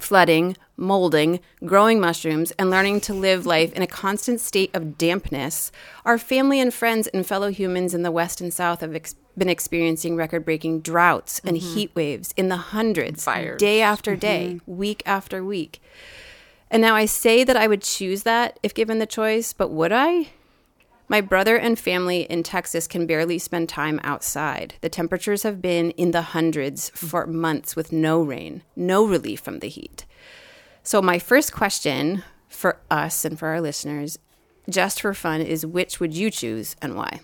flooding, 0.00 0.56
molding, 0.76 1.40
growing 1.64 2.00
mushrooms, 2.00 2.52
and 2.52 2.70
learning 2.70 3.00
to 3.00 3.14
live 3.14 3.46
life 3.46 3.72
in 3.72 3.82
a 3.82 3.86
constant 3.86 4.40
state 4.40 4.74
of 4.74 4.96
dampness, 4.96 5.72
our 6.04 6.18
family 6.18 6.60
and 6.60 6.72
friends 6.72 7.06
and 7.08 7.26
fellow 7.26 7.50
humans 7.50 7.94
in 7.94 8.02
the 8.02 8.10
West 8.10 8.40
and 8.40 8.52
South 8.52 8.80
have 8.80 8.94
ex- 8.94 9.16
been 9.38 9.48
experiencing 9.48 10.16
record 10.16 10.44
breaking 10.44 10.80
droughts 10.80 11.40
and 11.44 11.56
mm-hmm. 11.56 11.74
heat 11.74 11.90
waves 11.94 12.32
in 12.36 12.48
the 12.48 12.56
hundreds, 12.56 13.24
Fires. 13.24 13.58
day 13.58 13.80
after 13.80 14.12
mm-hmm. 14.12 14.20
day, 14.20 14.60
week 14.66 15.02
after 15.06 15.44
week. 15.44 15.80
And 16.70 16.82
now 16.82 16.94
I 16.94 17.06
say 17.06 17.44
that 17.44 17.56
I 17.56 17.66
would 17.66 17.82
choose 17.82 18.24
that 18.24 18.58
if 18.62 18.74
given 18.74 18.98
the 18.98 19.06
choice, 19.06 19.52
but 19.52 19.70
would 19.70 19.92
I? 19.92 20.28
My 21.10 21.22
brother 21.22 21.56
and 21.56 21.78
family 21.78 22.22
in 22.22 22.42
Texas 22.42 22.86
can 22.86 23.06
barely 23.06 23.38
spend 23.38 23.70
time 23.70 23.98
outside. 24.04 24.74
The 24.82 24.90
temperatures 24.90 25.42
have 25.42 25.62
been 25.62 25.92
in 25.92 26.10
the 26.10 26.20
hundreds 26.20 26.90
mm. 26.90 27.08
for 27.08 27.26
months 27.26 27.74
with 27.74 27.92
no 27.92 28.20
rain, 28.20 28.62
no 28.76 29.06
relief 29.06 29.40
from 29.40 29.60
the 29.60 29.68
heat. 29.68 30.04
So, 30.82 31.00
my 31.00 31.18
first 31.18 31.52
question 31.52 32.24
for 32.48 32.80
us 32.90 33.24
and 33.24 33.38
for 33.38 33.48
our 33.48 33.60
listeners, 33.60 34.18
just 34.68 35.00
for 35.00 35.14
fun, 35.14 35.40
is 35.40 35.64
which 35.64 35.98
would 35.98 36.14
you 36.14 36.30
choose 36.30 36.76
and 36.82 36.94
why? 36.94 37.20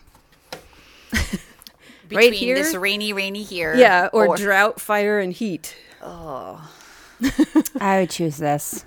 Between 2.22 2.32
here? 2.32 2.54
this 2.56 2.74
rainy, 2.74 3.12
rainy 3.12 3.42
here. 3.42 3.74
Yeah, 3.74 4.08
or, 4.12 4.36
drought, 4.36 4.80
fire, 4.80 5.18
and 5.18 5.32
heat. 5.32 5.76
Oh, 6.02 6.70
I 7.80 8.00
would 8.00 8.10
choose 8.10 8.36
this, 8.36 8.84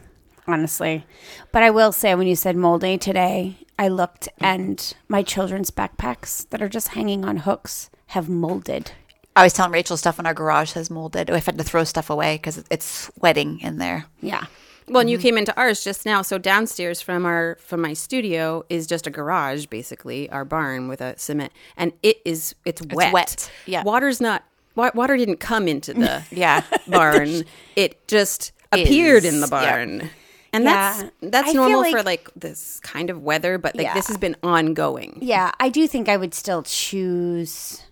honestly. 0.47 1.05
But 1.51 1.63
I 1.63 1.69
will 1.69 1.91
say, 1.91 2.13
when 2.15 2.27
you 2.27 2.35
said 2.35 2.55
moldy 2.55 2.97
today, 2.97 3.57
I 3.79 3.87
looked 3.87 4.27
mm-hmm. 4.27 4.45
and 4.45 4.95
my 5.07 5.23
children's 5.23 5.71
backpacks 5.71 6.49
that 6.49 6.61
are 6.61 6.69
just 6.69 6.89
hanging 6.89 7.25
on 7.25 7.37
hooks 7.37 7.89
have 8.07 8.29
molded. 8.29 8.91
I 9.35 9.43
was 9.43 9.53
telling 9.53 9.71
Rachel 9.71 9.97
stuff 9.97 10.19
in 10.19 10.25
our 10.25 10.33
garage 10.33 10.73
has 10.73 10.89
molded. 10.89 11.29
I've 11.29 11.45
had 11.45 11.59
to 11.59 11.63
throw 11.63 11.83
stuff 11.83 12.09
away 12.09 12.35
because 12.37 12.63
it's 12.71 12.85
sweating 12.85 13.59
in 13.59 13.77
there. 13.77 14.05
Yeah. 14.19 14.45
Well, 14.89 15.01
and 15.01 15.09
you 15.09 15.17
mm-hmm. 15.17 15.23
came 15.23 15.37
into 15.37 15.57
ours 15.59 15.83
just 15.83 16.05
now. 16.05 16.21
So 16.21 16.37
downstairs 16.37 17.01
from 17.01 17.25
our 17.25 17.57
from 17.59 17.81
my 17.81 17.93
studio 17.93 18.63
is 18.69 18.87
just 18.87 19.05
a 19.05 19.09
garage, 19.09 19.65
basically 19.65 20.29
our 20.29 20.45
barn 20.45 20.87
with 20.87 21.01
a 21.01 21.17
cement, 21.17 21.51
and 21.75 21.91
it 22.03 22.21
is 22.23 22.55
it's 22.65 22.81
wet. 22.93 23.11
wet, 23.11 23.51
yeah. 23.65 23.83
water's 23.83 24.21
not 24.21 24.43
water 24.75 25.17
didn't 25.17 25.39
come 25.39 25.67
into 25.67 25.93
the 25.93 26.23
Yeah. 26.31 26.61
barn. 26.87 27.43
It 27.75 28.07
just 28.07 28.51
appeared 28.71 29.25
in 29.25 29.39
the 29.39 29.45
Is, 29.45 29.51
yeah. 29.51 29.75
barn. 29.75 30.09
And 30.53 30.63
Yeah. 30.63 30.71
that's 30.71 31.11
that's 31.21 31.49
I 31.49 31.53
normal 31.53 31.83
for 31.85 31.97
like- 31.97 32.05
like 32.05 32.29
this 32.35 32.79
kind 32.81 33.09
of 33.09 33.23
weather, 33.23 33.57
but 33.57 33.75
like 33.75 33.85
Yeah. 33.85 33.93
this 33.93 34.07
has 34.07 34.17
been 34.17 34.35
ongoing. 34.43 35.17
Yeah, 35.21 35.51
I 35.59 35.69
do 35.69 35.87
think 35.87 36.07
I 36.07 36.15
would 36.15 36.33
still 36.33 36.63
choose 36.63 37.83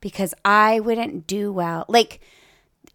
because 0.00 0.34
I 0.44 0.78
wouldn't 0.80 1.26
do 1.26 1.52
well. 1.52 1.84
Like 1.88 2.20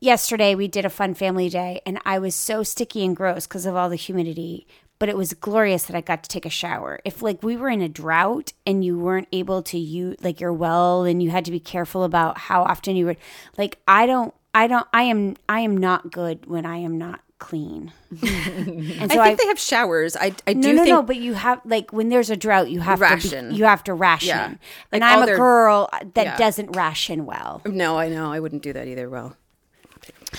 yesterday, 0.01 0.55
we 0.55 0.67
did 0.67 0.83
a 0.83 0.89
fun 0.89 1.13
family 1.13 1.47
day, 1.47 1.81
and 1.85 1.99
I 2.03 2.19
was 2.19 2.35
so 2.35 2.63
sticky 2.63 3.05
and 3.05 3.15
gross 3.15 3.47
because 3.47 3.65
of 3.65 3.75
all 3.75 3.87
the 3.89 3.95
humidity. 3.95 4.67
But 4.99 5.09
it 5.09 5.17
was 5.17 5.33
glorious 5.33 5.85
that 5.85 5.95
I 5.95 6.01
got 6.01 6.21
to 6.23 6.29
take 6.29 6.45
a 6.45 6.49
shower. 6.49 6.99
If 7.05 7.23
like 7.23 7.41
we 7.41 7.57
were 7.57 7.69
in 7.69 7.81
a 7.81 7.89
drought 7.89 8.53
and 8.67 8.85
you 8.85 8.99
weren't 8.99 9.27
able 9.31 9.63
to 9.63 9.77
use 9.79 10.17
like 10.21 10.39
your 10.39 10.53
well, 10.53 11.05
and 11.05 11.23
you 11.23 11.31
had 11.31 11.45
to 11.45 11.51
be 11.51 11.59
careful 11.59 12.03
about 12.03 12.37
how 12.37 12.61
often 12.63 12.95
you 12.95 13.07
were, 13.07 13.15
like 13.57 13.79
I 13.87 14.05
don't, 14.05 14.31
I 14.53 14.67
don't, 14.67 14.85
I 14.93 15.03
am, 15.03 15.37
I 15.49 15.61
am 15.61 15.75
not 15.75 16.11
good 16.11 16.45
when 16.45 16.67
I 16.67 16.77
am 16.77 16.99
not 16.99 17.21
clean. 17.39 17.91
and 18.21 19.11
so 19.11 19.19
I 19.19 19.29
think 19.29 19.39
they 19.41 19.47
have 19.47 19.57
showers. 19.57 20.15
I 20.15 20.35
I 20.45 20.53
no, 20.53 20.61
do 20.61 20.73
no, 20.73 20.83
think 20.83 20.93
no. 20.95 21.01
But 21.01 21.15
you 21.15 21.33
have 21.33 21.61
like 21.65 21.91
when 21.91 22.09
there's 22.09 22.29
a 22.29 22.37
drought, 22.37 22.69
you 22.69 22.79
have 22.81 22.99
to 22.99 23.05
Ration. 23.05 23.49
be, 23.49 23.55
you 23.55 23.63
have 23.63 23.83
to 23.85 23.95
ration. 23.95 24.27
Yeah. 24.27 24.45
and 24.45 24.59
Like, 24.91 25.01
all 25.01 25.17
I'm 25.17 25.23
a 25.23 25.25
their- 25.25 25.37
girl 25.37 25.89
that 26.13 26.25
Yeah. 26.25 26.37
doesn't 26.37 26.75
ration 26.75 27.25
well. 27.25 27.63
no, 27.65 27.97
I 27.97 28.07
know 28.07 28.31
I 28.31 28.39
wouldn't 28.39 28.61
do 28.61 28.71
that 28.73 28.87
either. 28.87 29.09
Well, 29.09 29.35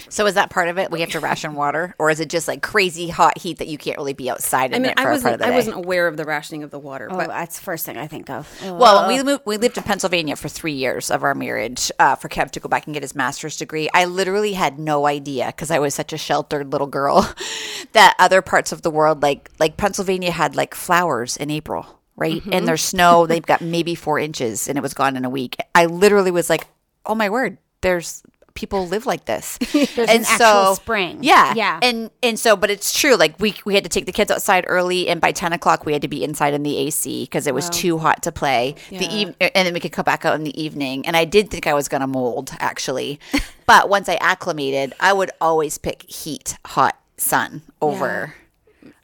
So 0.08 0.26
is 0.26 0.34
that 0.34 0.50
part 0.50 0.68
of 0.68 0.78
it? 0.78 0.90
We 0.90 1.00
have 1.00 1.10
to 1.10 1.20
ration 1.20 1.54
water, 1.54 1.94
or 1.98 2.10
is 2.10 2.20
it 2.20 2.28
just 2.30 2.48
like 2.48 2.62
crazy 2.62 3.08
hot 3.08 3.38
heat 3.38 3.58
that 3.58 3.68
you 3.68 3.78
can't 3.78 3.96
really 3.98 4.12
be 4.14 4.30
outside 4.30 4.74
I 4.74 4.78
mean, 4.78 4.92
it 4.92 4.98
for 5.00 5.08
I 5.08 5.14
a 5.14 5.20
part 5.20 5.34
of 5.34 5.40
wasn't 5.40 5.42
I 5.42 5.48
day? 5.50 5.54
wasn't 5.56 5.76
aware 5.76 6.06
of 6.06 6.16
the 6.16 6.24
rationing 6.24 6.62
of 6.62 6.70
the 6.70 6.78
water, 6.78 7.08
Oh, 7.10 7.16
but 7.16 7.28
that's 7.28 7.58
the 7.58 7.64
first 7.64 7.84
thing 7.86 7.96
I 7.96 8.06
think 8.06 8.30
of. 8.30 8.48
Well, 8.62 9.08
we 9.08 9.22
moved, 9.22 9.42
we 9.44 9.56
lived 9.56 9.76
in 9.76 9.84
Pennsylvania 9.84 10.36
for 10.36 10.48
three 10.48 10.72
years 10.72 11.10
of 11.10 11.22
our 11.22 11.34
marriage 11.34 11.90
uh, 11.98 12.14
for 12.16 12.28
Kev 12.28 12.50
to 12.52 12.60
go 12.60 12.68
back 12.68 12.86
and 12.86 12.94
get 12.94 13.02
his 13.02 13.14
master's 13.14 13.56
degree. 13.56 13.88
I 13.92 14.04
literally 14.06 14.54
had 14.54 14.78
no 14.78 15.06
idea 15.06 15.46
because 15.46 15.70
I 15.70 15.78
was 15.78 15.94
such 15.94 16.12
a 16.12 16.18
sheltered 16.18 16.72
little 16.72 16.86
girl 16.86 17.32
that 17.92 18.14
other 18.18 18.42
parts 18.42 18.72
of 18.72 18.82
the 18.82 18.90
world, 18.90 19.22
like 19.22 19.50
like 19.58 19.76
Pennsylvania, 19.76 20.30
had 20.30 20.56
like 20.56 20.74
flowers 20.74 21.36
in 21.36 21.50
April, 21.50 22.00
right? 22.16 22.36
Mm-hmm. 22.40 22.52
And 22.52 22.66
there's 22.66 22.82
snow. 22.82 23.26
They've 23.26 23.44
got 23.44 23.60
maybe 23.60 23.94
four 23.94 24.18
inches, 24.18 24.68
and 24.68 24.78
it 24.78 24.80
was 24.82 24.94
gone 24.94 25.16
in 25.16 25.24
a 25.24 25.30
week. 25.30 25.56
I 25.74 25.86
literally 25.86 26.30
was 26.30 26.48
like, 26.48 26.66
"Oh 27.06 27.14
my 27.14 27.28
word!" 27.28 27.58
There's 27.82 28.22
people 28.54 28.86
live 28.86 29.06
like 29.06 29.24
this. 29.24 29.58
There's 29.72 29.98
an 29.98 30.24
actual 30.26 30.74
spring. 30.76 31.18
Yeah, 31.22 31.54
Yeah. 31.54 31.78
and 31.82 32.10
and 32.22 32.38
so, 32.38 32.56
but 32.56 32.70
it's 32.70 32.98
true. 32.98 33.16
Like 33.16 33.38
we 33.40 33.54
we 33.64 33.74
had 33.74 33.84
to 33.84 33.90
take 33.90 34.06
the 34.06 34.12
kids 34.12 34.30
outside 34.30 34.64
early, 34.68 35.08
and 35.08 35.20
by 35.20 35.32
ten 35.32 35.52
o'clock 35.52 35.84
we 35.86 35.92
had 35.92 36.02
to 36.02 36.08
be 36.08 36.22
inside 36.24 36.54
in 36.54 36.62
the 36.62 36.76
AC 36.78 37.24
because 37.24 37.46
it 37.46 37.54
was 37.54 37.68
too 37.70 37.98
hot 37.98 38.22
to 38.24 38.32
play. 38.32 38.74
The 38.90 39.06
eve- 39.06 39.34
and 39.40 39.66
then 39.66 39.72
we 39.74 39.80
could 39.80 39.92
come 39.92 40.04
back 40.04 40.24
out 40.24 40.34
in 40.34 40.44
the 40.44 40.60
evening. 40.62 41.06
And 41.06 41.16
I 41.16 41.24
did 41.24 41.50
think 41.50 41.66
I 41.66 41.74
was 41.74 41.88
going 41.88 42.00
to 42.02 42.06
mold 42.06 42.52
actually, 42.60 43.18
but 43.66 43.88
once 43.88 44.08
I 44.08 44.16
acclimated, 44.16 44.94
I 45.00 45.12
would 45.12 45.30
always 45.40 45.78
pick 45.78 46.02
heat, 46.10 46.56
hot, 46.66 46.98
sun 47.16 47.62
over 47.80 48.34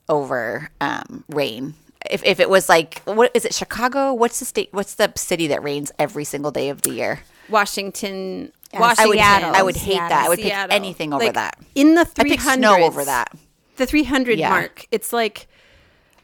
over 0.09 0.71
um, 0.81 1.25
rain. 1.29 1.75
If 2.11 2.25
if 2.25 2.39
it 2.41 2.49
was 2.49 2.69
like 2.69 3.03
what 3.05 3.31
is 3.35 3.45
it 3.45 3.53
Chicago? 3.55 4.15
What's 4.15 4.39
the 4.39 4.45
state? 4.45 4.69
What's 4.73 4.95
the 4.95 5.13
city 5.17 5.49
that 5.49 5.63
rains 5.63 5.91
every 5.99 6.25
single 6.25 6.51
day 6.51 6.69
of 6.69 6.83
the 6.83 6.91
year? 6.91 7.21
Washington, 7.49 8.53
I 8.75 9.07
would 9.07 9.15
Seattle. 9.17 9.53
I 9.55 9.63
would 9.63 9.77
hate 9.77 9.95
that. 9.97 10.13
I 10.27 10.29
would 10.29 10.39
Seattle. 10.39 10.69
pick 10.69 10.77
anything 10.77 11.13
over 11.13 11.25
Like, 11.25 11.35
that. 11.35 11.59
in 11.75 11.95
the 11.95 12.03
I 12.03 12.05
three 12.05 12.31
pick 12.31 12.41
snow 12.41 12.83
over 12.83 13.05
that. 13.05 13.33
The 13.77 13.87
three 13.87 14.05
hundred 14.05 14.39
Yeah. 14.39 14.51
mark. 14.51 14.87
It's 14.91 15.13
like 15.13 15.47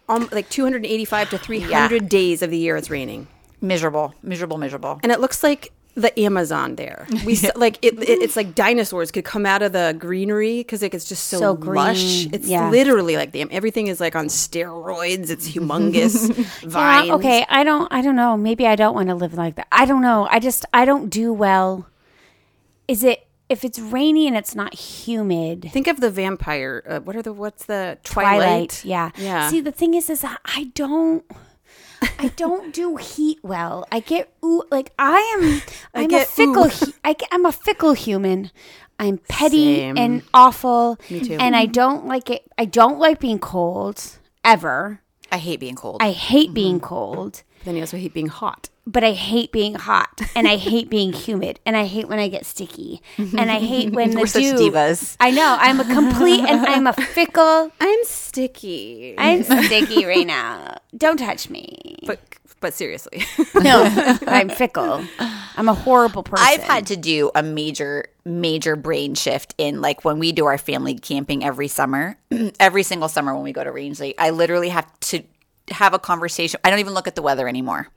um, 0.08 0.28
like 0.32 0.48
two 0.50 0.62
hundred 0.62 0.78
and 0.78 0.86
eighty-five 0.86 1.30
to 1.30 1.38
three 1.38 1.60
hundred 1.60 2.08
days 2.08 2.42
of 2.42 2.50
the 2.50 2.58
year 2.58 2.76
it's 2.76 2.90
raining, 2.90 3.26
Miserable, 3.60 4.12
miserable, 4.22 4.58
miserable. 4.58 5.00
and 5.02 5.10
it 5.10 5.20
looks 5.20 5.42
like 5.42 5.72
the 5.94 6.18
Amazon 6.20 6.74
there. 6.74 7.06
We 7.24 7.38
like 7.56 7.78
it, 7.80 7.94
it. 8.02 8.20
It's 8.20 8.34
like 8.36 8.54
dinosaurs 8.54 9.10
could 9.12 9.24
come 9.24 9.46
out 9.46 9.62
of 9.62 9.72
the 9.72 9.94
greenery 9.98 10.58
because 10.58 10.82
like 10.82 10.92
it's 10.92 11.08
just 11.08 11.28
so, 11.28 11.38
So 11.38 11.52
lush. 11.52 12.26
It's 12.32 12.48
yeah. 12.48 12.68
literally 12.68 13.16
like 13.16 13.30
the 13.32 13.46
everything 13.50 13.86
is 13.86 14.00
like 14.00 14.14
on 14.16 14.26
steroids. 14.26 15.30
It's 15.30 15.48
humongous. 15.48 16.34
vines. 16.64 17.06
Yeah, 17.08 17.14
okay. 17.14 17.46
I 17.48 17.62
don't. 17.64 17.90
I 17.92 18.02
don't 18.02 18.16
know. 18.16 18.36
Maybe 18.36 18.66
I 18.66 18.74
don't 18.76 18.94
want 18.94 19.08
to 19.08 19.14
live 19.14 19.34
like 19.34 19.54
that. 19.54 19.68
I 19.72 19.84
don't 19.86 20.02
know. 20.02 20.26
I 20.30 20.40
just. 20.40 20.66
I 20.74 20.84
don't 20.84 21.08
do 21.08 21.32
well. 21.32 21.86
Is 22.88 23.04
it 23.04 23.26
if 23.48 23.64
it's 23.64 23.78
rainy 23.78 24.26
and 24.26 24.36
it's 24.36 24.54
not 24.54 24.74
humid? 24.74 25.70
Think 25.72 25.86
of 25.86 26.00
the 26.00 26.10
vampire. 26.10 26.82
Uh, 26.88 27.00
what 27.00 27.16
are 27.16 27.22
the? 27.22 27.32
What's 27.32 27.66
the 27.66 27.98
Twilight. 28.04 28.38
Twilight? 28.40 28.84
Yeah. 28.84 29.10
Yeah. 29.16 29.48
See, 29.48 29.60
the 29.60 29.72
thing 29.72 29.94
is, 29.94 30.10
is 30.10 30.20
that 30.22 30.40
I 30.44 30.70
don't. 30.74 31.24
I 32.18 32.28
don't 32.36 32.74
do 32.74 32.96
heat 32.96 33.38
well. 33.42 33.86
I 33.90 34.00
get 34.00 34.32
ooh, 34.44 34.62
like 34.70 34.92
I 34.98 35.18
am. 35.38 35.62
I'm 35.94 36.04
a 36.04 36.08
get 36.08 36.28
fickle. 36.28 36.70
I, 37.02 37.16
am 37.32 37.46
a 37.46 37.52
fickle 37.52 37.94
human. 37.94 38.50
I'm 38.98 39.18
petty 39.18 39.76
Same. 39.76 39.98
and 39.98 40.22
awful. 40.32 40.98
Me 41.10 41.20
too. 41.20 41.36
And 41.40 41.56
I 41.56 41.66
don't 41.66 42.06
like 42.06 42.30
it. 42.30 42.50
I 42.58 42.64
don't 42.64 42.98
like 42.98 43.20
being 43.20 43.38
cold 43.38 44.18
ever. 44.44 45.00
I 45.32 45.38
hate 45.38 45.60
being 45.60 45.74
cold. 45.74 46.02
I 46.02 46.12
hate 46.12 46.54
being 46.54 46.78
cold. 46.78 47.42
Then 47.64 47.74
you 47.76 47.80
also 47.82 47.96
hate 47.96 48.12
being 48.14 48.28
hot. 48.28 48.68
but 48.86 49.02
I 49.02 49.12
hate 49.12 49.50
being 49.52 49.74
hot 49.74 50.20
and 50.36 50.46
I 50.46 50.56
hate 50.56 50.90
being 50.90 51.12
humid 51.14 51.58
and 51.64 51.74
I 51.76 51.86
hate 51.86 52.06
when 52.08 52.18
I 52.18 52.28
get 52.28 52.44
sticky 52.44 53.00
and 53.16 53.50
I 53.50 53.58
hate 53.58 53.92
when 53.92 54.10
the 54.14 54.20
We're 54.20 54.26
such 54.26 54.42
dew. 54.42 54.54
divas. 54.54 55.16
I 55.20 55.30
know 55.30 55.56
I'm 55.58 55.80
a 55.80 55.84
complete 55.84 56.40
and 56.40 56.66
I'm 56.66 56.86
a 56.86 56.92
fickle. 56.92 57.72
I'm 57.80 58.04
sticky. 58.04 59.14
I'm 59.16 59.42
sticky 59.42 60.04
right 60.04 60.26
now. 60.26 60.76
Don't 60.96 61.16
touch 61.16 61.48
me. 61.48 61.96
but 62.06 62.20
but 62.60 62.72
seriously, 62.72 63.22
No, 63.54 63.82
I'm 64.26 64.48
fickle. 64.48 65.04
I'm 65.56 65.68
a 65.68 65.74
horrible 65.74 66.22
person. 66.22 66.46
I've 66.48 66.62
had 66.62 66.86
to 66.86 66.96
do 66.96 67.30
a 67.34 67.42
major, 67.42 68.06
major 68.24 68.74
brain 68.74 69.14
shift 69.14 69.54
in 69.58 69.82
like 69.82 70.02
when 70.02 70.18
we 70.18 70.32
do 70.32 70.46
our 70.46 70.56
family 70.56 70.94
camping 70.94 71.44
every 71.44 71.68
summer, 71.68 72.16
every 72.60 72.82
single 72.82 73.08
summer 73.10 73.34
when 73.34 73.42
we 73.44 73.52
go 73.52 73.62
to 73.64 73.70
Rangeley, 73.70 74.16
I 74.18 74.30
literally 74.30 74.70
have 74.70 74.86
to 75.10 75.22
have 75.70 75.94
a 75.94 75.98
conversation. 75.98 76.60
I 76.62 76.70
don't 76.70 76.78
even 76.78 76.94
look 76.94 77.06
at 77.06 77.14
the 77.14 77.22
weather 77.22 77.48
anymore. 77.48 77.88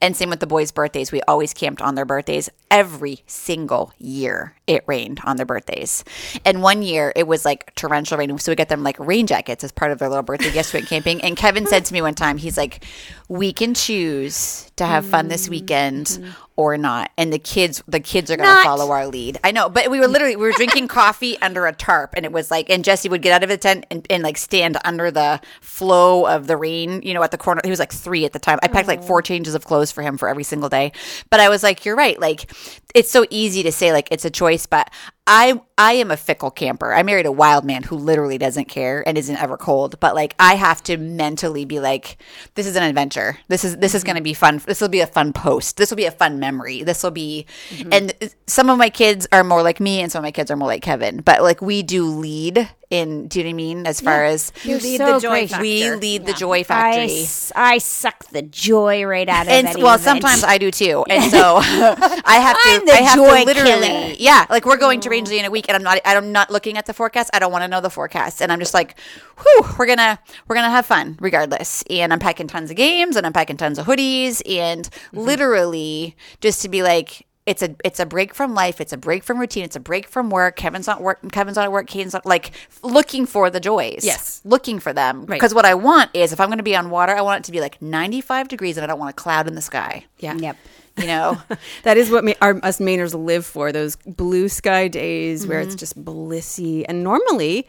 And 0.00 0.16
same 0.16 0.30
with 0.30 0.40
the 0.40 0.46
boys' 0.46 0.72
birthdays. 0.72 1.12
We 1.12 1.20
always 1.22 1.52
camped 1.52 1.82
on 1.82 1.94
their 1.94 2.04
birthdays. 2.04 2.48
Every 2.70 3.22
single 3.26 3.92
year 3.98 4.54
it 4.66 4.82
rained 4.86 5.20
on 5.24 5.36
their 5.36 5.44
birthdays. 5.46 6.04
And 6.44 6.62
one 6.62 6.82
year 6.82 7.12
it 7.14 7.26
was 7.26 7.44
like 7.44 7.74
torrential 7.74 8.16
rain. 8.16 8.38
So 8.38 8.50
we 8.52 8.56
get 8.56 8.70
them 8.70 8.82
like 8.82 8.98
rain 8.98 9.26
jackets 9.26 9.62
as 9.62 9.72
part 9.72 9.92
of 9.92 9.98
their 9.98 10.08
little 10.08 10.22
birthday 10.22 10.50
gifts 10.50 10.72
went 10.72 10.88
camping. 10.88 11.20
And 11.22 11.36
Kevin 11.36 11.66
said 11.66 11.84
to 11.86 11.92
me 11.92 12.00
one 12.00 12.14
time, 12.14 12.38
he's 12.38 12.56
like, 12.56 12.84
we 13.28 13.52
can 13.52 13.74
choose 13.74 14.70
to 14.76 14.86
have 14.86 15.04
fun 15.04 15.28
this 15.28 15.48
weekend 15.48 16.18
or 16.56 16.76
not. 16.76 17.10
And 17.16 17.32
the 17.32 17.38
kids, 17.38 17.82
the 17.86 18.00
kids 18.00 18.30
are 18.30 18.36
going 18.36 18.48
to 18.48 18.62
follow 18.62 18.90
our 18.90 19.06
lead. 19.06 19.38
I 19.42 19.52
know, 19.52 19.68
but 19.68 19.90
we 19.90 20.00
were 20.00 20.08
literally, 20.08 20.36
we 20.36 20.46
were 20.46 20.52
drinking 20.52 20.88
coffee 20.88 21.38
under 21.40 21.66
a 21.66 21.72
tarp 21.72 22.14
and 22.16 22.24
it 22.24 22.32
was 22.32 22.50
like, 22.50 22.70
and 22.70 22.84
Jesse 22.84 23.08
would 23.08 23.22
get 23.22 23.32
out 23.32 23.42
of 23.42 23.48
the 23.48 23.56
tent 23.56 23.86
and, 23.90 24.06
and 24.10 24.22
like 24.22 24.36
stand 24.36 24.76
under 24.84 25.10
the 25.10 25.40
flow 25.60 26.26
of 26.26 26.46
the 26.46 26.56
rain, 26.56 27.02
you 27.02 27.14
know, 27.14 27.22
at 27.22 27.30
the 27.30 27.38
corner. 27.38 27.60
He 27.64 27.70
was 27.70 27.78
like 27.78 27.92
three 27.92 28.24
at 28.24 28.32
the 28.32 28.38
time. 28.38 28.58
I 28.62 28.68
packed 28.68 28.88
like 28.88 29.02
four 29.02 29.18
oh. 29.18 29.22
changes 29.22 29.54
of 29.54 29.64
clothes 29.64 29.90
for 29.90 30.02
him 30.02 30.18
for 30.18 30.28
every 30.28 30.44
single 30.44 30.68
day. 30.68 30.92
But 31.30 31.40
I 31.40 31.48
was 31.48 31.62
like, 31.62 31.84
you're 31.84 31.96
right. 31.96 32.18
Like 32.20 32.50
it's 32.94 33.10
so 33.10 33.26
easy 33.30 33.62
to 33.62 33.72
say 33.72 33.92
like 33.92 34.08
it's 34.10 34.24
a 34.24 34.30
choice, 34.30 34.66
but 34.66 34.90
I 35.26 35.60
I 35.78 35.92
am 35.94 36.10
a 36.10 36.16
fickle 36.16 36.50
camper. 36.50 36.92
I 36.92 37.04
married 37.04 37.26
a 37.26 37.32
wild 37.32 37.64
man 37.64 37.84
who 37.84 37.96
literally 37.96 38.38
doesn't 38.38 38.64
care 38.64 39.06
and 39.06 39.16
isn't 39.16 39.40
ever 39.40 39.56
cold. 39.56 40.00
But 40.00 40.16
like 40.16 40.34
I 40.38 40.54
have 40.54 40.82
to 40.84 40.96
mentally 40.96 41.64
be 41.64 41.78
like, 41.78 42.18
this 42.54 42.66
is 42.66 42.74
an 42.74 42.82
adventure. 42.82 43.38
This 43.46 43.64
is 43.64 43.76
this 43.76 43.94
is 43.94 44.02
going 44.02 44.16
to 44.16 44.20
mm-hmm. 44.20 44.24
be 44.24 44.34
fun. 44.34 44.60
This 44.66 44.80
will 44.80 44.88
be 44.88 45.00
a 45.00 45.06
fun 45.06 45.32
post. 45.32 45.76
This 45.76 45.90
will 45.90 45.96
be 45.96 46.06
a 46.06 46.10
fun 46.10 46.40
memory. 46.40 46.82
This 46.82 47.04
will 47.04 47.12
be. 47.12 47.46
Mm-hmm. 47.70 47.92
And 47.92 48.34
some 48.48 48.68
of 48.68 48.78
my 48.78 48.90
kids 48.90 49.28
are 49.30 49.44
more 49.44 49.62
like 49.62 49.78
me, 49.78 50.00
and 50.00 50.10
some 50.10 50.20
of 50.20 50.24
my 50.24 50.32
kids 50.32 50.50
are 50.50 50.56
more 50.56 50.68
like 50.68 50.82
Kevin. 50.82 51.20
But 51.20 51.42
like 51.42 51.62
we 51.62 51.82
do 51.82 52.04
lead 52.04 52.68
in. 52.92 53.26
Do 53.28 53.38
you 53.40 53.44
know 53.44 53.48
what 53.48 53.54
I 53.54 53.56
mean? 53.56 53.86
As 53.86 54.00
far 54.00 54.24
as 54.24 54.52
You're 54.64 54.78
lead 54.78 54.98
so 54.98 55.14
the 55.14 55.20
joy 55.20 55.28
gracious. 55.30 55.50
factor. 55.52 55.62
we 55.62 55.90
lead 55.92 56.26
the 56.26 56.32
joy 56.34 56.60
I, 56.60 56.62
factory. 56.64 57.04
s- 57.22 57.52
I 57.56 57.78
suck 57.78 58.26
the 58.28 58.42
joy 58.42 59.04
right 59.04 59.28
out 59.28 59.46
of 59.46 59.52
and 59.52 59.82
well, 59.82 59.94
of 59.96 60.00
sometimes 60.02 60.44
I 60.44 60.58
do 60.58 60.70
too, 60.70 61.04
and 61.08 61.30
so 61.30 61.56
I 61.62 62.38
have 62.38 62.56
to. 62.56 62.68
I'm 62.70 62.86
the 62.86 62.92
I 62.92 62.96
have 62.96 63.16
joy 63.16 63.38
to 63.40 63.44
literally, 63.46 63.70
killer. 63.70 64.14
yeah. 64.18 64.46
Like 64.50 64.66
we're 64.66 64.76
going 64.76 65.00
to 65.00 65.10
Rangeley 65.10 65.38
in 65.38 65.44
a 65.44 65.50
week, 65.50 65.66
and 65.68 65.76
I'm 65.76 65.82
not. 65.82 65.98
I'm 66.04 66.30
not 66.32 66.50
looking 66.50 66.76
at 66.76 66.86
the 66.86 66.92
forecast. 66.94 67.30
I 67.32 67.38
don't 67.38 67.50
want 67.52 67.62
to 67.64 67.68
know 67.68 67.80
the 67.80 67.90
forecast, 67.90 68.40
and 68.42 68.52
I'm 68.52 68.58
just 68.58 68.74
like, 68.74 68.98
whew, 69.40 69.64
we're 69.78 69.86
gonna 69.86 70.18
we're 70.46 70.56
gonna 70.56 70.70
have 70.70 70.86
fun 70.86 71.16
regardless. 71.20 71.82
And 71.90 72.12
I'm 72.12 72.18
packing 72.18 72.46
tons 72.46 72.70
of 72.70 72.76
games, 72.76 73.16
and 73.16 73.26
I'm 73.26 73.32
packing 73.32 73.56
tons 73.56 73.78
of 73.78 73.86
hoodies, 73.86 74.42
and 74.48 74.82
Mm-hmm. 74.82 75.18
literally 75.18 76.16
just 76.40 76.62
to 76.62 76.68
be 76.68 76.82
like. 76.82 77.26
It's 77.44 77.60
a 77.60 77.74
it's 77.84 77.98
a 77.98 78.06
break 78.06 78.34
from 78.34 78.54
life. 78.54 78.80
It's 78.80 78.92
a 78.92 78.96
break 78.96 79.24
from 79.24 79.38
routine. 79.40 79.64
It's 79.64 79.74
a 79.74 79.80
break 79.80 80.06
from 80.06 80.30
work. 80.30 80.54
Kevin's 80.54 80.86
not 80.86 81.00
work. 81.02 81.18
Kevin's 81.32 81.56
not 81.56 81.64
at 81.64 81.72
work. 81.72 81.88
Kane's 81.88 82.12
not 82.12 82.24
like 82.24 82.52
looking 82.84 83.26
for 83.26 83.50
the 83.50 83.58
joys. 83.58 84.04
Yes. 84.04 84.40
looking 84.44 84.78
for 84.78 84.92
them. 84.92 85.20
Right. 85.26 85.36
Because 85.38 85.52
what 85.52 85.64
I 85.64 85.74
want 85.74 86.10
is 86.14 86.32
if 86.32 86.40
I'm 86.40 86.48
going 86.48 86.58
to 86.58 86.62
be 86.62 86.76
on 86.76 86.88
water, 86.90 87.12
I 87.16 87.20
want 87.22 87.40
it 87.40 87.44
to 87.46 87.52
be 87.52 87.60
like 87.60 87.82
95 87.82 88.46
degrees, 88.46 88.76
and 88.76 88.84
I 88.84 88.86
don't 88.86 89.00
want 89.00 89.10
a 89.10 89.14
cloud 89.20 89.48
in 89.48 89.56
the 89.56 89.60
sky 89.62 90.04
Yeah. 90.20 90.36
Yep. 90.36 90.56
you 90.98 91.06
know 91.06 91.36
That 91.82 91.96
is 91.96 92.10
what 92.10 92.22
ma- 92.24 92.32
our, 92.40 92.54
us 92.64 92.78
Mainers 92.78 93.12
live 93.12 93.44
for 93.44 93.72
those 93.72 93.96
blue 94.06 94.48
sky 94.48 94.86
days 94.86 95.44
where 95.44 95.60
Mm-hmm. 95.60 95.66
it's 95.70 95.74
just 95.74 96.02
blissy. 96.04 96.84
And 96.88 97.02
normally 97.02 97.66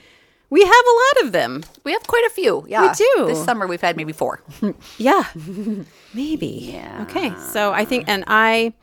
we 0.51 0.61
have 0.61 0.69
a 0.69 0.95
lot 1.19 1.25
of 1.25 1.31
them. 1.31 1.63
we 1.83 1.93
have 1.93 2.05
quite 2.05 2.25
a 2.27 2.29
few 2.29 2.63
yeah 2.67 2.89
We 2.89 2.93
do. 2.93 3.25
this 3.25 3.43
summer 3.43 3.65
we've 3.65 3.81
had 3.81 3.97
maybe 3.97 4.13
four 4.13 4.39
Yeah, 4.99 5.23
maybe. 6.13 6.47
Yeah. 6.73 7.05
Okay, 7.09 7.33
so 7.51 7.71
I 7.73 7.85
think, 7.85 8.05
and 8.07 8.23
I, 8.27 8.73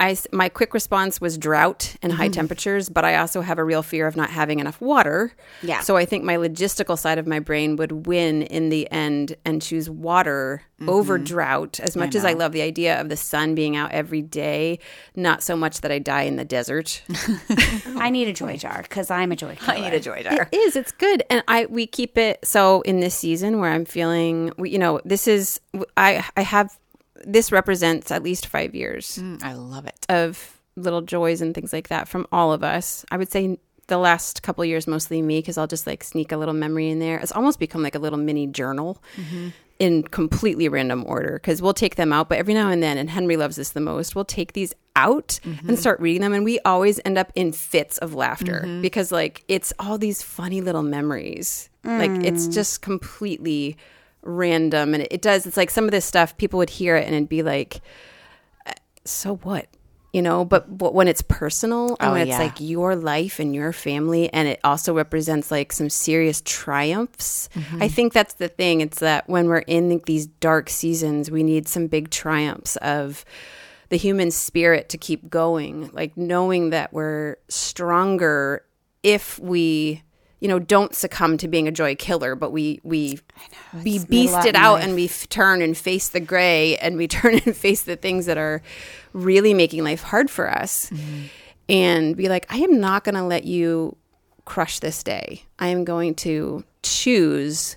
I, 0.00 0.16
my 0.32 0.48
quick 0.48 0.74
response 0.74 1.20
was 1.20 1.36
drought 1.36 1.96
and 2.02 2.12
high 2.12 2.26
mm-hmm. 2.26 2.32
temperatures, 2.32 2.88
but 2.88 3.04
I 3.04 3.16
also 3.16 3.40
have 3.40 3.58
a 3.58 3.64
real 3.64 3.82
fear 3.82 4.06
of 4.06 4.16
not 4.16 4.30
having 4.30 4.60
enough 4.60 4.80
water. 4.80 5.32
Yeah. 5.62 5.80
So 5.80 5.96
I 5.96 6.04
think 6.04 6.24
my 6.24 6.36
logistical 6.36 6.96
side 6.96 7.18
of 7.18 7.26
my 7.26 7.40
brain 7.40 7.76
would 7.76 8.06
win 8.06 8.42
in 8.42 8.68
the 8.68 8.90
end 8.92 9.36
and 9.44 9.60
choose 9.60 9.90
water 9.90 10.62
mm-hmm. 10.80 10.88
over 10.88 11.18
drought. 11.18 11.80
As 11.80 11.96
much 11.96 12.14
as 12.14 12.24
I 12.24 12.34
love 12.34 12.52
the 12.52 12.62
idea 12.62 13.00
of 13.00 13.08
the 13.08 13.16
sun 13.16 13.54
being 13.54 13.76
out 13.76 13.90
every 13.90 14.22
day, 14.22 14.78
not 15.16 15.42
so 15.42 15.56
much 15.56 15.80
that 15.80 15.90
I 15.90 15.98
die 15.98 16.22
in 16.22 16.36
the 16.36 16.44
desert. 16.44 17.02
I 17.96 18.10
need 18.10 18.28
a 18.28 18.32
joy 18.32 18.56
jar 18.56 18.82
because 18.82 19.10
I'm 19.10 19.32
a 19.32 19.36
joy 19.36 19.56
killer. 19.56 19.78
i 19.78 19.80
need 19.80 19.94
a 19.94 20.00
joy 20.00 20.22
jar 20.22 20.48
It 20.52 20.56
is. 20.56 20.76
It's 20.76 20.92
good, 20.92 21.24
and 21.28 21.42
I 21.48 21.66
we 21.66 21.86
keep 21.86 22.16
it 22.16 22.38
so 22.44 22.82
in 22.82 23.00
this 23.00 23.14
season 23.14 23.58
where 23.58 23.72
I'm 23.72 23.84
feeling, 23.84 24.52
we- 24.56 24.70
you 24.70 24.78
know, 24.78 25.00
this 25.04 25.26
is 25.26 25.60
I 25.96 26.24
I 26.36 26.42
have 26.42 26.78
this 27.24 27.52
represents 27.52 28.10
at 28.10 28.22
least 28.22 28.46
five 28.46 28.74
years 28.74 29.18
Mm, 29.18 29.42
i 29.42 29.52
love 29.52 29.86
it 29.86 30.06
of 30.08 30.58
little 30.78 31.02
joys 31.02 31.40
and 31.40 31.54
things 31.54 31.72
like 31.72 31.88
that 31.88 32.08
from 32.08 32.26
all 32.32 32.52
of 32.52 32.62
us. 32.62 33.04
I 33.10 33.16
would 33.16 33.30
say 33.30 33.58
the 33.88 33.98
last 33.98 34.42
couple 34.42 34.62
of 34.62 34.68
years 34.68 34.86
mostly 34.86 35.20
me 35.22 35.38
because 35.38 35.58
I'll 35.58 35.66
just 35.66 35.86
like 35.86 36.04
sneak 36.04 36.32
a 36.32 36.36
little 36.36 36.54
memory 36.54 36.88
in 36.90 36.98
there. 36.98 37.18
It's 37.18 37.32
almost 37.32 37.58
become 37.58 37.82
like 37.82 37.94
a 37.94 37.98
little 37.98 38.18
mini 38.18 38.46
journal. 38.46 39.02
Mm-hmm. 39.16 39.48
In 39.80 40.02
completely 40.02 40.68
random 40.68 41.04
order, 41.06 41.34
because 41.34 41.62
we'll 41.62 41.72
take 41.72 41.94
them 41.94 42.12
out, 42.12 42.28
but 42.28 42.38
every 42.38 42.52
now 42.52 42.68
and 42.68 42.82
then, 42.82 42.98
and 42.98 43.08
Henry 43.08 43.36
loves 43.36 43.54
this 43.54 43.70
the 43.70 43.80
most, 43.80 44.16
we'll 44.16 44.24
take 44.24 44.52
these 44.52 44.74
out 44.96 45.38
and 45.44 45.56
mm-hmm. 45.56 45.74
start 45.76 46.00
reading 46.00 46.22
them, 46.22 46.32
and 46.32 46.44
we 46.44 46.58
always 46.64 46.98
end 47.04 47.16
up 47.16 47.30
in 47.36 47.52
fits 47.52 47.96
of 47.98 48.12
laughter 48.12 48.62
mm-hmm. 48.64 48.82
because, 48.82 49.12
like, 49.12 49.44
it's 49.46 49.72
all 49.78 49.96
these 49.96 50.20
funny 50.20 50.60
little 50.60 50.82
memories. 50.82 51.70
Like, 51.84 52.10
it's 52.24 52.48
mm. 52.48 52.54
just 52.54 52.82
completely 52.82 53.76
random, 54.22 54.94
and 54.94 55.06
it, 55.10 55.22
does. 55.22 55.46
It's 55.46 55.56
like 55.56 55.70
some 55.70 55.84
of 55.84 55.90
this 55.90 56.04
stuff 56.04 56.36
people 56.36 56.58
would 56.58 56.70
hear 56.70 56.96
it 56.96 57.06
and 57.06 57.14
it'd 57.14 57.28
be 57.28 57.42
like, 57.42 57.80
so 59.04 59.36
what 59.36 59.66
you 60.12 60.20
know 60.22 60.44
but, 60.44 60.76
but 60.76 60.92
when 60.94 61.06
it's 61.08 61.22
personal 61.22 61.96
and 62.00 62.10
Oh, 62.10 62.12
when 62.12 62.22
it's 62.22 62.30
yeah. 62.30 62.38
like 62.38 62.60
your 62.60 62.96
life 62.96 63.38
and 63.38 63.54
your 63.54 63.72
family 63.72 64.32
and 64.32 64.48
it 64.48 64.58
also 64.64 64.94
represents 64.94 65.50
like 65.50 65.72
some 65.72 65.88
serious 65.90 66.42
triumphs 66.44 67.48
Mm-hmm. 67.54 67.82
i 67.82 67.88
think 67.88 68.12
that's 68.12 68.34
the 68.34 68.48
thing 68.48 68.80
it's 68.80 69.00
that 69.00 69.28
when 69.28 69.48
we're 69.48 69.58
in 69.58 70.00
these 70.06 70.26
dark 70.26 70.68
seasons 70.70 71.30
we 71.30 71.42
need 71.42 71.68
some 71.68 71.86
big 71.86 72.10
triumphs 72.10 72.76
of 72.76 73.24
the 73.90 73.96
human 73.96 74.30
spirit 74.30 74.88
to 74.90 74.98
keep 74.98 75.28
going 75.30 75.90
like 75.92 76.16
knowing 76.16 76.70
that 76.70 76.92
we're 76.92 77.36
stronger 77.48 78.64
if 79.02 79.38
we 79.38 80.02
you 80.40 80.48
know 80.48 80.58
don't 80.58 80.94
succumb 80.94 81.36
to 81.36 81.48
being 81.48 81.66
a 81.66 81.72
joy 81.72 81.94
killer 81.94 82.34
but 82.34 82.52
we 82.52 82.80
we 82.82 83.18
we 83.84 83.96
It's 83.96 84.04
beast 84.04 84.32
a 84.32 84.36
lot 84.36 84.46
it 84.46 84.54
in 84.54 84.56
out 84.56 84.74
life. 84.74 84.84
and 84.84 84.94
we 84.94 85.04
f- 85.06 85.28
turn 85.28 85.62
and 85.62 85.76
face 85.76 86.08
the 86.08 86.20
gray 86.20 86.76
and 86.76 86.96
we 86.96 87.08
turn 87.18 87.40
and 87.44 87.56
face 87.56 87.82
the 87.82 87.96
things 87.96 88.26
that 88.26 88.38
are 88.38 88.62
really 89.12 89.54
making 89.54 89.84
life 89.84 90.02
hard 90.02 90.30
for 90.30 90.50
us 90.50 90.90
mm-hmm. 90.90 91.22
and 91.68 92.16
be 92.16 92.28
like 92.28 92.46
i 92.52 92.58
am 92.58 92.80
not 92.80 93.04
going 93.04 93.14
to 93.14 93.22
let 93.24 93.44
you 93.44 93.96
crush 94.48 94.78
this 94.78 95.02
day. 95.02 95.44
I 95.58 95.68
am 95.68 95.84
going 95.84 96.14
to 96.16 96.64
choose 96.82 97.76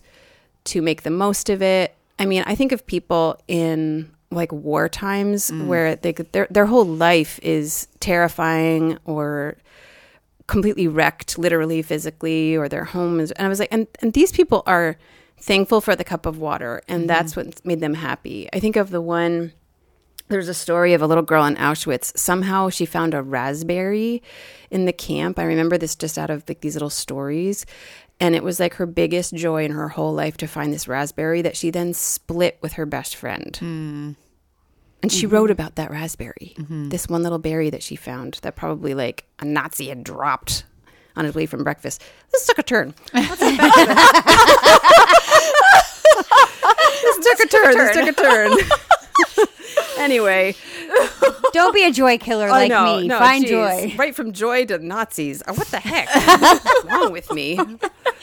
to 0.63 0.81
make 0.81 1.03
the 1.03 1.09
most 1.09 1.49
of 1.49 1.61
it. 1.61 1.93
I 2.17 2.25
mean 2.25 2.43
i 2.47 2.55
think 2.55 2.71
of 2.71 2.85
people 2.85 3.39
in 3.47 4.09
like 4.31 4.51
war 4.53 4.87
times 4.87 5.51
mm. 5.51 5.67
where 5.67 5.97
they 5.97 6.13
could, 6.13 6.31
their 6.31 6.47
their 6.49 6.65
whole 6.65 6.85
life 6.85 7.39
is 7.43 7.87
terrifying 7.99 8.97
or 9.05 9.57
completely 10.47 10.87
wrecked 10.87 11.37
literally 11.37 11.81
physically 11.81 12.55
or 12.55 12.67
their 12.67 12.85
home 12.85 13.19
is 13.19 13.31
and 13.33 13.45
i 13.45 13.49
was 13.49 13.59
like 13.59 13.71
and, 13.71 13.87
and 14.01 14.13
these 14.13 14.31
people 14.31 14.63
are 14.65 14.97
thankful 15.41 15.81
for 15.81 15.95
the 15.95 16.03
cup 16.03 16.25
of 16.25 16.37
water 16.37 16.81
and 16.87 17.01
mm-hmm. 17.01 17.07
that's 17.07 17.35
what 17.35 17.65
made 17.65 17.79
them 17.79 17.95
happy. 17.95 18.47
I 18.53 18.59
think 18.59 18.75
of 18.75 18.91
the 18.91 19.01
one 19.01 19.53
there's 20.29 20.47
a 20.47 20.53
story 20.53 20.93
of 20.93 21.01
a 21.01 21.07
little 21.07 21.23
girl 21.23 21.43
in 21.43 21.57
auschwitz. 21.57 22.17
Somehow 22.17 22.69
she 22.69 22.85
found 22.85 23.13
a 23.13 23.21
raspberry 23.21 24.23
in 24.69 24.85
the 24.85 24.93
camp. 24.93 25.37
I 25.37 25.43
remember 25.43 25.77
this 25.77 25.93
just 25.93 26.17
out 26.17 26.29
of 26.29 26.47
like 26.47 26.61
these 26.61 26.75
little 26.75 26.89
stories. 26.89 27.65
And 28.21 28.33
it 28.33 28.43
was 28.43 28.57
like 28.57 28.75
her 28.75 28.85
biggest 28.85 29.33
joy 29.33 29.65
in 29.65 29.71
her 29.71 29.89
whole 29.89 30.13
life 30.13 30.37
to 30.37 30.47
find 30.47 30.71
this 30.71 30.87
raspberry 30.87 31.41
that 31.41 31.57
she 31.57 31.69
then 31.69 31.93
split 31.93 32.59
with 32.61 32.73
her 32.73 32.85
best 32.85 33.15
friend 33.15 33.57
hmm. 33.57 34.11
And 35.01 35.11
she 35.11 35.25
mm-hmm. 35.25 35.35
wrote 35.35 35.51
about 35.51 35.75
that 35.75 35.91
raspberry, 35.91 36.53
mm-hmm. 36.57 36.89
this 36.89 37.07
one 37.07 37.23
little 37.23 37.39
berry 37.39 37.69
that 37.69 37.83
she 37.83 37.95
found 37.95 38.39
that 38.43 38.55
probably 38.55 38.93
like 38.93 39.25
a 39.39 39.45
Nazi 39.45 39.89
had 39.89 40.03
dropped 40.03 40.63
on 41.15 41.25
his 41.25 41.35
way 41.35 41.45
from 41.45 41.63
breakfast. 41.63 42.03
This 42.31 42.45
took 42.45 42.59
a 42.59 42.63
turn. 42.63 42.93
Let's 43.13 43.39
get 43.39 43.57
back 43.57 43.73
to 43.73 43.85
that. 43.85 44.57
this 47.03 47.17
took 47.25 47.39
a 47.45 47.49
turn. 47.49 47.77
This 47.77 47.95
took 47.95 48.07
a 48.07 48.13
turn. 48.13 48.51
Anyway, 49.97 50.55
Don't 51.53 51.73
be 51.73 51.85
a 51.85 51.91
joy 51.91 52.17
killer 52.17 52.49
like 52.49 52.69
know, 52.69 52.97
me. 52.99 53.07
no, 53.07 53.19
Find 53.19 53.43
geez. 53.43 53.51
joy. 53.51 53.93
Right 53.97 54.15
from 54.15 54.31
joy 54.33 54.65
to 54.65 54.79
Nazis. 54.79 55.41
Uh, 55.47 55.53
What 55.53 55.67
the 55.67 55.79
heck? 55.79 56.09
What's 56.63 56.85
wrong 56.85 57.11
with 57.11 57.31
me? 57.31 57.59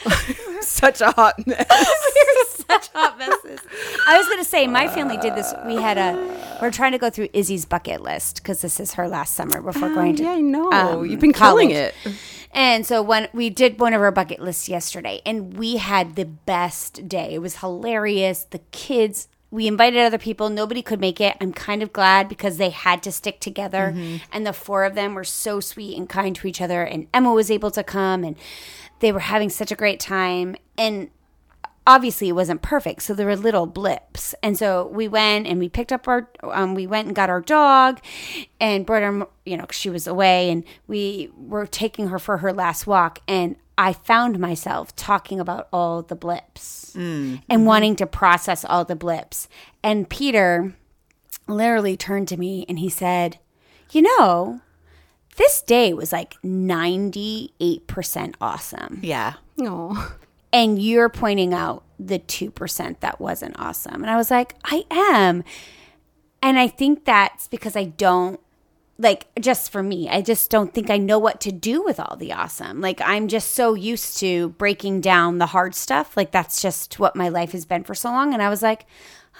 Such 0.61 1.01
a 1.01 1.11
hot 1.11 1.45
mess. 1.47 1.65
We're 1.69 2.45
such 2.79 2.89
hot 2.93 3.17
messes. 3.17 3.59
I 4.07 4.17
was 4.17 4.27
going 4.27 4.37
to 4.39 4.45
say, 4.45 4.67
my 4.67 4.87
family 4.87 5.17
did 5.17 5.33
this. 5.35 5.53
We 5.65 5.75
had 5.75 5.97
a, 5.97 6.13
we're 6.61 6.69
trying 6.71 6.91
to 6.91 6.97
go 6.99 7.09
through 7.09 7.29
Izzy's 7.33 7.65
bucket 7.65 8.01
list 8.01 8.35
because 8.37 8.61
this 8.61 8.79
is 8.79 8.93
her 8.93 9.07
last 9.07 9.33
summer 9.33 9.59
before 9.61 9.89
going 9.89 10.15
to. 10.17 10.23
yeah, 10.23 10.31
I 10.33 10.41
know. 10.41 10.71
um, 10.71 11.05
You've 11.05 11.19
been 11.19 11.33
killing 11.33 11.69
college. 11.69 11.93
it. 12.05 12.13
And 12.51 12.85
so 12.85 13.01
when 13.01 13.27
we 13.33 13.49
did 13.49 13.79
one 13.79 13.93
of 13.93 14.01
our 14.01 14.11
bucket 14.11 14.39
lists 14.39 14.69
yesterday, 14.69 15.21
and 15.25 15.57
we 15.57 15.77
had 15.77 16.15
the 16.15 16.25
best 16.25 17.07
day. 17.07 17.33
It 17.33 17.39
was 17.39 17.57
hilarious. 17.57 18.43
The 18.43 18.59
kids, 18.71 19.28
we 19.51 19.67
invited 19.67 19.99
other 19.99 20.17
people. 20.17 20.49
Nobody 20.49 20.81
could 20.81 20.99
make 20.99 21.19
it. 21.19 21.35
I'm 21.41 21.53
kind 21.53 21.81
of 21.81 21.91
glad 21.91 22.29
because 22.29 22.57
they 22.57 22.69
had 22.69 23.01
to 23.03 23.11
stick 23.11 23.39
together, 23.39 23.93
and 24.31 24.45
the 24.45 24.53
four 24.53 24.85
of 24.85 24.95
them 24.95 25.15
were 25.15 25.23
so 25.23 25.59
sweet 25.59 25.97
and 25.97 26.07
kind 26.07 26.35
to 26.35 26.47
each 26.47 26.61
other. 26.61 26.83
And 26.83 27.07
Emma 27.13 27.33
was 27.33 27.49
able 27.49 27.71
to 27.71 27.83
come, 27.83 28.23
and 28.23 28.35
they 28.99 29.11
were 29.11 29.19
having 29.19 29.49
such 29.49 29.71
a 29.71 29.75
great 29.75 29.99
time. 29.99 30.55
And 30.77 31.09
obviously 31.87 32.29
it 32.29 32.33
wasn't 32.33 32.61
perfect 32.61 33.01
so 33.01 33.15
there 33.15 33.25
were 33.25 33.35
little 33.35 33.65
blips 33.65 34.35
and 34.43 34.55
so 34.55 34.85
we 34.93 35.07
went 35.07 35.47
and 35.47 35.57
we 35.57 35.67
picked 35.67 35.91
up 35.91 36.07
our 36.07 36.29
um, 36.43 36.75
we 36.75 36.85
went 36.85 37.07
and 37.07 37.15
got 37.15 37.31
our 37.31 37.41
dog 37.41 37.99
and 38.59 38.85
brought 38.85 39.01
her 39.01 39.27
you 39.49 39.57
know, 39.57 39.65
she 39.71 39.89
was 39.89 40.05
away 40.05 40.51
and 40.51 40.63
we 40.85 41.31
were 41.35 41.65
taking 41.65 42.09
her 42.09 42.19
for 42.19 42.37
her 42.37 42.53
last 42.53 42.85
walk 42.85 43.19
and 43.27 43.55
i 43.79 43.93
found 43.93 44.37
myself 44.37 44.95
talking 44.95 45.39
about 45.39 45.67
all 45.71 46.01
the 46.01 46.15
blips 46.15 46.93
mm. 46.95 47.41
and 47.49 47.65
wanting 47.65 47.95
to 47.95 48.05
process 48.05 48.65
all 48.65 48.85
the 48.85 48.95
blips. 48.95 49.47
And 49.83 50.09
peter 50.09 50.75
literally 51.47 51.97
turned 51.97 52.27
to 52.27 52.37
me 52.37 52.65
and 52.69 52.77
he 52.79 52.89
said 52.89 53.39
you 53.91 54.01
know 54.03 54.61
this 55.39 55.61
day 55.61 55.93
was 55.93 56.11
like 56.11 56.35
98% 56.43 58.35
awesome. 58.41 58.99
Yeah. 59.01 59.35
Oh, 59.61 60.17
and 60.51 60.81
you're 60.81 61.07
pointing 61.07 61.53
out 61.53 61.83
the 61.97 62.19
2% 62.19 62.99
that 62.99 63.21
wasn't 63.21 63.57
awesome. 63.57 64.01
And 64.01 64.09
I 64.09 64.17
was 64.17 64.29
like, 64.29 64.55
I 64.65 64.83
am. 64.91 65.45
And 66.41 66.59
I 66.59 66.67
think 66.67 67.05
that's 67.05 67.47
because 67.47 67.75
I 67.75 67.85
don't 67.85 68.39
like 68.99 69.27
just 69.39 69.71
for 69.71 69.81
me. 69.81 70.09
I 70.09 70.21
just 70.21 70.51
don't 70.51 70.73
think 70.73 70.89
i 70.91 70.97
know 70.97 71.17
what 71.17 71.41
to 71.41 71.51
do 71.51 71.81
with 71.81 71.99
all 71.99 72.15
the 72.17 72.33
awesome. 72.33 72.81
Like 72.81 73.01
i'm 73.03 73.27
just 73.27 73.51
so 73.51 73.73
used 73.73 74.19
to 74.19 74.49
breaking 74.49 75.01
down 75.01 75.39
the 75.39 75.47
hard 75.47 75.73
stuff. 75.73 76.15
Like 76.15 76.31
that's 76.31 76.61
just 76.61 76.99
what 76.99 77.15
my 77.15 77.29
life 77.29 77.53
has 77.53 77.65
been 77.65 77.83
for 77.83 77.95
so 77.95 78.09
long. 78.11 78.33
And 78.33 78.43
i 78.43 78.49
was 78.49 78.61
like 78.61 78.85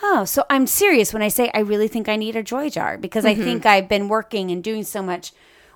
oh 0.02 0.24
so 0.24 0.46
i'm 0.50 0.66
serious 0.66 1.12
when 1.14 1.22
i 1.22 1.28
say 1.28 1.52
i 1.54 1.60
really 1.60 1.88
think 1.88 2.08
i 2.08 2.16
need 2.16 2.36
a 2.36 2.44
joy 2.44 2.70
jar 2.70 2.98
because 2.98 3.26
i 3.26 3.34
mm-hmm. 3.34 3.44
think 3.44 3.66
i've 3.66 3.90
been 3.90 4.08
working 4.08 4.50
and 4.50 4.64
doing 4.64 4.84
so 4.84 5.02
much 5.02 5.34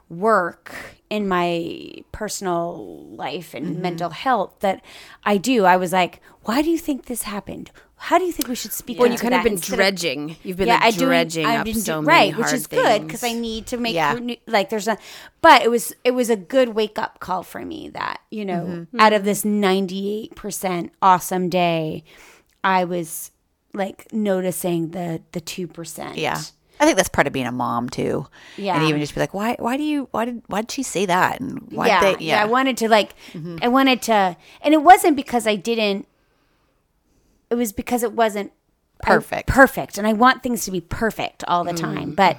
work 0.10 0.74
in 1.10 1.28
my 1.28 1.92
personal 2.12 3.06
life 3.16 3.54
and 3.54 3.80
mental 3.82 4.10
health 4.10 4.54
that 4.60 4.84
i 5.24 5.38
do 5.38 5.66
i 5.66 5.76
was 5.78 5.92
like 5.94 6.22
why 6.44 6.62
do 6.62 6.70
you 6.70 6.78
think 6.78 7.06
this 7.06 7.24
happened 7.24 7.72
how 7.98 8.18
do 8.18 8.26
you 8.26 8.34
think 8.34 8.50
we 8.50 8.56
should 8.56 8.74
speak 8.74 9.00
Well, 9.00 9.10
you 9.10 9.18
kind 9.18 9.34
of 9.34 9.44
been 9.44 9.56
dredging. 9.56 10.36
You've 10.44 10.58
been 10.58 10.68
yeah, 10.68 10.80
like 10.84 10.96
do. 10.98 11.06
dredging 11.06 11.46
up 11.46 11.64
been 11.64 11.76
so 11.76 12.02
many 12.02 12.32
right, 12.34 12.38
which 12.38 12.52
is 12.52 12.68
good 12.68 13.04
because 13.08 13.24
I 13.24 13.32
need 13.32 13.68
to 13.68 13.78
make 13.78 13.96
Yeah. 13.96 14.16
new- 14.16 14.36
like 14.46 14.70
there's 14.70 14.90
a, 14.90 14.98
but 15.40 15.62
it 15.62 15.72
was 15.72 15.94
it 16.04 16.12
was 16.12 16.30
a 16.30 16.36
good 16.36 16.70
wake 16.76 17.00
up 17.00 17.22
call 17.22 17.44
for 17.44 17.64
me 17.64 17.88
that 17.94 18.20
you 18.30 18.44
know 18.44 18.66
Mm-hmm. 18.66 19.00
out 19.00 19.14
of 19.14 19.24
this 19.24 19.46
ninety 19.46 20.14
eight 20.14 20.36
percent 20.36 20.92
awesome 21.02 21.48
day, 21.48 22.04
I 22.62 22.84
was 22.84 23.32
like 23.74 24.12
noticing 24.12 24.92
the 24.92 25.22
the 25.32 25.40
two 25.40 25.68
percent. 25.68 26.18
Yeah. 26.18 26.42
I 26.84 26.86
think 26.86 26.98
that's 26.98 27.10
part 27.10 27.26
of 27.28 27.34
being 27.34 27.48
a 27.48 27.52
mom 27.52 27.90
too. 27.90 28.28
Yeah. 28.58 28.76
And 28.76 28.84
even 28.88 29.02
just 29.02 29.14
be 29.16 29.20
like, 29.22 29.34
why 29.34 29.56
why 29.60 29.78
do 29.78 29.84
you 29.84 30.08
why 30.12 30.26
did 30.26 30.42
why 30.48 30.62
did 30.62 30.72
she 30.72 30.84
say 30.84 31.06
that? 31.08 31.40
And 31.40 31.62
why 31.72 31.88
yeah, 31.88 32.00
did 32.02 32.20
they 32.20 32.26
yeah. 32.26 32.42
I 32.42 32.46
wanted 32.46 32.78
to 32.78 32.90
like, 32.90 33.16
Mm-hmm. 33.34 33.58
I 33.62 33.68
wanted 33.70 34.02
to, 34.04 34.38
and 34.62 34.74
it 34.74 34.82
wasn't 34.84 35.16
because 35.16 35.48
I 35.48 35.56
didn't. 35.56 36.08
It 37.50 37.56
was 37.56 37.72
because 37.72 38.04
it 38.04 38.14
wasn't 38.14 38.52
I- 39.04 39.08
Perfect. 39.08 39.48
perfect, 39.50 39.98
and 39.98 40.06
I 40.08 40.14
want 40.14 40.44
things 40.44 40.66
to 40.66 40.72
be 40.72 40.82
perfect 40.82 41.44
all 41.48 41.64
the 41.64 41.72
Mm-hmm. 41.74 41.96
time. 41.96 42.12
But 42.16 42.38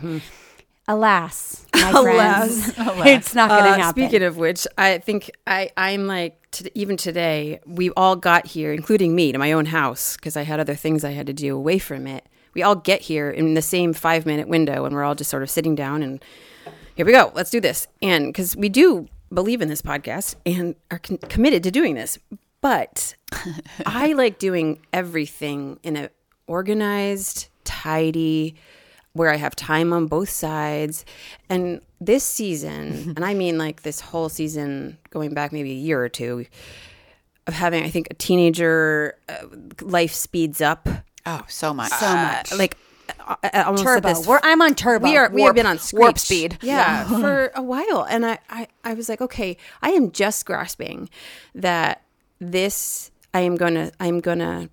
alas, 0.88 1.66
my 1.74 1.92
friends, 2.02 2.68
it's 2.78 3.34
not 3.34 3.48
going 3.50 3.64
to 3.64 3.70
Uh, 3.70 3.74
happen. 3.76 4.02
Speaking 4.02 4.22
of 4.22 4.36
which, 4.36 4.66
I 4.78 4.98
think 4.98 5.30
I 5.46 5.70
I'm 5.76 6.06
like 6.06 6.38
t- 6.50 6.70
even 6.74 6.96
today 6.96 7.60
we 7.66 7.90
all 7.96 8.16
got 8.16 8.46
here, 8.46 8.72
including 8.72 9.14
me, 9.14 9.32
to 9.32 9.38
my 9.38 9.52
own 9.52 9.66
house 9.66 10.16
because 10.16 10.36
I 10.36 10.42
had 10.42 10.60
other 10.60 10.74
things 10.74 11.04
I 11.04 11.12
had 11.12 11.26
to 11.26 11.32
do 11.32 11.56
away 11.56 11.78
from 11.78 12.06
it. 12.06 12.24
We 12.54 12.62
all 12.62 12.76
get 12.76 13.02
here 13.02 13.30
in 13.30 13.54
the 13.54 13.62
same 13.62 13.92
five 13.92 14.26
minute 14.26 14.48
window, 14.48 14.84
and 14.84 14.94
we're 14.94 15.04
all 15.04 15.14
just 15.14 15.30
sort 15.30 15.42
of 15.42 15.50
sitting 15.50 15.74
down 15.74 16.02
and 16.02 16.24
here 16.94 17.04
we 17.04 17.12
go. 17.12 17.32
Let's 17.34 17.50
do 17.50 17.60
this, 17.60 17.88
and 18.00 18.26
because 18.26 18.56
we 18.56 18.68
do 18.68 19.08
believe 19.32 19.60
in 19.60 19.68
this 19.68 19.82
podcast 19.82 20.36
and 20.46 20.76
are 20.90 21.00
con- 21.00 21.18
committed 21.18 21.64
to 21.64 21.70
doing 21.70 21.94
this, 21.96 22.18
but 22.60 23.16
I 23.86 24.12
like 24.12 24.38
doing 24.38 24.80
everything 24.92 25.80
in 25.82 25.96
a 25.96 26.10
organized, 26.46 27.48
tidy, 27.64 28.54
where 29.12 29.30
I 29.30 29.36
have 29.36 29.56
time 29.56 29.92
on 29.92 30.06
both 30.06 30.28
sides. 30.28 31.04
And 31.48 31.80
this 32.00 32.24
season, 32.24 33.12
and 33.16 33.24
I 33.24 33.34
mean 33.34 33.58
like 33.58 33.82
this 33.82 34.00
whole 34.00 34.28
season, 34.28 34.98
going 35.10 35.34
back 35.34 35.52
maybe 35.52 35.70
a 35.70 35.74
year 35.74 36.02
or 36.02 36.08
two, 36.08 36.46
of 37.46 37.54
having, 37.54 37.84
I 37.84 37.90
think, 37.90 38.08
a 38.10 38.14
teenager, 38.14 39.16
uh, 39.28 39.46
life 39.82 40.12
speeds 40.12 40.60
up. 40.60 40.88
Oh, 41.26 41.44
so 41.48 41.72
much. 41.72 41.90
so 41.92 42.14
much. 42.14 42.52
Like, 42.52 42.76
uh, 43.26 43.34
uh, 43.42 43.62
almost 43.66 43.84
turbo. 43.84 44.08
this 44.08 44.26
We're, 44.26 44.40
I'm 44.42 44.60
on 44.62 44.74
turbo. 44.74 45.04
we 45.04 45.16
are 45.16 45.28
we 45.30 45.42
have 45.42 45.54
been 45.54 45.66
on 45.66 45.78
warp 45.92 46.18
speed. 46.18 46.58
yeah, 46.62 47.04
for 47.20 47.50
a 47.54 47.62
while 47.62 48.06
and 48.08 48.24
I, 48.24 48.38
I 48.48 48.66
i 48.82 48.94
was 48.94 49.08
like 49.10 49.20
okay 49.20 49.56
i 49.82 49.90
am 49.90 50.10
just 50.10 50.46
grasping 50.46 51.10
that 51.54 52.02
this 52.40 53.10
i 53.34 53.40
am 53.40 53.56
gonna 53.56 53.92
i'm 54.00 54.20
gonna 54.20 54.70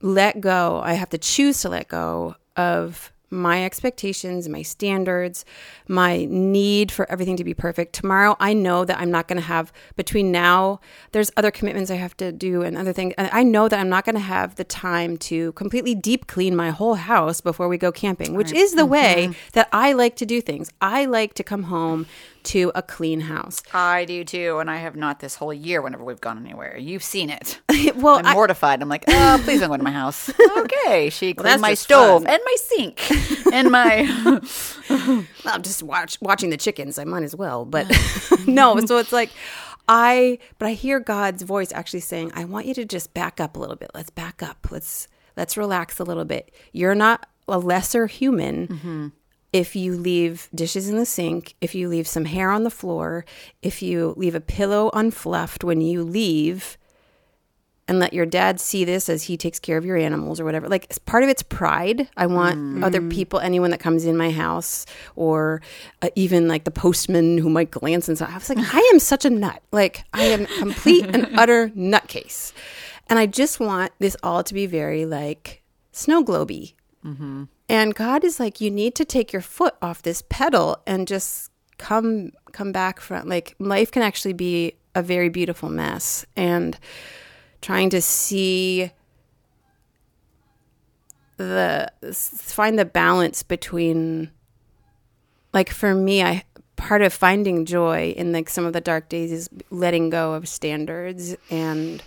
let 0.00 0.40
go 0.40 0.80
i 0.82 0.94
have 0.94 1.10
to 1.10 1.18
choose 1.18 1.60
to 1.60 1.68
let 1.68 1.88
go 1.88 2.36
of 2.56 3.09
my 3.30 3.64
expectations 3.64 4.48
my 4.48 4.62
standards 4.62 5.44
my 5.88 6.26
need 6.28 6.90
for 6.90 7.10
everything 7.10 7.36
to 7.36 7.44
be 7.44 7.54
perfect. 7.54 7.92
Tomorrow 7.92 8.36
i 8.40 8.52
know 8.52 8.84
that 8.84 8.98
i'm 8.98 9.10
not 9.10 9.28
going 9.28 9.40
to 9.40 9.46
have 9.46 9.72
between 9.96 10.32
now 10.32 10.80
there's 11.12 11.30
other 11.36 11.50
commitments 11.50 11.90
i 11.90 11.94
have 11.94 12.16
to 12.16 12.32
do 12.32 12.62
and 12.62 12.76
other 12.76 12.92
things 12.92 13.14
and 13.18 13.28
i 13.32 13.42
know 13.42 13.68
that 13.68 13.78
i'm 13.78 13.88
not 13.88 14.04
going 14.04 14.14
to 14.14 14.20
have 14.20 14.56
the 14.56 14.64
time 14.64 15.16
to 15.16 15.52
completely 15.52 15.94
deep 15.94 16.26
clean 16.26 16.56
my 16.56 16.70
whole 16.70 16.94
house 16.94 17.40
before 17.40 17.68
we 17.68 17.78
go 17.78 17.92
camping 17.92 18.34
which 18.34 18.52
is 18.52 18.74
the 18.74 18.86
way 18.86 19.26
mm-hmm. 19.28 19.48
that 19.52 19.68
i 19.72 19.92
like 19.92 20.16
to 20.16 20.26
do 20.26 20.40
things. 20.40 20.70
I 20.80 21.06
like 21.06 21.34
to 21.34 21.44
come 21.44 21.64
home 21.64 22.06
to 22.44 22.72
a 22.74 22.82
clean 22.82 23.20
house 23.20 23.62
I 23.72 24.04
do 24.04 24.24
too, 24.24 24.58
and 24.58 24.70
I 24.70 24.76
have 24.78 24.96
not 24.96 25.20
this 25.20 25.34
whole 25.36 25.52
year 25.52 25.82
whenever 25.82 26.04
we've 26.04 26.20
gone 26.20 26.38
anywhere. 26.38 26.76
You've 26.76 27.02
seen 27.04 27.30
it. 27.30 27.60
well 27.96 28.16
I'm 28.16 28.26
I- 28.26 28.34
mortified. 28.34 28.82
I'm 28.82 28.88
like, 28.88 29.04
oh, 29.08 29.40
please 29.44 29.60
don't 29.60 29.70
go 29.70 29.76
to 29.76 29.82
my 29.82 29.90
house. 29.90 30.30
Okay. 30.58 31.10
She 31.10 31.34
cleaned 31.34 31.46
that's 31.46 31.60
my 31.62 31.74
stove 31.74 32.22
fun. 32.24 32.32
and 32.32 32.40
my 32.44 32.56
sink 32.56 33.10
and 33.52 33.70
my. 33.70 34.40
I'm 35.44 35.62
just 35.62 35.82
watch, 35.82 36.20
watching 36.20 36.50
the 36.50 36.56
chickens. 36.56 36.98
I 36.98 37.04
might 37.04 37.22
as 37.22 37.34
well. 37.34 37.64
But 37.64 37.86
no, 38.46 38.78
so 38.80 38.98
it's 38.98 39.12
like 39.12 39.30
I, 39.88 40.38
but 40.58 40.66
I 40.66 40.72
hear 40.72 41.00
God's 41.00 41.42
voice 41.42 41.72
actually 41.72 42.00
saying, 42.00 42.32
"I 42.34 42.44
want 42.44 42.66
you 42.66 42.74
to 42.74 42.84
just 42.84 43.12
back 43.14 43.40
up 43.40 43.56
a 43.56 43.58
little 43.58 43.76
bit. 43.76 43.90
Let's 43.94 44.10
back 44.10 44.42
up. 44.42 44.68
Let's 44.70 45.08
let's 45.36 45.56
relax 45.56 45.98
a 45.98 46.04
little 46.04 46.24
bit. 46.24 46.52
You're 46.72 46.94
not 46.94 47.26
a 47.48 47.58
lesser 47.58 48.06
human." 48.06 48.68
Mm-hmm. 48.68 49.08
If 49.52 49.74
you 49.74 49.96
leave 49.96 50.48
dishes 50.54 50.88
in 50.88 50.96
the 50.96 51.06
sink, 51.06 51.54
if 51.60 51.74
you 51.74 51.88
leave 51.88 52.06
some 52.06 52.24
hair 52.24 52.50
on 52.50 52.62
the 52.62 52.70
floor, 52.70 53.24
if 53.62 53.82
you 53.82 54.14
leave 54.16 54.34
a 54.34 54.40
pillow 54.40 54.90
unfluffed 54.94 55.64
when 55.64 55.80
you 55.80 56.04
leave, 56.04 56.78
and 57.90 57.98
let 57.98 58.12
your 58.12 58.24
dad 58.24 58.60
see 58.60 58.84
this 58.84 59.08
as 59.08 59.24
he 59.24 59.36
takes 59.36 59.58
care 59.58 59.76
of 59.76 59.84
your 59.84 59.96
animals 59.96 60.38
or 60.38 60.44
whatever. 60.44 60.68
Like 60.68 60.84
it's 60.84 60.98
part 60.98 61.24
of 61.24 61.28
it's 61.28 61.42
pride. 61.42 62.08
I 62.16 62.26
want 62.26 62.56
mm. 62.56 62.84
other 62.84 63.00
mm. 63.00 63.10
people, 63.10 63.40
anyone 63.40 63.72
that 63.72 63.80
comes 63.80 64.04
in 64.04 64.16
my 64.16 64.30
house, 64.30 64.86
or 65.16 65.60
uh, 66.00 66.08
even 66.14 66.46
like 66.46 66.62
the 66.62 66.70
postman 66.70 67.36
who 67.36 67.50
might 67.50 67.72
glance 67.72 68.06
and 68.06 68.12
inside. 68.12 68.30
I 68.30 68.34
was 68.34 68.48
like, 68.48 68.58
I 68.58 68.90
am 68.92 69.00
such 69.00 69.24
a 69.24 69.30
nut. 69.30 69.60
Like 69.72 70.04
I 70.12 70.22
am 70.22 70.46
complete 70.46 71.04
and 71.04 71.30
utter 71.36 71.70
nutcase, 71.70 72.52
and 73.08 73.18
I 73.18 73.26
just 73.26 73.58
want 73.58 73.90
this 73.98 74.16
all 74.22 74.44
to 74.44 74.54
be 74.54 74.66
very 74.66 75.04
like 75.04 75.60
snow 75.90 76.24
globy. 76.24 76.74
Mm-hmm. 77.04 77.44
And 77.70 77.94
God 77.94 78.24
is 78.24 78.40
like, 78.40 78.60
you 78.60 78.68
need 78.68 78.96
to 78.96 79.04
take 79.04 79.32
your 79.32 79.42
foot 79.42 79.76
off 79.80 80.02
this 80.02 80.24
pedal 80.28 80.82
and 80.88 81.06
just 81.06 81.52
come 81.78 82.32
come 82.50 82.72
back 82.72 82.98
from 83.00 83.28
like 83.28 83.54
life 83.60 83.92
can 83.92 84.02
actually 84.02 84.32
be 84.32 84.74
a 84.96 85.02
very 85.02 85.28
beautiful 85.28 85.68
mess. 85.70 86.26
And 86.34 86.76
trying 87.62 87.88
to 87.90 88.02
see 88.02 88.90
the 91.36 91.88
find 92.12 92.76
the 92.76 92.84
balance 92.84 93.44
between 93.44 94.30
like 95.54 95.70
for 95.70 95.94
me 95.94 96.22
i 96.22 96.44
part 96.76 97.00
of 97.00 97.14
finding 97.14 97.64
joy 97.64 98.12
in 98.14 98.30
like 98.30 98.50
some 98.50 98.66
of 98.66 98.74
the 98.74 98.80
dark 98.80 99.08
days 99.08 99.32
is 99.32 99.48
letting 99.70 100.10
go 100.10 100.34
of 100.34 100.46
standards 100.46 101.34
and 101.50 102.02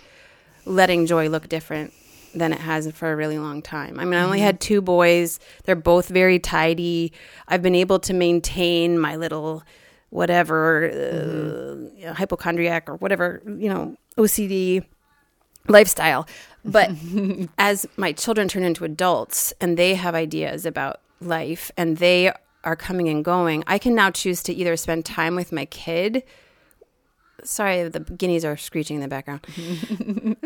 letting 0.66 1.04
joy 1.04 1.28
look 1.28 1.48
different 1.48 1.92
than 2.34 2.52
it 2.52 2.60
has 2.60 2.90
for 2.92 3.12
a 3.12 3.16
really 3.16 3.38
long 3.38 3.62
time. 3.62 3.98
I 3.98 4.04
mean, 4.04 4.14
I 4.14 4.22
only 4.22 4.40
had 4.40 4.60
two 4.60 4.80
boys. 4.80 5.38
They're 5.64 5.76
both 5.76 6.08
very 6.08 6.38
tidy. 6.38 7.12
I've 7.48 7.62
been 7.62 7.74
able 7.74 7.98
to 8.00 8.12
maintain 8.12 8.98
my 8.98 9.16
little 9.16 9.62
whatever 10.10 10.90
uh, 10.90 11.96
you 11.96 12.06
know, 12.06 12.12
hypochondriac 12.12 12.88
or 12.88 12.96
whatever, 12.96 13.42
you 13.46 13.68
know, 13.68 13.96
OCD 14.16 14.84
lifestyle. 15.68 16.26
But 16.64 16.90
as 17.58 17.86
my 17.96 18.12
children 18.12 18.48
turn 18.48 18.62
into 18.62 18.84
adults 18.84 19.52
and 19.60 19.76
they 19.76 19.94
have 19.94 20.14
ideas 20.14 20.66
about 20.66 21.00
life 21.20 21.70
and 21.76 21.96
they 21.98 22.32
are 22.62 22.76
coming 22.76 23.08
and 23.08 23.24
going, 23.24 23.64
I 23.66 23.78
can 23.78 23.94
now 23.94 24.10
choose 24.10 24.42
to 24.44 24.54
either 24.54 24.76
spend 24.76 25.04
time 25.04 25.34
with 25.34 25.52
my 25.52 25.64
kid. 25.66 26.22
Sorry, 27.42 27.86
the 27.88 28.00
guineas 28.00 28.44
are 28.44 28.56
screeching 28.56 28.96
in 28.96 29.02
the 29.02 29.08
background. 29.08 29.46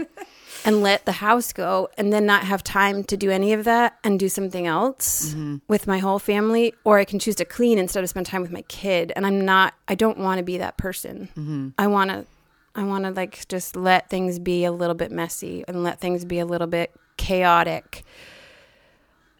and 0.64 0.82
let 0.82 1.04
the 1.06 1.12
house 1.12 1.52
go 1.52 1.88
and 1.96 2.12
then 2.12 2.26
not 2.26 2.44
have 2.44 2.62
time 2.62 3.04
to 3.04 3.16
do 3.16 3.30
any 3.30 3.52
of 3.52 3.64
that 3.64 3.98
and 4.04 4.18
do 4.18 4.28
something 4.28 4.66
else 4.66 5.30
mm-hmm. 5.30 5.56
with 5.68 5.86
my 5.86 5.98
whole 5.98 6.18
family 6.18 6.74
or 6.84 6.98
i 6.98 7.04
can 7.04 7.18
choose 7.18 7.34
to 7.34 7.44
clean 7.44 7.78
instead 7.78 8.02
of 8.02 8.10
spend 8.10 8.26
time 8.26 8.42
with 8.42 8.50
my 8.50 8.62
kid. 8.62 9.12
And 9.16 9.26
i'm 9.26 9.44
not 9.44 9.74
i 9.86 9.94
don't 9.94 10.18
want 10.18 10.38
to 10.38 10.44
be 10.44 10.58
that 10.58 10.76
person. 10.76 11.28
Mm-hmm. 11.36 11.68
I 11.78 11.86
want 11.86 12.10
to 12.10 12.26
i 12.74 12.82
want 12.84 13.04
to 13.04 13.10
like 13.10 13.46
just 13.48 13.76
let 13.76 14.08
things 14.10 14.38
be 14.38 14.64
a 14.64 14.72
little 14.72 14.94
bit 14.94 15.10
messy 15.10 15.64
and 15.66 15.82
let 15.82 16.00
things 16.00 16.24
be 16.24 16.38
a 16.38 16.46
little 16.46 16.66
bit 16.66 16.94
chaotic 17.16 18.04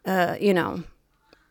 uh 0.05 0.37
you 0.41 0.55
know. 0.55 0.85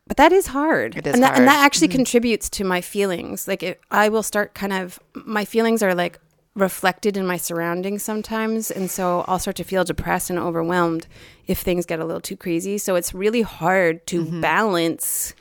But 0.07 0.15
that 0.15 0.32
is 0.32 0.47
hard. 0.47 0.95
It 0.95 1.05
is 1.05 1.15
and 1.15 1.24
that, 1.24 1.38
and 1.38 1.45
that 1.49 1.65
actually 1.65 1.89
mm-hmm. 1.89 1.97
contributes 1.97 2.49
to 2.51 2.63
my 2.63 2.80
feelings. 2.80 3.47
Like 3.47 3.61
it, 3.63 3.82
i 3.91 4.09
will 4.09 4.24
start 4.24 4.53
kind 4.53 4.74
of 4.74 4.99
my 5.13 5.43
feelings 5.43 5.84
are 5.84 5.93
like 5.93 6.20
reflected 6.58 7.16
in 7.16 7.26
my 7.28 7.38
surroundings 7.38 8.01
sometimes 8.01 8.72
and 8.72 8.89
so 8.89 9.24
i'll 9.28 9.38
start 9.38 9.55
to 9.55 9.64
feel 9.64 9.84
depressed 9.84 10.30
and 10.32 10.39
overwhelmed 10.39 11.05
if 11.45 11.60
things 11.60 11.86
get 11.86 11.99
a 11.99 12.03
little 12.05 12.20
too 12.20 12.36
crazy 12.36 12.78
so 12.80 12.95
it's 12.95 13.14
really 13.14 13.43
hard 13.43 14.05
to 14.08 14.24
Mm-hmm. 14.26 14.41
balance 14.41 15.34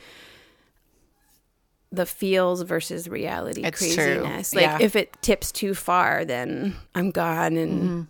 the 1.90 2.04
feels 2.04 2.62
versus 2.62 3.08
reality 3.08 3.62
It's 3.64 3.78
true. 3.94 4.20
craziness 4.20 4.54
like 4.54 4.62
Yeah. 4.62 4.78
if 4.80 4.94
it 4.96 5.16
tips 5.22 5.52
too 5.52 5.72
far 5.74 6.24
then 6.24 6.76
i'm 6.94 7.10
gone 7.10 7.56
and 7.56 8.06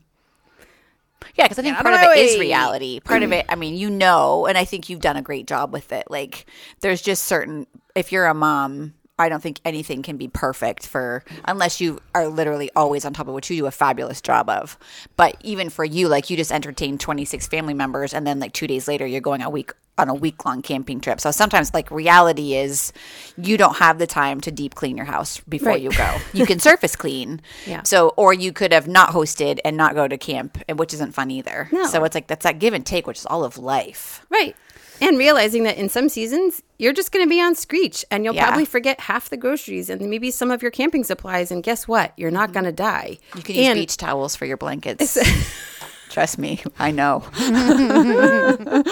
Yeah, 1.37 1.45
because 1.45 1.59
I 1.59 1.63
think 1.63 1.77
Get 1.77 1.83
part 1.83 1.95
of 1.95 2.01
out 2.01 2.07
of 2.07 2.13
it 2.13 2.21
my 2.21 2.23
is 2.23 2.35
way. 2.35 2.41
reality. 2.41 3.01
Part 3.01 3.23
of 3.23 3.33
it, 3.33 3.45
I 3.49 3.57
mean, 3.57 3.75
you 3.75 3.91
know, 3.91 4.47
and 4.47 4.57
I 4.57 4.65
think 4.65 4.89
you've 4.89 5.01
done 5.01 5.17
a 5.17 5.23
great 5.23 5.47
job 5.47 5.73
with 5.73 5.93
it. 5.93 6.07
Like, 6.09 6.47
there's 6.81 7.03
just 7.03 7.25
certain, 7.25 7.67
if 7.95 8.13
you're 8.13 8.27
a 8.27 8.33
mom, 8.33 8.95
I 9.19 9.29
don't 9.29 9.43
think 9.43 9.61
anything 9.65 10.03
can 10.03 10.17
be 10.17 10.29
perfect 10.29 10.87
for, 10.87 11.25
unless 11.47 11.81
you 11.81 12.01
are 12.15 12.29
literally 12.29 12.71
always 12.77 13.05
on 13.05 13.15
top 13.15 13.29
of 13.29 13.35
what 13.35 13.49
you 13.49 13.57
do 13.57 13.67
a 13.67 13.71
fabulous 13.71 14.21
job 14.21 14.49
of. 14.49 14.79
But 15.17 15.37
even 15.43 15.71
for 15.71 15.85
you, 15.85 16.09
like, 16.09 16.29
you 16.29 16.37
just 16.37 16.53
entertained 16.53 17.01
26 17.01 17.47
family 17.47 17.75
members, 17.75 18.13
and 18.13 18.27
then 18.27 18.41
like 18.41 18.53
two 18.53 18.67
days 18.67 18.87
later, 18.89 19.07
you're 19.07 19.21
going 19.23 19.43
a 19.43 19.51
week 19.51 19.73
on 19.99 20.09
a 20.09 20.15
week 20.15 20.45
long 20.45 20.63
camping 20.63 21.01
trip. 21.01 21.21
So 21.21 21.31
sometimes, 21.31 21.73
like, 21.73 21.91
reality 21.91 22.55
is 22.55 22.93
you 23.37 23.57
don't 23.57 23.77
have 23.77 23.99
the 23.99 24.07
time 24.07 24.41
to 24.43 24.51
deep 24.51 24.75
clean 24.75 24.97
your 24.97 25.07
house 25.07 25.41
before 25.49 25.71
Right. 25.71 25.83
you 25.83 25.91
go. 25.91 26.17
You 26.33 26.45
can 26.45 26.59
surface 26.59 26.97
clean. 26.97 27.41
Yeah. 27.67 27.83
So, 27.85 28.13
or 28.17 28.35
you 28.35 28.53
could 28.53 28.73
have 28.73 28.87
not 28.87 29.11
hosted 29.11 29.59
and 29.65 29.77
not 29.77 29.95
go 29.95 30.07
to 30.07 30.19
camp, 30.19 30.59
and- 30.69 30.79
which 30.79 30.93
isn't 30.93 31.15
fun 31.15 31.31
either. 31.31 31.69
No. 31.73 31.87
So 31.87 32.05
it's 32.05 32.15
like 32.15 32.27
that's 32.27 32.45
that 32.45 32.59
give 32.59 32.75
and 32.75 32.85
take, 32.85 33.07
which 33.07 33.19
is 33.19 33.27
all 33.27 33.45
of 33.45 33.57
life. 33.57 34.25
Right. 34.29 34.55
And 35.01 35.19
realizing 35.19 35.65
that 35.65 35.77
in 35.77 35.89
some 35.89 36.09
seasons, 36.09 36.63
you're 36.79 36.95
just 36.95 37.13
going 37.13 37.25
to 37.25 37.29
be 37.29 37.41
on 37.41 37.55
screech 37.55 38.05
and 38.11 38.25
you'll 38.25 38.35
Yeah. 38.35 38.47
probably 38.47 38.65
forget 38.65 39.01
half 39.01 39.29
the 39.29 39.37
groceries 39.37 39.91
and 39.91 40.01
maybe 40.09 40.31
some 40.31 40.51
of 40.51 40.63
your 40.63 40.71
camping 40.71 41.05
supplies. 41.05 41.51
And 41.51 41.63
guess 41.63 41.87
what? 41.87 42.13
You're 42.17 42.31
not 42.31 42.51
mm-hmm. 42.51 42.55
going 42.55 42.65
to 42.65 42.73
die. 42.73 43.19
You 43.35 43.43
can 43.43 43.55
use 43.57 43.67
and 43.67 43.77
beach 43.77 43.97
towels 43.97 44.37
for 44.37 44.47
your 44.47 44.57
blankets. 44.57 45.19
Trust 46.11 46.39
me, 46.39 46.63
I 46.79 46.93
know. 46.93 47.25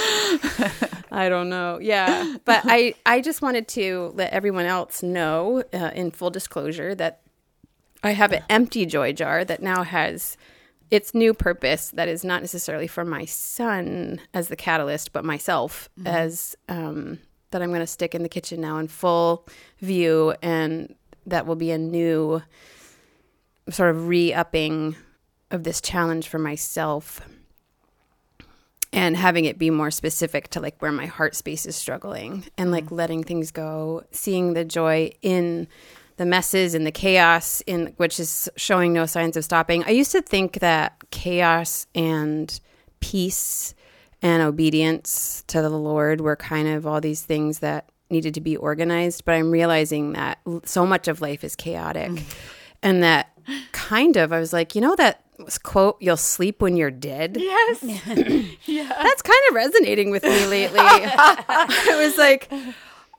I 1.15 1.29
don't 1.29 1.49
know. 1.49 1.79
Yeah. 1.81 2.37
But 2.45 2.63
I, 2.65 2.95
I 3.07 3.21
just 3.21 3.41
wanted 3.41 3.69
to 3.69 4.13
let 4.15 4.33
everyone 4.33 4.67
else 4.67 5.03
know, 5.03 5.63
uh, 5.73 5.91
in 5.95 6.11
full 6.11 6.31
disclosure, 6.31 6.95
that 6.97 7.21
I 8.03 8.11
have 8.11 8.33
an 8.33 8.43
empty 8.51 8.85
joy 8.85 9.13
jar 9.13 9.45
that 9.45 9.63
now 9.63 9.83
has 9.83 10.37
its 10.91 11.15
new 11.15 11.33
purpose 11.33 11.91
that 11.91 12.09
is 12.09 12.25
not 12.25 12.43
necessarily 12.43 12.87
for 12.87 13.05
my 13.05 13.25
son 13.25 14.21
as 14.35 14.49
the 14.49 14.57
catalyst, 14.57 15.13
but 15.13 15.25
myself 15.25 15.89
as 16.05 16.55
um, 16.69 17.19
that 17.51 17.63
I'm 17.63 17.71
going 17.71 17.81
to 17.81 17.87
stick 17.87 18.15
in 18.15 18.23
the 18.23 18.29
kitchen 18.29 18.61
now 18.61 18.79
in 18.79 18.89
full 18.89 19.47
view. 19.81 20.35
And 20.43 20.95
that 21.27 21.47
will 21.47 21.57
be 21.57 21.71
a 21.71 21.79
new 21.79 22.43
sort 23.71 23.91
of 23.91 24.09
re 24.09 24.35
upping 24.35 24.97
of 25.51 25.65
this 25.65 25.81
challenge 25.81 26.29
for 26.29 26.39
myself 26.39 27.21
and 28.95 29.17
having 29.17 29.45
it 29.45 29.59
be 29.59 29.71
more 29.71 29.91
specific 29.91 30.49
to 30.49 30.61
like 30.61 30.81
where 30.81 30.93
my 30.93 31.07
heart 31.07 31.35
space 31.35 31.67
is 31.67 31.77
struggling 31.77 32.45
and 32.57 32.71
like 32.71 32.87
mm-hmm. 32.87 32.95
letting 32.95 33.25
things 33.25 33.51
go 33.51 34.05
seeing 34.11 34.55
the 34.55 34.65
joy 34.65 35.11
in 35.21 35.69
the 36.17 36.25
messes 36.25 36.75
and 36.75 36.87
the 36.87 36.93
chaos 36.93 37.61
in 37.67 37.93
which 37.97 38.21
is 38.21 38.49
showing 38.57 38.93
no 38.93 39.05
signs 39.05 39.37
of 39.37 39.45
stopping. 39.45 39.83
I 39.85 39.91
used 39.91 40.13
to 40.13 40.23
think 40.23 40.61
that 40.61 40.97
chaos 41.11 41.89
and 41.95 42.59
peace 43.01 43.75
and 44.23 44.43
obedience 44.43 45.45
to 45.47 45.61
the 45.61 45.69
lord 45.69 46.23
were 46.23 46.35
kind 46.35 46.67
of 46.67 46.87
all 46.87 47.01
these 47.01 47.23
things 47.23 47.59
that 47.59 47.91
needed 48.09 48.33
to 48.33 48.41
be 48.41 48.57
organized 48.57 49.25
but 49.27 49.35
i'm 49.35 49.51
realizing 49.51 50.15
that 50.15 50.39
so 50.65 50.87
much 50.87 51.07
of 51.07 51.21
life 51.21 51.45
is 51.45 51.55
chaotic 51.55 52.11
mm-hmm. 52.11 52.31
and 52.83 53.03
that 53.03 53.31
kind 53.73 54.17
of 54.17 54.33
i 54.33 54.41
was 54.41 54.55
like 54.55 54.75
you 54.75 54.81
know 54.81 54.97
that 54.97 55.24
quote 55.63 55.97
you'll 56.01 56.17
sleep 56.17 56.63
when 56.63 56.77
you're 56.77 56.91
dead 56.91 57.37
Yes. 57.39 57.83
yeah 58.67 58.89
that's 58.89 59.23
kind 59.23 59.41
of 59.49 59.55
resonating 59.55 60.11
with 60.11 60.23
me 60.23 60.47
lately. 60.47 60.79
I 60.81 61.97
was 61.99 62.17
like, 62.17 62.51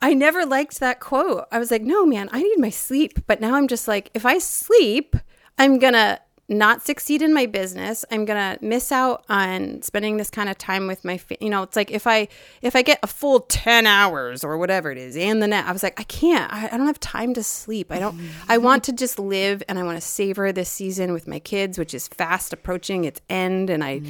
I 0.02 0.14
never 0.14 0.44
liked 0.44 0.80
that 0.80 1.00
quote. 1.00 1.46
I 1.50 1.58
was 1.58 1.70
like, 1.70 1.82
no, 1.82 2.04
man, 2.06 2.28
I 2.32 2.42
need 2.42 2.58
my 2.58 2.70
sleep. 2.70 3.20
But 3.26 3.40
now 3.40 3.54
I'm 3.54 3.68
just 3.68 3.88
like, 3.88 4.10
if 4.14 4.26
I 4.26 4.38
sleep, 4.38 5.16
I'm 5.58 5.78
going 5.78 5.94
to 5.94 6.20
not 6.48 6.82
succeed 6.86 7.22
in 7.22 7.34
my 7.34 7.46
business. 7.46 8.04
I'm 8.10 8.24
going 8.24 8.56
to 8.56 8.64
miss 8.64 8.92
out 8.92 9.24
on 9.28 9.82
spending 9.82 10.16
this 10.16 10.30
kind 10.30 10.48
of 10.48 10.56
time 10.56 10.86
with 10.86 11.04
my, 11.04 11.18
fa- 11.18 11.36
you 11.40 11.50
know, 11.50 11.62
it's 11.64 11.74
like 11.74 11.90
if 11.90 12.06
I, 12.06 12.28
if 12.62 12.76
I 12.76 12.82
get 12.82 13.00
a 13.02 13.08
full 13.08 13.40
10 13.40 13.86
hours 13.86 14.44
or 14.44 14.56
whatever 14.56 14.90
it 14.92 14.98
is 14.98 15.16
and 15.16 15.42
the 15.42 15.48
net, 15.48 15.66
I 15.66 15.72
was 15.72 15.82
like, 15.82 15.98
I 15.98 16.04
can't, 16.04 16.52
I, 16.52 16.66
I 16.66 16.76
don't 16.76 16.86
have 16.86 17.00
time 17.00 17.34
to 17.34 17.42
sleep. 17.42 17.90
I 17.90 17.98
don't, 17.98 18.16
I 18.48 18.58
want 18.58 18.84
to 18.84 18.92
just 18.92 19.18
live 19.18 19.62
and 19.68 19.78
I 19.78 19.82
want 19.82 19.96
to 19.96 20.06
savor 20.06 20.52
this 20.52 20.70
season 20.70 21.12
with 21.12 21.26
my 21.26 21.40
kids, 21.40 21.78
which 21.78 21.94
is 21.94 22.06
fast 22.06 22.52
approaching 22.52 23.04
its 23.04 23.20
end. 23.28 23.68
And 23.68 23.82
I, 23.82 24.02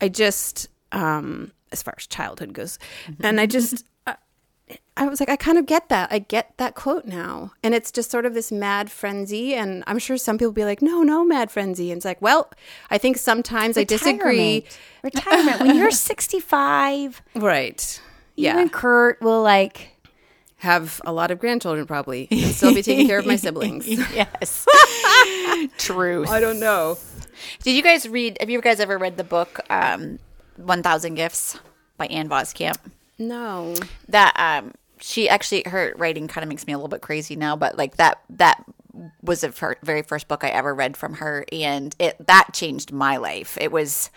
I 0.00 0.08
just, 0.08 0.68
um, 0.92 1.52
as 1.72 1.82
far 1.82 1.94
as 1.96 2.06
childhood 2.06 2.52
goes, 2.52 2.78
and 3.22 3.40
I 3.40 3.46
just, 3.46 3.84
I, 4.96 5.06
was 5.08 5.20
like, 5.20 5.28
I 5.30 5.36
kind 5.36 5.56
of 5.58 5.66
get 5.66 5.88
that. 5.88 6.12
I 6.12 6.18
get 6.18 6.52
that 6.58 6.74
quote 6.74 7.06
now. 7.06 7.52
And 7.62 7.74
it's 7.74 7.90
just 7.90 8.10
sort 8.10 8.26
of 8.26 8.34
this 8.34 8.52
mad 8.52 8.90
frenzy. 8.90 9.54
And 9.54 9.82
I'm 9.86 9.98
sure 9.98 10.16
some 10.16 10.36
people 10.38 10.52
be 10.52 10.64
like, 10.64 10.82
no, 10.82 11.02
no, 11.02 11.24
mad 11.24 11.50
frenzy. 11.50 11.90
And 11.90 11.98
it's 11.98 12.04
like, 12.04 12.20
well, 12.20 12.50
I 12.90 12.98
think 12.98 13.16
sometimes 13.16 13.78
I 13.78 13.84
disagree. 13.84 14.64
Retirement. 15.02 15.26
Retirement. 15.56 15.60
when 15.60 15.76
you're 15.76 15.90
65, 15.92 17.22
Right. 17.34 18.00
you 18.36 18.44
Yeah. 18.44 18.58
and 18.58 18.72
Kurt 18.72 19.20
will 19.22 19.42
like. 19.42 19.96
Have 20.58 21.00
a 21.06 21.12
lot 21.12 21.30
of 21.30 21.38
grandchildren 21.38 21.86
probably 21.86 22.28
and 22.30 22.54
still 22.54 22.74
be 22.74 22.82
taking 22.82 23.06
care 23.06 23.18
of 23.18 23.24
my 23.24 23.36
siblings. 23.46 23.88
yes. 23.88 24.66
Truth. 25.78 26.28
I 26.28 26.38
don't 26.38 26.60
know. 26.60 26.98
Did 27.62 27.72
you 27.76 27.82
guys 27.82 28.06
read? 28.06 28.36
Have 28.40 28.50
you 28.50 28.60
guys 28.60 28.78
ever 28.78 28.98
read 28.98 29.16
the 29.16 29.24
book 29.24 29.60
um, 29.70 30.18
"One 30.56 30.82
Thousand 30.82 31.14
Gifts" 31.14 31.58
by 31.96 32.08
Ann 32.08 32.28
Voskamp? 32.28 32.76
No. 33.20 33.74
That 34.08 34.34
um, 34.36 34.72
she 34.98 35.28
actually 35.28 35.62
her 35.66 35.92
writing 35.96 36.26
kind 36.26 36.42
of 36.42 36.48
makes 36.48 36.66
me 36.66 36.72
a 36.72 36.76
little 36.76 36.88
bit 36.88 37.02
crazy 37.02 37.36
now, 37.36 37.54
but 37.54 37.76
like 37.78 37.96
that 37.96 38.20
that 38.30 38.64
was 39.22 39.42
the 39.42 39.76
very 39.82 40.02
first 40.02 40.26
book 40.26 40.42
I 40.42 40.48
ever 40.48 40.74
read 40.74 40.96
from 40.96 41.14
her, 41.14 41.44
and 41.52 41.94
it 41.98 42.16
that 42.26 42.48
changed 42.52 42.92
my 42.92 43.18
life. 43.18 43.56
It 43.60 43.70
was 43.70 44.10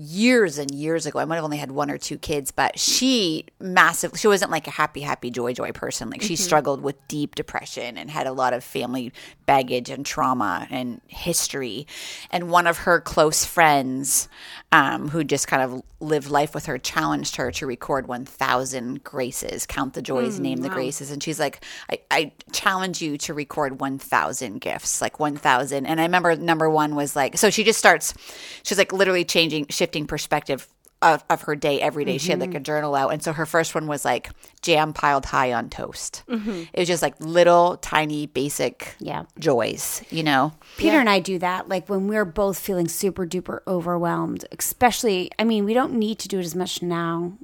years 0.00 0.58
and 0.58 0.70
years 0.70 1.06
ago. 1.06 1.18
I 1.18 1.24
might 1.24 1.34
have 1.34 1.44
only 1.44 1.56
had 1.56 1.72
one 1.72 1.90
or 1.90 1.98
two 1.98 2.18
kids, 2.18 2.52
but 2.52 2.78
she 2.78 3.46
massive. 3.58 4.12
She 4.16 4.28
wasn't 4.28 4.52
like 4.52 4.68
a 4.68 4.70
happy, 4.70 5.00
happy, 5.00 5.28
joy, 5.28 5.54
joy 5.54 5.72
person. 5.72 6.08
Like 6.08 6.22
she 6.22 6.36
struggled 6.36 6.82
with 6.82 6.96
deep 7.08 7.34
depression 7.34 7.98
and 7.98 8.08
had 8.08 8.28
a 8.28 8.32
lot 8.32 8.52
of 8.52 8.62
family 8.62 9.12
baggage 9.44 9.90
and 9.90 10.06
trauma 10.06 10.68
and 10.70 11.00
history. 11.08 11.88
And 12.30 12.48
one 12.48 12.68
of 12.68 12.78
her 12.78 13.00
close 13.00 13.44
friends, 13.44 14.28
um, 14.70 15.08
who 15.08 15.24
just 15.24 15.48
kind 15.48 15.62
of 15.62 15.82
lived 15.98 16.30
life 16.30 16.54
with 16.54 16.66
her, 16.66 16.78
challenged 16.78 17.34
her 17.34 17.50
to 17.50 17.66
record 17.66 18.06
one 18.06 18.24
thousand 18.24 19.02
graces, 19.02 19.66
count 19.66 19.94
the 19.94 20.02
joys, 20.02 20.38
name 20.38 20.60
the 20.60 20.68
graces. 20.68 21.10
And 21.10 21.20
she's 21.20 21.40
like, 21.40 21.64
I, 21.90 21.98
I 22.08 22.32
challenge 22.52 23.02
you 23.02 23.18
to 23.18 23.34
record 23.34 23.80
one 23.80 23.98
thousand 23.98 24.60
gifts, 24.60 25.00
like 25.00 25.18
one 25.18 25.36
thousand. 25.36 25.86
And 25.86 25.98
I 25.98 26.04
remember 26.04 26.36
number 26.36 26.70
one 26.70 26.94
was 26.94 27.16
like, 27.16 27.36
so 27.36 27.50
she 27.50 27.64
just 27.64 27.80
starts. 27.80 28.14
She's 28.62 28.78
like 28.78 28.92
literally 28.92 29.24
changing, 29.24 29.66
shifting 29.70 29.87
perspective 30.06 30.68
of, 31.00 31.24
of 31.30 31.42
her 31.42 31.54
day 31.54 31.80
every 31.80 32.04
day. 32.04 32.18
She 32.18 32.30
had 32.30 32.40
like 32.40 32.50
a 32.50 32.54
mm-hmm. 32.54 32.64
journal 32.64 32.94
out. 32.94 33.12
And 33.12 33.22
so 33.22 33.32
her 33.32 33.46
first 33.46 33.74
one 33.74 33.86
was 33.86 34.04
like 34.04 34.30
jam 34.62 34.92
piled 34.92 35.26
high 35.26 35.52
on 35.52 35.70
toast. 35.70 36.24
Mm-hmm. 36.28 36.64
It 36.72 36.78
was 36.80 36.88
just 36.88 37.02
like 37.02 37.14
little 37.20 37.76
tiny 37.76 38.26
basic 38.26 38.96
Yeah. 38.98 39.24
joys, 39.38 40.02
you 40.10 40.22
know? 40.22 40.52
Peter 40.76 40.98
and 40.98 41.08
I 41.08 41.20
do 41.20 41.38
that. 41.38 41.68
Like 41.68 41.88
when 41.88 42.08
we're 42.08 42.24
both 42.24 42.58
feeling 42.58 42.88
super 42.88 43.26
duper 43.26 43.60
overwhelmed, 43.66 44.44
especially, 44.58 45.30
I 45.38 45.44
mean, 45.44 45.64
we 45.64 45.74
don't 45.74 45.94
need 45.94 46.18
to 46.20 46.28
do 46.28 46.38
it 46.40 46.44
as 46.44 46.56
much 46.56 46.82
now. 46.82 47.34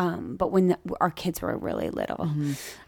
Um, 0.00 0.36
but 0.36 0.50
when 0.50 0.68
the, 0.68 0.78
our 0.98 1.10
kids 1.10 1.42
were 1.42 1.54
really 1.58 1.90
little, 1.90 2.30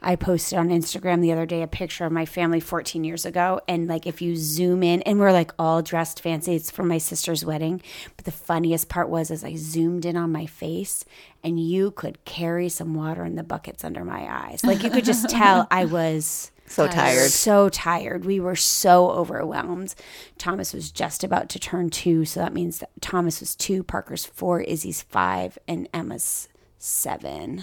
I 0.01 0.17
posted 0.17 0.59
on 0.59 0.71
Instagram 0.71 1.21
the 1.21 1.31
other 1.33 1.45
day 1.45 1.61
a 1.63 1.67
picture 1.67 2.07
of 2.07 2.13
my 2.13 2.25
family 2.25 2.59
14 2.59 3.05
years 3.05 3.27
ago. 3.27 3.61
And 3.69 3.87
like, 3.87 4.07
if 4.07 4.23
you 4.23 4.35
zoom 4.37 4.83
in, 4.83 5.03
and 5.03 5.21
we're 5.21 5.33
like 5.33 5.53
all 5.59 5.83
dressed 5.83 6.21
fancy, 6.23 6.55
it's 6.55 6.71
for 6.71 6.85
my 6.85 6.97
sister's 6.99 7.45
wedding. 7.45 7.83
But 8.17 8.25
the 8.25 8.33
funniest 8.33 8.89
part 8.89 9.11
was, 9.11 9.31
as 9.31 9.45
I 9.45 9.57
zoomed 9.57 10.07
in 10.07 10.17
on 10.17 10.33
my 10.33 10.47
face, 10.47 11.05
and 11.45 11.61
you 11.61 11.91
could 11.91 12.25
carry 12.25 12.71
some 12.71 12.95
water 12.95 13.25
in 13.27 13.35
the 13.35 13.43
buckets 13.43 13.85
under 13.85 14.05
my 14.05 14.23
eyes. 14.47 14.65
Like, 14.65 14.83
you 14.83 14.89
could 14.91 15.05
just 15.05 15.29
tell 15.29 15.67
I 15.71 15.85
was 15.85 16.51
So 16.67 16.89
tired. 16.89 17.31
so 17.31 17.69
tired. 17.69 18.25
We 18.25 18.41
were 18.41 18.57
so 18.57 19.11
overwhelmed. 19.11 19.95
Thomas 20.39 20.73
was 20.73 20.91
just 20.91 21.23
about 21.25 21.51
to 21.51 21.59
turn 21.59 21.91
two, 21.91 22.25
so 22.25 22.41
that 22.41 22.55
means 22.55 22.79
that 22.79 22.91
Thomas 23.03 23.41
was 23.41 23.55
two, 23.55 23.83
Parker's 23.83 24.25
four, 24.25 24.63
Izzy's 24.63 25.03
five, 25.03 25.59
and 25.69 25.89
Emma's 25.93 26.49
seven. 26.83 27.63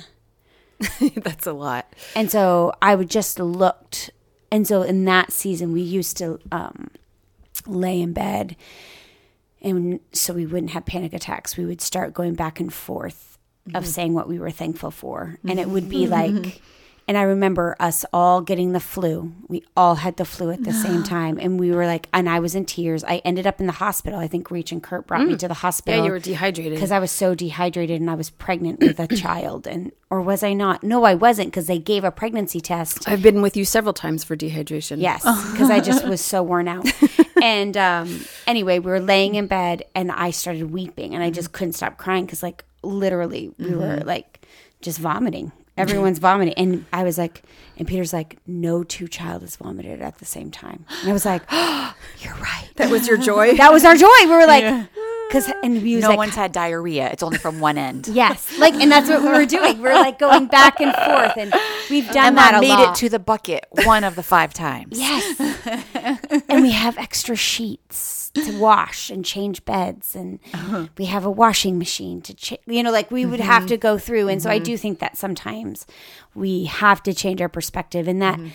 That's 1.15 1.45
a 1.45 1.53
lot. 1.53 1.93
And 2.15 2.31
so 2.31 2.73
I 2.81 2.95
would 2.95 3.09
just 3.09 3.39
looked, 3.39 4.09
and 4.51 4.65
so 4.65 4.81
in 4.81 5.05
that 5.05 5.31
season 5.31 5.73
we 5.73 5.81
used 5.81 6.17
to 6.17 6.39
um, 6.51 6.89
lay 7.67 8.01
in 8.01 8.13
bed, 8.13 8.55
and 9.61 9.99
so 10.13 10.33
we 10.33 10.45
wouldn't 10.45 10.71
have 10.71 10.85
panic 10.85 11.11
attacks. 11.13 11.57
We 11.57 11.65
would 11.65 11.81
start 11.81 12.13
going 12.13 12.35
back 12.35 12.59
and 12.59 12.73
forth 12.73 13.37
of 13.75 13.85
saying 13.85 14.13
what 14.13 14.29
we 14.29 14.39
were 14.39 14.51
thankful 14.51 14.91
for, 14.91 15.37
and 15.47 15.59
it 15.59 15.67
would 15.67 15.89
be 15.89 16.07
like 16.19 16.61
And 17.09 17.17
I 17.17 17.23
remember 17.23 17.75
us 17.79 18.05
all 18.13 18.41
getting 18.41 18.73
the 18.73 18.79
flu. 18.79 19.33
We 19.47 19.65
all 19.75 19.95
had 19.95 20.17
the 20.17 20.25
flu 20.25 20.51
at 20.51 20.63
the 20.63 20.71
same 20.85 21.01
time. 21.01 21.39
And 21.41 21.59
we 21.59 21.71
were 21.71 21.87
like, 21.87 22.07
and 22.13 22.29
I 22.29 22.37
was 22.37 22.53
in 22.53 22.65
tears. 22.65 23.03
I 23.03 23.17
ended 23.25 23.47
up 23.47 23.59
in 23.59 23.65
the 23.65 23.73
hospital. 23.73 24.19
I 24.19 24.27
think 24.27 24.51
Reach 24.51 24.71
and 24.71 24.83
Kurt 24.83 25.07
brought 25.07 25.25
me 25.25 25.33
mm. 25.33 25.39
to 25.39 25.47
the 25.47 25.55
hospital. 25.55 26.01
Yeah, 26.01 26.05
you 26.05 26.11
were 26.11 26.19
dehydrated. 26.19 26.73
Because 26.73 26.91
I 26.91 26.99
was 26.99 27.09
so 27.09 27.33
dehydrated 27.33 27.99
and 27.99 28.11
I 28.11 28.13
was 28.13 28.29
pregnant 28.29 28.81
with 28.81 28.99
a 28.99 29.07
child. 29.15 29.65
And, 29.65 29.91
or 30.11 30.21
was 30.21 30.43
I 30.43 30.53
not? 30.53 30.83
No, 30.83 31.03
I 31.03 31.15
wasn't 31.15 31.47
because 31.47 31.65
they 31.65 31.79
gave 31.79 32.03
a 32.03 32.11
pregnancy 32.11 32.61
test. 32.61 33.09
I've 33.09 33.23
been 33.23 33.41
with 33.41 33.57
you 33.57 33.65
several 33.65 33.93
times 33.93 34.23
for 34.23 34.37
dehydration. 34.37 35.01
Yes, 35.01 35.23
because 35.51 35.71
I 35.71 35.79
just 35.79 36.05
was 36.05 36.21
so 36.21 36.43
worn 36.43 36.67
out. 36.67 36.85
and 37.41 37.75
um, 37.75 38.23
anyway, 38.45 38.77
we 38.77 38.91
were 38.91 38.99
laying 38.99 39.33
in 39.33 39.47
bed, 39.47 39.83
and 39.95 40.11
I 40.11 40.29
started 40.29 40.69
weeping, 40.69 41.15
and 41.15 41.23
I 41.23 41.31
just 41.31 41.47
mm-hmm. 41.47 41.57
couldn't 41.57 41.73
stop 41.73 41.97
crying 41.97 42.25
because, 42.25 42.43
like, 42.43 42.65
literally, 42.83 43.51
we 43.57 43.73
were 43.73 43.97
mm-hmm. 43.97 44.07
like 44.07 44.45
just 44.81 44.99
vomiting. 44.99 45.51
Everyone's 45.79 46.19
vomiting, 46.19 46.53
and 46.55 46.85
I 46.91 47.03
was 47.03 47.17
like, 47.17 47.43
and 47.77 47.87
Peter's 47.87 48.13
like, 48.13 48.37
no 48.45 48.83
two 48.83 49.07
child 49.07 49.41
has 49.41 49.55
vomited 49.55 50.01
at 50.01 50.17
the 50.17 50.25
same 50.25 50.51
time. 50.51 50.85
And 51.01 51.09
I 51.09 51.13
was 51.13 51.25
like, 51.25 51.43
oh, 51.49 51.93
you're 52.19 52.35
right. 52.35 52.67
That 52.75 52.89
was 52.89 53.07
your 53.07 53.17
joy. 53.17 53.53
That 53.57 53.71
was 53.73 53.83
our 53.83 53.95
joy. 53.95 54.07
We 54.21 54.27
were 54.27 54.45
like, 54.45 54.89
because 55.27 55.51
and 55.63 55.81
we 55.81 55.95
was 55.95 56.03
No 56.03 56.09
like, 56.09 56.17
one's 56.17 56.35
had 56.35 56.51
diarrhea. 56.51 57.09
It's 57.11 57.23
only 57.23 57.37
from 57.37 57.59
one 57.59 57.77
end. 57.77 58.07
yes, 58.11 58.57
like, 58.57 58.73
and 58.73 58.91
that's 58.91 59.09
what 59.09 59.21
we 59.21 59.29
were 59.29 59.45
doing. 59.45 59.81
We're 59.81 59.93
like 59.93 60.17
going 60.17 60.47
back 60.47 60.79
and 60.79 60.93
forth, 60.93 61.37
and 61.37 61.53
we've 61.89 62.09
done 62.09 62.27
and 62.29 62.37
that 62.37 62.51
that 62.51 62.57
a 62.57 62.61
made 62.61 62.69
lot. 62.69 62.97
it 62.97 62.99
to 62.99 63.09
the 63.09 63.19
bucket 63.19 63.65
one 63.85 64.03
of 64.03 64.15
the 64.15 64.23
five 64.23 64.53
times. 64.53 64.99
Yes. 64.99 65.39
and 66.49 66.61
we 66.63 66.71
have 66.71 66.97
extra 66.97 67.35
sheets 67.35 68.18
to 68.35 68.59
wash 68.59 69.09
and 69.09 69.25
change 69.25 69.65
beds. 69.65 70.15
And 70.15 70.39
uh-huh. 70.53 70.87
we 70.97 71.05
have 71.05 71.25
a 71.25 71.31
washing 71.31 71.77
machine 71.77 72.21
to, 72.21 72.33
cha- 72.33 72.57
you 72.65 72.83
know, 72.83 72.91
like 72.91 73.11
we 73.11 73.25
would 73.25 73.39
have 73.39 73.61
mm-hmm. 73.61 73.69
to 73.69 73.77
go 73.77 73.97
through. 73.97 74.27
And 74.27 74.41
so 74.41 74.49
I 74.49 74.57
mm-hmm. 74.57 74.63
do 74.63 74.77
think 74.77 74.99
that 74.99 75.17
sometimes 75.17 75.85
we 76.35 76.65
have 76.65 77.03
to 77.03 77.13
change 77.13 77.41
our 77.41 77.49
perspective 77.49 78.07
and 78.07 78.21
that. 78.21 78.37
Mm-hmm. 78.37 78.49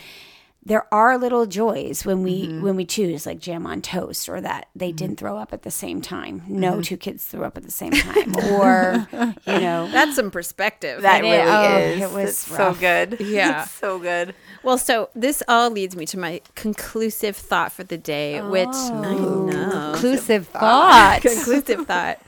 There 0.67 0.87
are 0.95 1.19
little 1.19 1.45
joys 1.45 2.07
when 2.07 2.23
we 2.23 2.49
when 2.61 2.75
we 2.75 2.87
choose 2.87 3.27
like 3.27 3.39
jam 3.39 3.67
on 3.67 3.83
toast 3.83 4.31
or 4.31 4.41
that 4.41 4.69
they 4.75 4.93
didn't 4.93 5.17
throw 5.17 5.37
up 5.37 5.53
at 5.53 5.61
the 5.61 5.71
same 5.71 6.01
time. 6.01 6.43
No 6.49 6.81
two 6.81 6.97
kids 6.97 7.23
threw 7.27 7.45
up 7.45 7.59
at 7.59 7.65
the 7.65 7.71
same 7.71 7.93
time 7.93 8.35
or 8.51 9.07
you 9.13 9.61
know 9.61 9.87
That's 9.93 10.17
some 10.17 10.31
perspective. 10.31 11.03
That 11.03 11.23
It 11.23 11.29
really 11.29 11.37
is. 11.37 11.51
Oh, 11.51 11.77
is. 11.77 12.01
it 12.01 12.15
was 12.15 12.39
so 12.57 12.73
good. 12.73 13.21
Yeah. 13.21 13.65
It's 13.65 13.73
so 13.73 13.99
good. 13.99 14.35
Well, 14.65 14.79
so 14.79 15.11
this 15.15 15.43
all 15.47 15.71
leads 15.71 15.95
me 15.95 16.07
to 16.07 16.19
my 16.19 16.41
conclusive 16.55 17.37
thought 17.37 17.71
for 17.71 17.85
the 17.85 17.99
day, 17.99 18.41
which 18.41 18.69
oh. 18.71 19.03
I 19.05 19.15
know. 19.53 19.93
inclusive 19.93 20.49
thoughts. 20.49 21.23
Conclusive 21.23 21.87
thought. 21.87 22.19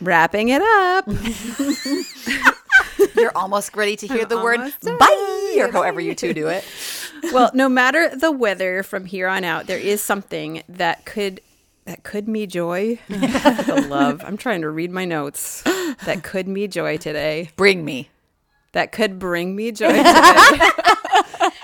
Wrapping 0.00 0.48
it 0.50 0.62
up. 0.62 1.08
You're 3.16 3.36
almost 3.36 3.76
ready 3.76 3.96
to 3.96 4.06
hear 4.06 4.24
the 4.24 4.40
word 4.40 4.60
Almost 4.60 4.80
done. 4.80 4.96
bye 4.98 5.56
or 5.58 5.70
however 5.72 6.00
you 6.00 6.14
two 6.14 6.32
do 6.32 6.46
it. 6.48 6.64
well, 7.32 7.50
no 7.52 7.68
matter 7.68 8.14
the 8.14 8.30
weather 8.30 8.82
from 8.84 9.04
here 9.04 9.26
on 9.28 9.42
out, 9.44 9.66
there 9.66 9.78
is 9.78 10.00
something 10.00 10.62
that 10.68 11.04
could 11.04 11.40
that 11.84 12.04
could 12.04 12.28
me 12.28 12.46
joy. 12.46 13.00
the 13.08 13.86
love. 13.88 14.22
I'm 14.24 14.36
trying 14.36 14.60
to 14.60 14.70
read 14.70 14.92
my 14.92 15.04
notes. 15.04 15.62
That 16.04 16.22
could 16.22 16.46
me 16.46 16.68
joy 16.68 16.96
today. 16.96 17.50
Bring 17.56 17.84
me. 17.84 18.08
That 18.72 18.92
could 18.92 19.18
bring 19.18 19.56
me 19.56 19.72
joy 19.72 19.92
today. 19.92 20.70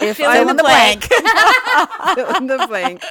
If 0.08 0.20
I 0.20 0.40
in 0.40 0.56
the 0.56 0.62
blank. 0.62 1.04
fill 2.14 2.36
in 2.36 2.46
the 2.46 2.66
blank. 2.66 3.02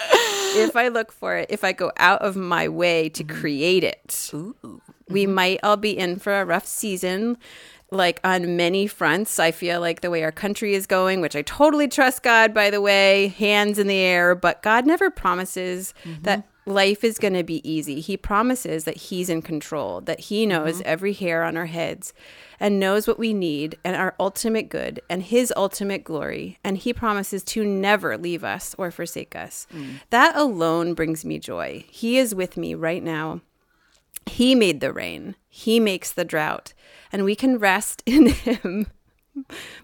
If 0.56 0.76
I 0.76 0.88
look 0.88 1.12
for 1.12 1.36
it, 1.38 1.48
if 1.50 1.64
I 1.64 1.72
go 1.72 1.92
out 1.98 2.22
of 2.22 2.36
my 2.36 2.68
way 2.68 3.10
to 3.10 3.24
mm-hmm. 3.24 3.40
create 3.40 3.84
it, 3.84 4.32
we 5.10 5.26
might 5.26 5.60
all 5.64 5.78
be 5.78 5.98
in 5.98 6.18
for 6.18 6.40
a 6.40 6.46
rough 6.46 6.66
season. 6.66 7.38
Like 7.90 8.20
on 8.24 8.58
many 8.58 8.86
fronts, 8.86 9.40
I 9.40 9.52
feel 9.52 9.80
like 9.80 10.02
the 10.02 10.10
way 10.10 10.22
our 10.24 10.32
country 10.32 10.74
is 10.74 10.86
going, 10.86 11.22
which 11.22 11.38
I 11.38 11.42
totally 11.42 11.88
trust 11.88 12.22
God, 12.22 12.54
by 12.54 12.70
the 12.70 12.82
way, 12.82 13.30
hands 13.30 13.80
in 13.80 13.88
the 13.88 14.00
air, 14.00 14.36
but 14.36 14.62
God 14.62 14.86
never 14.86 15.10
promises 15.10 15.94
mm-hmm. 16.04 16.24
that 16.24 16.46
life 16.66 17.06
is 17.06 17.18
going 17.18 17.36
to 17.36 17.44
be 17.44 17.68
easy. 17.70 18.02
He 18.02 18.18
promises 18.18 18.84
that 18.84 18.98
He's 18.98 19.30
in 19.30 19.42
control, 19.42 20.02
that 20.02 20.20
He 20.20 20.46
knows 20.46 20.80
mm-hmm. 20.80 20.90
every 20.90 21.14
hair 21.14 21.44
on 21.44 21.56
our 21.56 21.68
heads 21.68 22.14
and 22.60 22.80
knows 22.80 23.08
what 23.08 23.20
we 23.20 23.34
need 23.34 23.78
and 23.84 23.96
our 23.96 24.16
ultimate 24.20 24.70
good 24.70 25.00
and 25.10 25.24
His 25.24 25.54
ultimate 25.56 26.04
glory. 26.04 26.58
And 26.64 26.78
He 26.78 26.94
promises 26.94 27.44
to 27.46 27.64
never 27.66 28.18
leave 28.18 28.44
us 28.44 28.76
or 28.78 28.92
forsake 28.92 29.36
us. 29.36 29.68
Mm. 29.74 30.02
That 30.10 30.36
alone 30.36 30.94
brings 30.94 31.24
me 31.26 31.40
joy. 31.40 31.86
He 31.90 32.18
is 32.18 32.34
with 32.36 32.58
me 32.58 32.74
right 32.74 33.04
now. 33.04 33.42
He 34.26 34.56
made 34.56 34.82
the 34.82 34.92
rain, 34.92 35.36
He 35.48 35.80
makes 35.80 36.12
the 36.12 36.26
drought, 36.26 36.74
and 37.12 37.24
we 37.24 37.36
can 37.36 37.58
rest 37.60 38.04
in 38.06 38.28
Him. 38.46 38.88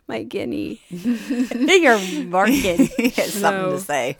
My 0.07 0.23
guinea. 0.23 0.81
You're 0.89 1.99
marking. 2.25 2.87
He 2.97 3.09
has 3.09 3.33
something 3.33 3.77
to 3.77 3.79
say. 3.79 4.17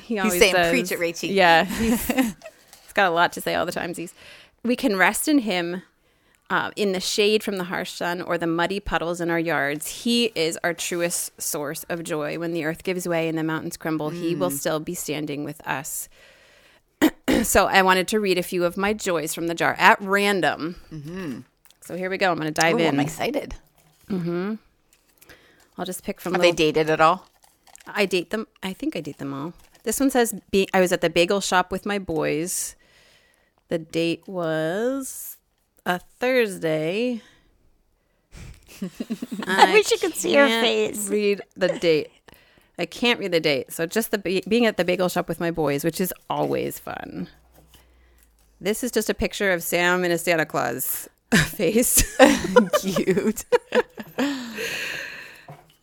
He 0.00 0.18
always 0.18 0.38
saying, 0.38 0.54
says- 0.54 0.70
"Preach 0.70 0.92
it, 0.92 1.00
Rachie." 1.00 1.34
Yeah, 1.34 1.64
he's, 1.64 2.06
he's 2.06 2.92
got 2.94 3.08
a 3.10 3.14
lot 3.14 3.32
to 3.32 3.40
say 3.40 3.56
all 3.56 3.66
the 3.66 3.72
times. 3.72 3.96
He's 3.96 4.14
we 4.62 4.76
can 4.76 4.96
rest 4.96 5.26
in 5.26 5.38
him. 5.40 5.82
Uh, 6.48 6.70
in 6.76 6.92
the 6.92 7.00
shade 7.00 7.42
from 7.42 7.56
the 7.56 7.64
harsh 7.64 7.90
sun 7.90 8.22
or 8.22 8.38
the 8.38 8.46
muddy 8.46 8.78
puddles 8.78 9.20
in 9.20 9.30
our 9.30 9.38
yards, 9.38 9.88
he 10.04 10.26
is 10.36 10.56
our 10.62 10.72
truest 10.72 11.32
source 11.42 11.82
of 11.88 12.04
joy. 12.04 12.38
When 12.38 12.52
the 12.52 12.64
earth 12.64 12.84
gives 12.84 13.08
way 13.08 13.28
and 13.28 13.36
the 13.36 13.42
mountains 13.42 13.76
crumble, 13.76 14.10
he 14.10 14.36
will 14.36 14.50
Mm. 14.50 14.58
still 14.58 14.78
be 14.78 14.94
standing 14.94 15.42
with 15.42 15.60
us. 15.66 16.08
so, 17.42 17.66
I 17.66 17.82
wanted 17.82 18.06
to 18.08 18.20
read 18.20 18.38
a 18.38 18.44
few 18.44 18.64
of 18.64 18.76
my 18.76 18.92
joys 18.92 19.34
from 19.34 19.48
the 19.48 19.54
jar 19.56 19.74
at 19.76 20.00
random. 20.00 20.76
So, 21.80 21.96
here 21.96 22.08
we 22.08 22.16
go. 22.16 22.30
I'm 22.30 22.38
going 22.38 22.52
to 22.52 22.60
dive 22.60 22.76
Mm-hmm. 22.76 22.80
Ooh, 22.84 22.88
in. 22.88 22.94
I'm 22.94 23.00
excited. 23.00 23.54
I'll 25.78 25.84
just 25.84 26.04
pick 26.04 26.20
from 26.20 26.32
Have 26.34 26.40
little 26.40 26.52
they 26.52 26.56
dated 26.56 26.88
at 26.90 27.00
all? 27.00 27.26
I 27.86 28.06
date 28.06 28.30
them. 28.30 28.46
I 28.62 28.72
think 28.72 28.94
I 28.96 29.00
date 29.00 29.18
them 29.18 29.34
all. 29.34 29.52
This 29.82 30.00
one 30.00 30.10
says 30.10 30.34
I 30.72 30.80
was 30.80 30.92
at 30.92 31.00
the 31.00 31.10
bagel 31.10 31.40
shop 31.40 31.70
with 31.70 31.84
my 31.86 31.98
boys. 31.98 32.76
The 33.68 33.78
date 33.78 34.22
was 34.26 35.35
a 35.86 36.00
Thursday. 36.18 37.22
I 39.46 39.72
wish 39.72 39.90
you 39.90 39.98
could 39.98 40.14
see 40.14 40.34
her 40.34 40.46
can't 40.46 40.66
face. 40.66 41.08
Read 41.08 41.40
the 41.56 41.68
date. 41.68 42.10
I 42.78 42.84
can't 42.84 43.18
read 43.18 43.32
the 43.32 43.40
date. 43.40 43.72
So 43.72 43.86
just 43.86 44.10
the 44.10 44.18
being 44.46 44.66
at 44.66 44.76
the 44.76 44.84
bagel 44.84 45.08
shop 45.08 45.28
with 45.28 45.40
my 45.40 45.50
boys, 45.50 45.82
which 45.82 46.00
is 46.00 46.12
always 46.28 46.78
fun. 46.78 47.28
This 48.60 48.84
is 48.84 48.90
just 48.90 49.08
a 49.08 49.14
picture 49.14 49.52
of 49.52 49.62
Sam 49.62 50.04
in 50.04 50.10
a 50.10 50.18
Santa 50.18 50.44
Claus 50.44 51.08
face. 51.34 52.04
Cute. 52.80 53.44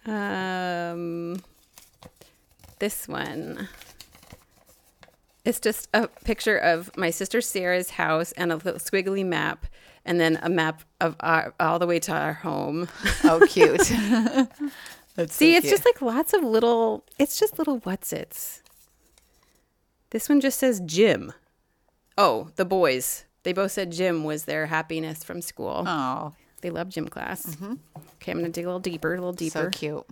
Um, 0.06 1.41
this 2.80 3.08
one. 3.08 3.70
It's 5.45 5.60
just 5.60 5.89
a 5.93 6.08
picture 6.08 6.58
of 6.58 6.95
my 6.95 7.10
sister 7.10 7.41
Sarah's 7.41 7.91
house 7.91 8.32
and 8.34 8.51
a 8.51 8.56
little 8.56 8.80
squiggly 8.80 9.26
map, 9.26 9.66
and 10.06 10.20
then 10.20 10.39
a 10.41 10.49
map 10.49 10.84
of 11.01 11.16
our, 11.20 11.54
all 11.60 11.80
the 11.80 11.88
way 11.88 11.99
to 11.99 12.12
our 12.12 12.34
home. 12.34 12.88
Oh, 13.24 13.45
cute. 13.49 13.80
That's 15.16 15.36
See, 15.36 15.51
so 15.54 15.58
it's 15.58 15.66
cute. 15.68 15.74
just 15.76 15.86
like 15.86 16.01
lots 16.01 16.34
of 16.34 16.43
little. 16.43 17.04
It's 17.20 17.39
just 17.39 17.58
little 17.60 17.80
whatsits. 17.82 18.62
This 20.10 20.28
one 20.30 20.41
just 20.41 20.60
says 20.60 20.82
gym. 20.86 21.34
Oh, 22.18 22.49
the 22.56 22.66
boys. 22.66 23.26
They 23.43 23.54
both 23.54 23.72
said 23.72 23.91
gym 23.91 24.24
was 24.24 24.45
their 24.45 24.66
happiness 24.68 25.24
from 25.24 25.41
school. 25.41 25.84
oh, 25.88 26.34
They 26.62 26.70
love 26.70 26.89
gym 26.89 27.08
class. 27.08 27.45
Mm-hmm. 27.45 27.74
Okay, 28.16 28.32
I'm 28.32 28.38
gonna 28.39 28.49
dig 28.49 28.66
a 28.66 28.68
little 28.68 28.80
deeper, 28.80 29.14
a 29.14 29.18
little 29.18 29.34
deeper. 29.34 29.64
so 29.66 29.70
cute. 29.70 30.06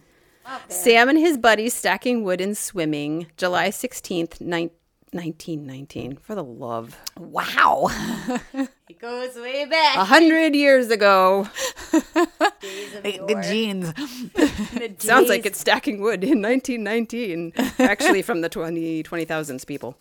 Sam 0.69 1.07
and 1.09 1.17
his 1.17 1.37
buddies 1.37 1.73
stacking 1.73 2.23
wood 2.23 2.41
and 2.41 2.57
swimming. 2.57 3.27
July 3.37 3.69
16th, 3.69 4.41
nine- 4.41 4.71
1919. 5.13 6.17
For 6.17 6.35
the 6.35 6.43
love. 6.43 6.97
Wow. 7.17 7.89
It 8.91 8.99
goes 8.99 9.37
way 9.37 9.63
back. 9.63 9.95
A 9.95 10.03
hundred 10.03 10.53
years 10.53 10.91
ago. 10.91 11.47
the 11.93 13.41
jeans. 13.49 13.93
Sounds 15.01 15.29
like 15.29 15.45
it's 15.45 15.61
stacking 15.61 16.01
wood 16.01 16.25
in 16.25 16.41
1919. 16.41 17.53
Actually, 17.79 18.21
from 18.21 18.41
the 18.41 18.49
20, 18.49 19.01
20,000s 19.01 19.65
people. 19.65 19.95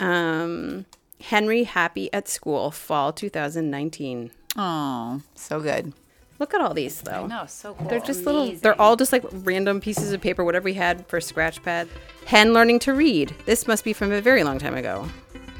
Um, 0.00 0.86
Henry 1.20 1.62
Happy 1.62 2.12
at 2.12 2.26
School, 2.26 2.72
fall 2.72 3.12
2019. 3.12 4.32
Oh, 4.56 5.22
so 5.36 5.60
good. 5.60 5.92
Look 6.40 6.52
at 6.52 6.60
all 6.60 6.74
these, 6.74 7.00
though. 7.00 7.28
No, 7.28 7.46
so 7.46 7.74
cool. 7.74 7.86
They're 7.88 8.00
just 8.00 8.26
little, 8.26 8.50
they're 8.56 8.80
all 8.80 8.96
just 8.96 9.12
like 9.12 9.22
random 9.30 9.80
pieces 9.80 10.10
of 10.10 10.20
paper, 10.20 10.42
whatever 10.42 10.64
we 10.64 10.74
had 10.74 11.06
for 11.06 11.20
scratch 11.20 11.62
pad. 11.62 11.88
Hen 12.26 12.52
learning 12.52 12.80
to 12.80 12.92
read. 12.92 13.32
This 13.46 13.68
must 13.68 13.84
be 13.84 13.92
from 13.92 14.10
a 14.10 14.20
very 14.20 14.42
long 14.42 14.58
time 14.58 14.74
ago. 14.74 15.08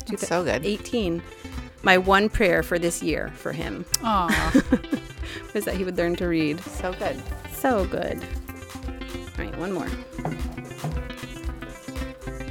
That's 0.09 0.27
so 0.27 0.43
good. 0.43 0.67
18. 0.67 1.23
My 1.85 1.99
one 1.99 2.29
prayer 2.31 2.63
for 2.63 2.79
this 2.79 3.03
year 3.03 3.31
for 3.37 3.53
him 3.53 3.85
Aw, 4.03 4.53
was 5.55 5.65
that 5.67 5.75
he 5.77 5.85
would 5.85 5.97
learn 5.99 6.17
to 6.17 6.27
read. 6.27 6.61
so 6.61 6.93
good. 6.95 7.21
So 7.53 7.85
good. 7.87 8.23
All 9.39 9.45
right, 9.45 9.57
one 9.59 9.73
more. 9.73 9.89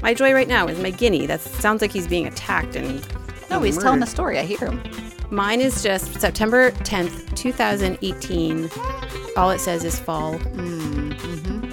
My 0.01 0.13
joy 0.13 0.33
right 0.33 0.47
now 0.47 0.67
is 0.67 0.79
my 0.79 0.91
guinea. 0.91 1.25
That 1.25 1.41
sounds 1.41 1.81
like 1.81 1.91
he's 1.91 2.07
being 2.07 2.27
attacked 2.27 2.75
and 2.75 3.03
No, 3.49 3.61
he's 3.61 3.77
telling 3.77 4.03
a 4.03 4.07
story. 4.07 4.37
I 4.37 4.43
hear 4.43 4.59
him. 4.59 4.83
Mine 5.31 5.61
is 5.61 5.81
just 5.81 6.19
September 6.19 6.71
10th, 6.71 7.35
2018. 7.35 8.69
All 9.37 9.49
it 9.49 9.59
says 9.59 9.83
is 9.83 9.97
fall. 9.99 10.35
Mm-hmm. 10.35 11.63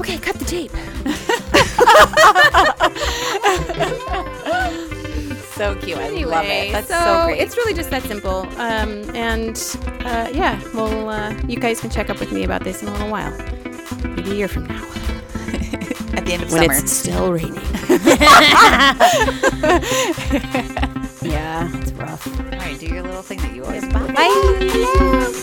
Okay, 0.00 0.18
cut 0.18 0.34
the 0.36 0.44
tape. 0.46 0.72
So 5.60 5.74
cute. 5.74 5.98
I 5.98 6.08
love 6.24 6.46
it. 6.46 6.72
That's 6.72 6.88
so, 6.88 6.94
so, 6.94 7.24
great. 7.26 7.38
it's 7.38 7.54
really 7.54 7.74
just 7.74 7.90
that 7.90 8.02
simple. 8.04 8.48
Um, 8.58 9.04
and 9.14 9.58
uh, 10.06 10.30
yeah, 10.32 10.58
well, 10.72 11.10
uh, 11.10 11.34
you 11.46 11.60
guys 11.60 11.82
can 11.82 11.90
check 11.90 12.08
up 12.08 12.18
with 12.18 12.32
me 12.32 12.44
about 12.44 12.64
this 12.64 12.80
in 12.80 12.88
a 12.88 12.92
little 12.92 13.10
while. 13.10 13.30
Maybe 14.02 14.30
a 14.30 14.34
year 14.36 14.48
from 14.48 14.68
now. 14.68 14.82
at 16.16 16.24
the 16.24 16.32
end 16.32 16.44
of 16.44 16.50
When 16.50 16.62
summer. 16.62 16.72
it's 16.72 16.90
still 16.90 17.30
raining. 17.30 17.60
Yeah, 21.22 21.68
it's 21.76 21.92
rough. 21.92 22.26
All 22.26 22.58
right, 22.58 22.80
do 22.80 22.86
your 22.86 23.02
little 23.02 23.20
thing 23.20 23.40
that 23.40 23.54
you 23.54 23.62
always 23.62 23.84
Bye. 23.92 25.36